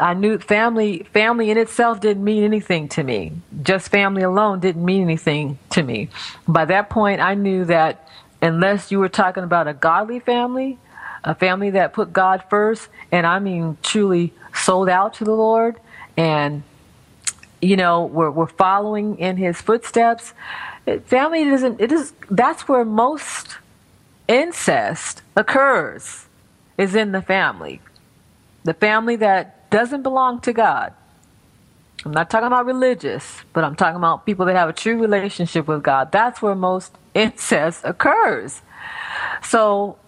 I 0.00 0.14
knew 0.14 0.38
family 0.38 1.06
family 1.12 1.50
in 1.50 1.58
itself 1.58 2.00
didn't 2.00 2.24
mean 2.24 2.44
anything 2.44 2.88
to 2.90 3.02
me. 3.02 3.32
Just 3.62 3.88
family 3.88 4.22
alone 4.22 4.60
didn't 4.60 4.84
mean 4.84 5.02
anything 5.02 5.58
to 5.70 5.82
me. 5.82 6.08
By 6.46 6.64
that 6.66 6.90
point 6.90 7.20
I 7.20 7.34
knew 7.34 7.64
that 7.66 8.08
unless 8.42 8.90
you 8.90 8.98
were 8.98 9.08
talking 9.08 9.44
about 9.44 9.68
a 9.68 9.74
godly 9.74 10.20
family, 10.20 10.78
a 11.24 11.34
family 11.34 11.70
that 11.70 11.92
put 11.92 12.12
God 12.12 12.44
first, 12.48 12.88
and 13.10 13.26
I 13.26 13.38
mean 13.38 13.76
truly 13.82 14.32
sold 14.54 14.88
out 14.88 15.14
to 15.14 15.24
the 15.24 15.32
Lord, 15.32 15.76
and 16.16 16.62
you 17.60 17.76
know 17.76 18.04
we're 18.04 18.30
we're 18.30 18.46
following 18.46 19.18
in 19.18 19.36
His 19.36 19.60
footsteps. 19.60 20.34
Family 21.06 21.44
doesn't. 21.44 21.80
It 21.80 21.90
is 21.92 22.12
that's 22.30 22.68
where 22.68 22.84
most 22.84 23.58
incest 24.28 25.22
occurs, 25.36 26.26
is 26.78 26.94
in 26.94 27.12
the 27.12 27.22
family, 27.22 27.80
the 28.64 28.74
family 28.74 29.16
that 29.16 29.55
doesn't 29.70 30.02
belong 30.02 30.40
to 30.40 30.52
God. 30.52 30.92
I'm 32.04 32.12
not 32.12 32.30
talking 32.30 32.46
about 32.46 32.66
religious, 32.66 33.42
but 33.52 33.64
I'm 33.64 33.74
talking 33.74 33.96
about 33.96 34.26
people 34.26 34.46
that 34.46 34.54
have 34.54 34.68
a 34.68 34.72
true 34.72 34.96
relationship 35.00 35.66
with 35.66 35.82
God. 35.82 36.12
That's 36.12 36.40
where 36.40 36.54
most 36.54 36.92
incest 37.14 37.80
occurs. 37.84 38.62
So 39.42 39.98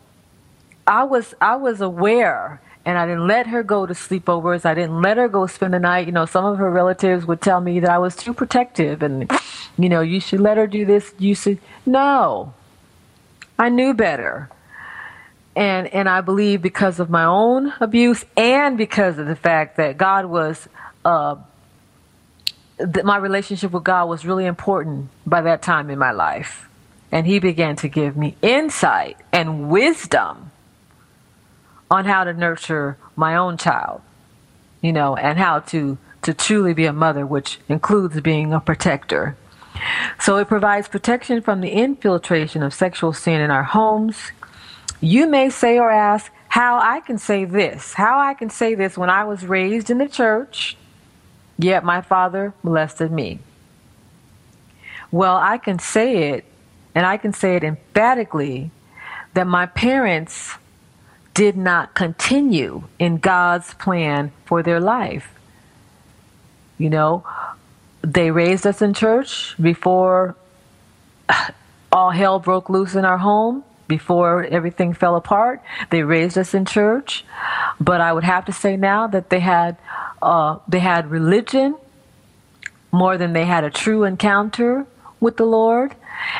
I 0.86 1.04
was 1.04 1.34
I 1.40 1.56
was 1.56 1.80
aware 1.80 2.60
and 2.84 2.96
I 2.96 3.06
didn't 3.06 3.26
let 3.26 3.48
her 3.48 3.62
go 3.62 3.84
to 3.84 3.94
sleepovers. 3.94 4.64
I 4.64 4.74
didn't 4.74 5.02
let 5.02 5.16
her 5.16 5.28
go 5.28 5.46
spend 5.46 5.74
the 5.74 5.78
night. 5.78 6.06
You 6.06 6.12
know, 6.12 6.24
some 6.24 6.44
of 6.44 6.58
her 6.58 6.70
relatives 6.70 7.26
would 7.26 7.40
tell 7.40 7.60
me 7.60 7.80
that 7.80 7.90
I 7.90 7.98
was 7.98 8.14
too 8.14 8.32
protective 8.32 9.02
and 9.02 9.30
you 9.76 9.88
know, 9.88 10.00
you 10.00 10.20
should 10.20 10.40
let 10.40 10.56
her 10.56 10.66
do 10.66 10.84
this. 10.84 11.12
You 11.18 11.34
should 11.34 11.58
no. 11.84 12.54
I 13.58 13.70
knew 13.70 13.92
better. 13.92 14.50
And 15.58 15.88
and 15.88 16.08
I 16.08 16.20
believe 16.20 16.62
because 16.62 17.00
of 17.00 17.10
my 17.10 17.24
own 17.24 17.72
abuse 17.80 18.24
and 18.36 18.78
because 18.78 19.18
of 19.18 19.26
the 19.26 19.34
fact 19.34 19.76
that 19.78 19.98
God 19.98 20.26
was 20.26 20.68
uh 21.04 21.34
that 22.78 23.04
my 23.04 23.16
relationship 23.16 23.72
with 23.72 23.82
God 23.82 24.08
was 24.08 24.24
really 24.24 24.46
important 24.46 25.08
by 25.26 25.42
that 25.42 25.60
time 25.62 25.90
in 25.90 25.98
my 25.98 26.12
life. 26.12 26.68
And 27.10 27.26
he 27.26 27.40
began 27.40 27.74
to 27.76 27.88
give 27.88 28.16
me 28.16 28.36
insight 28.40 29.16
and 29.32 29.68
wisdom 29.68 30.52
on 31.90 32.04
how 32.04 32.22
to 32.22 32.32
nurture 32.32 32.96
my 33.16 33.34
own 33.34 33.56
child, 33.56 34.00
you 34.80 34.92
know, 34.92 35.16
and 35.16 35.38
how 35.38 35.58
to, 35.58 35.98
to 36.22 36.34
truly 36.34 36.72
be 36.72 36.84
a 36.84 36.92
mother, 36.92 37.26
which 37.26 37.58
includes 37.68 38.20
being 38.20 38.52
a 38.52 38.60
protector. 38.60 39.36
So 40.20 40.36
it 40.36 40.46
provides 40.46 40.86
protection 40.86 41.40
from 41.42 41.62
the 41.62 41.70
infiltration 41.70 42.62
of 42.62 42.74
sexual 42.74 43.12
sin 43.12 43.40
in 43.40 43.50
our 43.50 43.62
homes. 43.62 44.16
You 45.00 45.26
may 45.26 45.50
say 45.50 45.78
or 45.78 45.90
ask, 45.90 46.32
how 46.48 46.80
I 46.80 47.00
can 47.00 47.18
say 47.18 47.44
this, 47.44 47.92
how 47.92 48.18
I 48.18 48.34
can 48.34 48.50
say 48.50 48.74
this 48.74 48.96
when 48.96 49.10
I 49.10 49.24
was 49.24 49.44
raised 49.46 49.90
in 49.90 49.98
the 49.98 50.08
church, 50.08 50.76
yet 51.58 51.84
my 51.84 52.00
father 52.00 52.54
molested 52.62 53.12
me. 53.12 53.38
Well, 55.10 55.36
I 55.36 55.58
can 55.58 55.78
say 55.78 56.30
it 56.30 56.44
and 56.94 57.06
I 57.06 57.16
can 57.16 57.32
say 57.32 57.56
it 57.56 57.64
emphatically 57.64 58.70
that 59.34 59.46
my 59.46 59.66
parents 59.66 60.54
did 61.34 61.56
not 61.56 61.94
continue 61.94 62.82
in 62.98 63.18
God's 63.18 63.74
plan 63.74 64.32
for 64.44 64.62
their 64.62 64.80
life. 64.80 65.30
You 66.78 66.90
know, 66.90 67.24
they 68.02 68.30
raised 68.30 68.66
us 68.66 68.82
in 68.82 68.94
church 68.94 69.54
before 69.60 70.34
all 71.92 72.10
hell 72.10 72.38
broke 72.38 72.68
loose 72.68 72.94
in 72.94 73.04
our 73.04 73.18
home, 73.18 73.62
before 73.88 74.44
everything 74.44 74.92
fell 74.92 75.16
apart. 75.16 75.62
They 75.90 76.02
raised 76.02 76.38
us 76.38 76.54
in 76.54 76.66
church, 76.66 77.24
but 77.80 78.00
I 78.00 78.12
would 78.12 78.24
have 78.24 78.44
to 78.44 78.52
say 78.52 78.76
now 78.76 79.06
that 79.08 79.30
they 79.30 79.40
had 79.40 79.76
uh, 80.22 80.58
they 80.68 80.80
had 80.80 81.10
religion 81.10 81.76
more 82.92 83.18
than 83.18 83.32
they 83.32 83.44
had 83.44 83.64
a 83.64 83.70
true 83.70 84.04
encounter 84.04 84.86
with 85.20 85.36
the 85.36 85.44
Lord. 85.44 85.94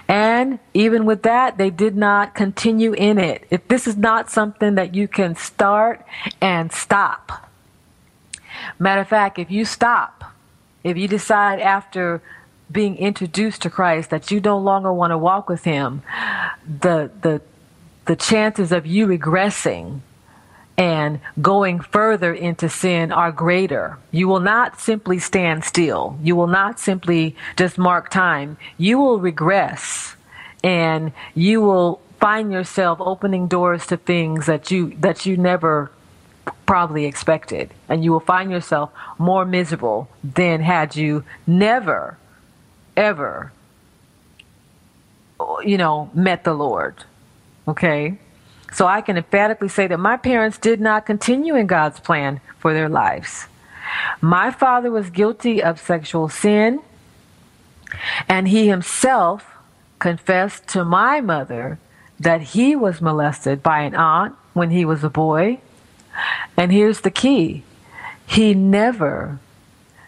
And 0.09 0.59
even 0.75 1.05
with 1.05 1.23
that, 1.23 1.57
they 1.57 1.71
did 1.71 1.97
not 1.97 2.35
continue 2.35 2.93
in 2.93 3.19
it. 3.19 3.47
If 3.51 3.69
this 3.69 3.87
is 3.87 3.97
not 3.97 4.31
something 4.31 4.75
that 4.75 4.95
you 4.95 5.07
can 5.09 5.37
start 5.37 6.05
and 6.41 6.73
stop. 6.73 7.49
Matter 8.79 9.03
of 9.03 9.09
fact, 9.09 9.39
if 9.39 9.51
you 9.51 9.65
stop, 9.65 10.25
if 10.83 10.97
you 10.97 11.07
decide 11.07 11.61
after 11.61 12.23
being 12.71 12.97
introduced 12.97 13.63
to 13.63 13.71
Christ 13.71 14.11
that 14.11 14.31
you 14.31 14.41
no 14.41 14.59
longer 14.59 14.93
want 14.93 15.11
to 15.13 15.19
walk 15.19 15.49
with 15.49 15.65
him, 15.65 16.03
the 16.67 17.11
the 17.23 17.41
the 18.05 18.17
chances 18.17 18.73
of 18.73 18.87
you 18.87 19.07
regressing 19.07 20.01
and 20.79 21.21
going 21.43 21.81
further 21.81 22.33
into 22.33 22.69
sin 22.69 23.11
are 23.11 23.33
greater. 23.33 23.99
You 24.13 24.29
will 24.29 24.41
not 24.41 24.81
simply 24.81 25.19
stand 25.19 25.65
still. 25.65 26.17
You 26.23 26.37
will 26.37 26.47
not 26.47 26.79
simply 26.79 27.37
just 27.57 27.79
mark 27.79 28.11
time. 28.11 28.57
You 28.79 28.99
will 28.99 29.19
regress 29.19 30.15
and 30.63 31.13
you 31.35 31.61
will 31.61 32.01
find 32.21 32.53
yourself 32.53 33.01
opening 33.01 33.49
doors 33.49 33.87
to 33.89 33.97
things 33.97 34.47
that 34.47 34.71
you 34.71 34.95
that 35.01 35.27
you 35.27 35.37
never 35.37 35.91
probably 36.67 37.05
expected 37.07 37.71
and 37.89 38.05
you 38.05 38.13
will 38.13 38.21
find 38.21 38.51
yourself 38.51 38.91
more 39.19 39.45
miserable 39.45 40.09
than 40.23 40.61
had 40.61 40.97
you 40.97 41.25
never 41.47 42.17
ever 42.99 43.53
you 45.65 45.79
know 45.79 46.11
met 46.15 46.45
the 46.45 46.55
Lord. 46.55 47.05
Okay? 47.67 48.19
So 48.73 48.87
I 48.87 49.01
can 49.01 49.17
emphatically 49.17 49.69
say 49.69 49.87
that 49.87 49.99
my 49.99 50.17
parents 50.17 50.59
did 50.59 50.81
not 50.81 51.07
continue 51.07 51.55
in 51.55 51.67
God's 51.67 52.01
plan 52.01 52.41
for 52.59 52.75
their 52.75 52.89
lives. 52.89 53.47
My 54.21 54.51
father 54.51 54.91
was 54.91 55.09
guilty 55.09 55.63
of 55.63 55.81
sexual 55.81 56.29
sin, 56.29 56.81
and 58.29 58.49
he 58.49 58.69
himself 58.69 59.47
confessed 59.99 60.69
to 60.69 60.85
my 60.85 61.21
mother 61.21 61.79
that 62.21 62.41
he 62.43 62.77
was 62.77 63.01
molested 63.01 63.63
by 63.63 63.81
an 63.81 63.95
aunt 63.95 64.35
when 64.53 64.71
he 64.71 64.85
was 64.85 65.03
a 65.03 65.09
boy. 65.09 65.61
And 66.57 66.73
here's 66.73 67.01
the 67.01 67.11
key 67.11 67.63
he 68.27 68.53
never 68.53 69.39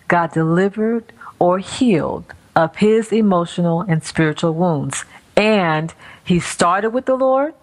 got 0.08 0.34
delivered 0.34 1.12
or 1.38 1.58
healed 1.58 2.34
of 2.60 2.76
his 2.76 3.12
emotional 3.12 3.80
and 3.80 4.04
spiritual 4.04 4.54
wounds. 4.54 5.04
And 5.36 5.94
he 6.22 6.38
started 6.40 6.90
with 6.90 7.06
the 7.06 7.16
Lord 7.16 7.54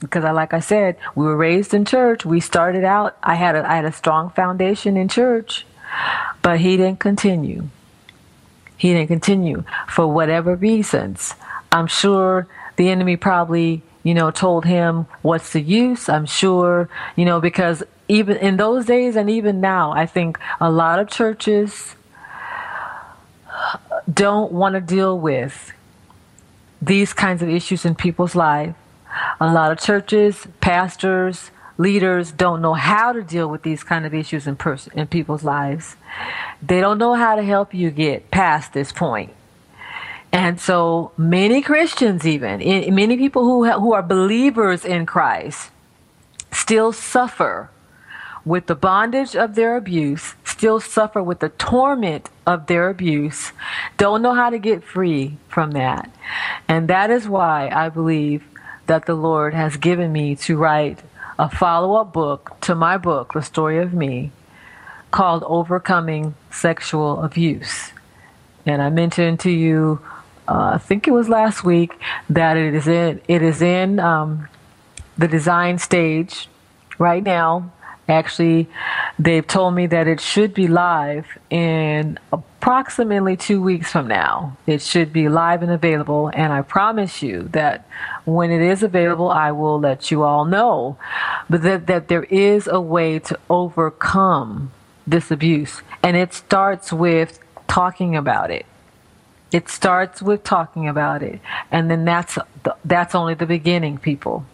because 0.00 0.24
I, 0.24 0.32
like 0.32 0.52
I 0.52 0.60
said, 0.60 0.96
we 1.14 1.24
were 1.24 1.36
raised 1.36 1.72
in 1.74 1.84
church. 1.84 2.24
We 2.24 2.40
started 2.40 2.84
out. 2.84 3.16
I 3.22 3.34
had 3.34 3.54
a, 3.54 3.70
I 3.70 3.76
had 3.76 3.84
a 3.84 3.92
strong 3.92 4.30
foundation 4.30 4.96
in 4.96 5.08
church, 5.08 5.66
but 6.42 6.60
he 6.60 6.76
didn't 6.76 7.00
continue. 7.00 7.68
He 8.76 8.92
didn't 8.92 9.08
continue 9.08 9.64
for 9.86 10.06
whatever 10.06 10.56
reasons. 10.56 11.34
I'm 11.70 11.86
sure 11.86 12.48
the 12.76 12.88
enemy 12.88 13.16
probably, 13.16 13.82
you 14.02 14.14
know, 14.14 14.30
told 14.30 14.64
him, 14.64 15.06
"What's 15.20 15.52
the 15.52 15.60
use?" 15.60 16.08
I'm 16.08 16.26
sure, 16.26 16.88
you 17.14 17.26
know, 17.26 17.40
because 17.40 17.82
even 18.08 18.38
in 18.38 18.56
those 18.56 18.86
days 18.86 19.16
and 19.16 19.28
even 19.28 19.60
now, 19.60 19.92
I 19.92 20.06
think 20.06 20.38
a 20.60 20.70
lot 20.70 20.98
of 20.98 21.08
churches 21.10 21.94
don't 24.12 24.52
want 24.52 24.74
to 24.74 24.80
deal 24.80 25.18
with 25.18 25.72
these 26.82 27.12
kinds 27.12 27.42
of 27.42 27.48
issues 27.48 27.84
in 27.84 27.94
people's 27.94 28.34
lives 28.34 28.74
a 29.40 29.52
lot 29.52 29.72
of 29.72 29.78
churches, 29.78 30.46
pastors, 30.60 31.50
leaders 31.78 32.30
don't 32.32 32.60
know 32.60 32.74
how 32.74 33.12
to 33.12 33.22
deal 33.22 33.48
with 33.48 33.62
these 33.62 33.82
kind 33.82 34.04
of 34.06 34.14
issues 34.14 34.46
in 34.46 34.56
pers- 34.56 34.88
in 34.88 35.06
people's 35.06 35.42
lives. 35.42 35.96
They 36.62 36.80
don't 36.80 36.98
know 36.98 37.14
how 37.14 37.36
to 37.36 37.42
help 37.42 37.74
you 37.74 37.90
get 37.90 38.30
past 38.30 38.72
this 38.72 38.92
point. 38.92 39.32
And 40.32 40.60
so 40.60 41.10
many 41.16 41.60
Christians 41.60 42.26
even, 42.26 42.60
many 42.94 43.16
people 43.16 43.44
who 43.44 43.68
who 43.68 43.92
are 43.94 44.02
believers 44.02 44.84
in 44.84 45.06
Christ 45.06 45.70
still 46.52 46.92
suffer 46.92 47.70
with 48.50 48.66
the 48.66 48.74
bondage 48.74 49.36
of 49.36 49.54
their 49.54 49.76
abuse, 49.76 50.34
still 50.44 50.80
suffer 50.80 51.22
with 51.22 51.38
the 51.38 51.50
torment 51.50 52.28
of 52.44 52.66
their 52.66 52.90
abuse, 52.90 53.52
don't 53.96 54.22
know 54.22 54.34
how 54.34 54.50
to 54.50 54.58
get 54.58 54.82
free 54.82 55.36
from 55.48 55.70
that. 55.70 56.10
And 56.66 56.88
that 56.88 57.12
is 57.12 57.28
why 57.28 57.70
I 57.72 57.90
believe 57.90 58.42
that 58.86 59.06
the 59.06 59.14
Lord 59.14 59.54
has 59.54 59.76
given 59.76 60.10
me 60.12 60.34
to 60.34 60.56
write 60.56 60.98
a 61.38 61.48
follow 61.48 61.94
up 61.94 62.12
book 62.12 62.56
to 62.62 62.74
my 62.74 62.98
book, 62.98 63.34
The 63.34 63.42
Story 63.42 63.78
of 63.78 63.94
Me, 63.94 64.32
called 65.12 65.44
Overcoming 65.46 66.34
Sexual 66.50 67.22
Abuse. 67.22 67.92
And 68.66 68.82
I 68.82 68.90
mentioned 68.90 69.38
to 69.40 69.50
you, 69.50 70.00
uh, 70.48 70.72
I 70.74 70.78
think 70.78 71.06
it 71.06 71.12
was 71.12 71.28
last 71.28 71.62
week, 71.62 71.92
that 72.28 72.56
it 72.56 72.74
is 72.74 72.88
in, 72.88 73.20
it 73.28 73.42
is 73.42 73.62
in 73.62 74.00
um, 74.00 74.48
the 75.16 75.28
design 75.28 75.78
stage 75.78 76.48
right 76.98 77.22
now. 77.22 77.70
Actually, 78.10 78.68
they've 79.20 79.46
told 79.46 79.72
me 79.72 79.86
that 79.86 80.08
it 80.08 80.20
should 80.20 80.52
be 80.52 80.66
live 80.66 81.26
in 81.48 82.18
approximately 82.32 83.36
two 83.36 83.62
weeks 83.62 83.92
from 83.92 84.08
now. 84.08 84.56
It 84.66 84.82
should 84.82 85.12
be 85.12 85.28
live 85.28 85.62
and 85.62 85.70
available, 85.70 86.28
and 86.34 86.52
I 86.52 86.62
promise 86.62 87.22
you 87.22 87.44
that 87.52 87.86
when 88.24 88.50
it 88.50 88.62
is 88.62 88.82
available, 88.82 89.30
I 89.30 89.52
will 89.52 89.78
let 89.78 90.10
you 90.10 90.24
all 90.24 90.44
know. 90.44 90.98
But 91.48 91.62
that, 91.62 91.86
that 91.86 92.08
there 92.08 92.24
is 92.24 92.66
a 92.66 92.80
way 92.80 93.20
to 93.20 93.38
overcome 93.48 94.72
this 95.06 95.30
abuse, 95.30 95.80
and 96.02 96.16
it 96.16 96.34
starts 96.34 96.92
with 96.92 97.38
talking 97.68 98.16
about 98.16 98.50
it. 98.50 98.66
It 99.52 99.68
starts 99.68 100.20
with 100.20 100.42
talking 100.42 100.88
about 100.88 101.22
it, 101.22 101.38
and 101.70 101.88
then 101.88 102.04
that's 102.04 102.38
that's 102.84 103.14
only 103.14 103.34
the 103.34 103.46
beginning, 103.46 103.98
people. 103.98 104.44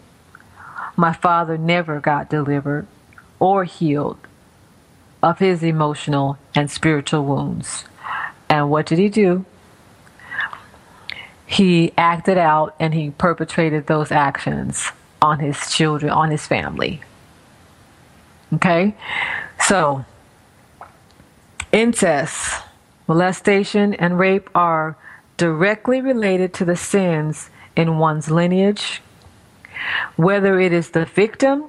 My 0.95 1.15
father 1.15 1.57
never 1.57 2.01
got 2.01 2.29
delivered 2.29 2.87
or 3.39 3.65
healed 3.65 4.19
of 5.23 5.39
his 5.39 5.63
emotional 5.63 6.39
and 6.55 6.71
spiritual 6.71 7.25
wounds. 7.25 7.85
And 8.49 8.71
what 8.71 8.87
did 8.87 8.99
he 8.99 9.09
do? 9.09 9.45
He 11.47 11.93
acted 11.97 12.39
out 12.39 12.75
and 12.79 12.95
he 12.95 13.11
perpetrated 13.11 13.87
those 13.87 14.11
actions 14.11 14.91
on 15.23 15.41
his 15.41 15.71
children, 15.73 16.13
on 16.13 16.31
his 16.31 16.47
family. 16.47 17.01
Okay? 18.53 18.95
So, 19.61 20.05
incest, 21.73 22.63
molestation, 23.07 23.95
and 23.95 24.19
rape 24.19 24.51
are 24.55 24.97
directly 25.37 26.01
related 26.01 26.55
to 26.55 26.65
the 26.65 26.77
sins 26.77 27.51
in 27.77 27.99
one's 27.99 28.31
lineage, 28.31 29.03
whether 30.17 30.59
it 30.59 30.73
is 30.73 30.91
the 30.91 31.05
victim 31.05 31.65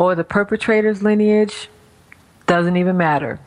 or 0.00 0.14
the 0.14 0.24
perpetrator's 0.24 1.02
lineage, 1.02 1.68
doesn't 2.46 2.78
even 2.78 2.96
matter. 2.96 3.38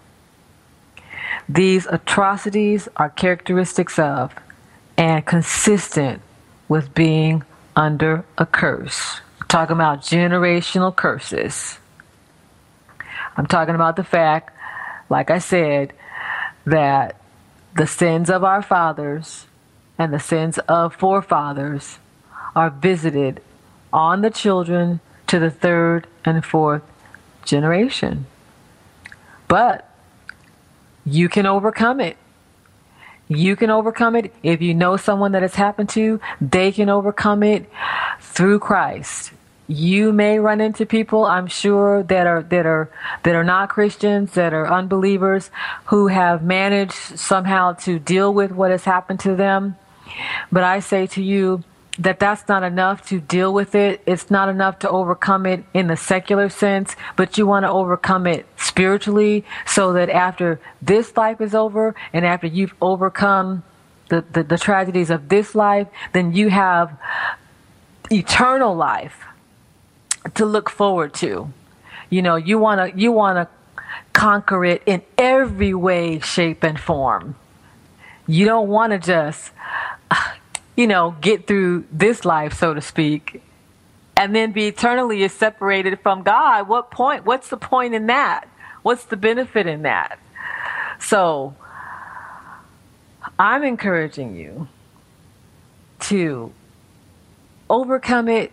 These 1.50 1.88
atrocities 1.88 2.88
are 2.96 3.10
characteristics 3.10 3.98
of 3.98 4.32
and 4.96 5.26
consistent 5.26 6.22
with 6.70 6.94
being 6.94 7.42
under 7.76 8.24
a 8.38 8.46
curse. 8.46 9.20
I'm 9.42 9.48
talking 9.48 9.76
about 9.76 10.02
generational 10.02 10.96
curses. 10.96 11.80
I'm 13.36 13.48
talking 13.48 13.74
about 13.74 13.96
the 13.96 14.04
fact, 14.04 14.56
like 15.10 15.32
I 15.32 15.40
said, 15.40 15.92
that 16.66 17.16
the 17.76 17.88
sins 17.88 18.30
of 18.30 18.44
our 18.44 18.62
fathers 18.62 19.48
and 19.98 20.14
the 20.14 20.20
sins 20.20 20.60
of 20.60 20.94
forefathers 20.94 21.98
are 22.56 22.70
visited 22.70 23.42
on 23.92 24.22
the 24.22 24.30
children 24.30 25.00
to 25.34 25.40
the 25.40 25.50
third 25.50 26.06
and 26.24 26.46
fourth 26.46 26.84
generation. 27.44 28.28
But 29.48 29.90
you 31.08 31.28
can 31.28 31.48
overcome 31.48 32.00
it. 32.00 32.18
You 33.28 33.56
can 33.56 33.72
overcome 33.72 34.16
it. 34.16 34.32
If 34.44 34.62
you 34.62 34.76
know 34.76 34.96
someone 34.96 35.32
that 35.32 35.42
has 35.42 35.56
happened 35.56 35.90
to, 35.90 36.20
they 36.40 36.72
can 36.72 36.88
overcome 36.88 37.42
it 37.42 37.68
through 38.20 38.60
Christ. 38.60 39.32
You 39.68 40.14
may 40.14 40.38
run 40.38 40.62
into 40.62 40.86
people, 40.86 41.26
I'm 41.26 41.48
sure, 41.48 42.04
that 42.04 42.28
are 42.28 42.44
that 42.44 42.68
are 42.68 42.92
that 43.24 43.34
are 43.34 43.44
not 43.44 43.70
Christians, 43.70 44.34
that 44.34 44.54
are 44.54 44.72
unbelievers, 44.72 45.50
who 45.86 46.10
have 46.10 46.44
managed 46.44 47.18
somehow 47.18 47.74
to 47.86 47.98
deal 47.98 48.32
with 48.32 48.52
what 48.52 48.70
has 48.70 48.84
happened 48.84 49.22
to 49.22 49.36
them. 49.36 49.78
But 50.52 50.64
I 50.64 50.80
say 50.80 51.08
to 51.08 51.24
you, 51.24 51.64
that 52.00 52.20
that's 52.20 52.48
not 52.48 52.64
enough 52.64 53.08
to 53.10 53.20
deal 53.20 53.54
with 53.54 53.76
it. 53.76 54.02
It's 54.06 54.32
not 54.32 54.50
enough 54.50 54.80
to 54.80 54.90
overcome 54.90 55.46
it 55.46 55.64
in 55.74 55.88
the 55.88 55.98
secular 55.98 56.50
sense, 56.50 56.96
but 57.16 57.38
you 57.38 57.46
want 57.46 57.66
to 57.66 57.70
overcome 57.70 58.26
it 58.26 58.48
spiritually 58.58 59.46
so 59.66 59.94
that 59.94 60.10
after 60.10 60.60
this 60.82 61.16
life 61.16 61.40
is 61.40 61.54
over 61.54 61.94
and 62.12 62.26
after 62.26 62.48
you've 62.48 62.74
overcome 62.82 63.64
the, 64.10 64.26
the, 64.34 64.44
the 64.44 64.58
tragedies 64.58 65.10
of 65.10 65.30
this 65.30 65.54
life, 65.54 65.88
then 66.14 66.34
you 66.34 66.50
have 66.50 66.98
eternal 68.12 68.76
life 68.76 69.24
to 70.34 70.46
look 70.46 70.70
forward 70.70 71.14
to. 71.16 71.54
You 72.10 72.22
know, 72.22 72.36
you 72.36 72.58
want 72.58 72.94
to 72.94 73.00
you 73.00 73.12
want 73.12 73.38
to 73.38 73.48
conquer 74.14 74.66
it 74.66 74.84
in 74.86 75.02
every 75.18 75.74
way, 75.74 76.20
shape, 76.20 76.64
and 76.64 76.80
form. 76.80 77.36
You 78.26 78.46
don't 78.46 78.70
want 78.70 78.94
to 78.94 79.00
just 79.00 79.52
you 80.76 80.88
know, 80.88 81.16
get 81.22 81.48
through 81.48 81.86
this 81.92 82.26
life, 82.26 82.54
so 82.54 82.74
to 82.74 82.82
speak, 82.82 83.42
and 84.18 84.36
then 84.36 84.52
be 84.52 84.68
eternally 84.68 85.28
separated 85.28 86.00
from 86.00 86.24
God, 86.24 86.68
what 86.68 86.92
point? 86.92 87.26
What's 87.26 87.50
the 87.50 87.58
point 87.58 87.94
in 87.94 88.08
that? 88.08 88.48
What's 88.82 89.06
the 89.06 89.18
benefit 89.18 89.68
in 89.68 89.84
that? 89.84 90.20
So, 91.00 91.56
I'm 93.40 93.64
encouraging 93.64 94.36
you 94.36 94.68
to 96.02 96.54
overcome 97.70 98.28
it 98.28 98.52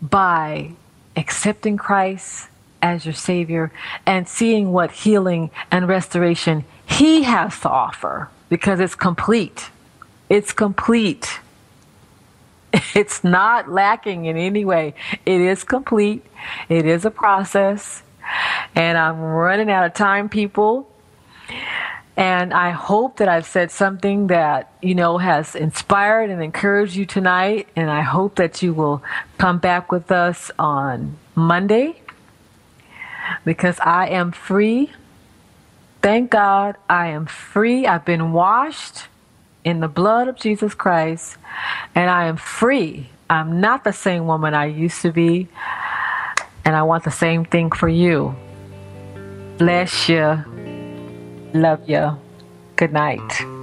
by 0.00 0.72
accepting 1.16 1.76
Christ 1.76 2.48
as 2.82 3.04
your 3.04 3.14
Savior 3.14 3.72
and 4.06 4.28
seeing 4.28 4.72
what 4.72 4.90
healing 4.90 5.50
and 5.70 5.88
restoration 5.88 6.64
He 6.86 7.22
has 7.22 7.58
to 7.60 7.68
offer 7.68 8.28
because 8.48 8.80
it's 8.80 8.94
complete. 8.94 9.70
It's 10.34 10.52
complete. 10.52 11.38
It's 12.96 13.22
not 13.22 13.70
lacking 13.70 14.24
in 14.24 14.36
any 14.36 14.64
way. 14.64 14.94
It 15.24 15.40
is 15.40 15.62
complete. 15.62 16.26
It 16.68 16.86
is 16.86 17.04
a 17.04 17.10
process. 17.10 18.02
And 18.74 18.98
I'm 18.98 19.20
running 19.20 19.70
out 19.70 19.86
of 19.86 19.94
time, 19.94 20.28
people. 20.28 20.90
And 22.16 22.52
I 22.52 22.70
hope 22.70 23.18
that 23.18 23.28
I've 23.28 23.46
said 23.46 23.70
something 23.70 24.26
that, 24.26 24.72
you 24.82 24.96
know, 24.96 25.18
has 25.18 25.54
inspired 25.54 26.30
and 26.30 26.42
encouraged 26.42 26.96
you 26.96 27.06
tonight. 27.06 27.68
And 27.76 27.88
I 27.88 28.02
hope 28.02 28.34
that 28.36 28.60
you 28.60 28.74
will 28.74 29.04
come 29.38 29.58
back 29.58 29.92
with 29.92 30.10
us 30.10 30.50
on 30.58 31.16
Monday 31.36 32.02
because 33.44 33.78
I 33.78 34.08
am 34.08 34.32
free. 34.32 34.90
Thank 36.02 36.32
God 36.32 36.74
I 36.90 37.06
am 37.08 37.26
free. 37.26 37.86
I've 37.86 38.04
been 38.04 38.32
washed 38.32 39.06
in 39.64 39.80
the 39.80 39.88
blood 39.88 40.28
of 40.28 40.36
Jesus 40.36 40.74
Christ, 40.74 41.36
and 41.94 42.10
I 42.10 42.26
am 42.26 42.36
free. 42.36 43.08
I'm 43.28 43.60
not 43.60 43.84
the 43.84 43.92
same 43.92 44.26
woman 44.26 44.54
I 44.54 44.66
used 44.66 45.02
to 45.02 45.10
be, 45.10 45.48
and 46.64 46.76
I 46.76 46.82
want 46.82 47.04
the 47.04 47.10
same 47.10 47.44
thing 47.44 47.70
for 47.70 47.88
you. 47.88 48.36
Bless 49.58 50.08
you. 50.08 50.44
Love 51.54 51.88
you. 51.88 52.18
Good 52.76 52.92
night. 52.92 53.53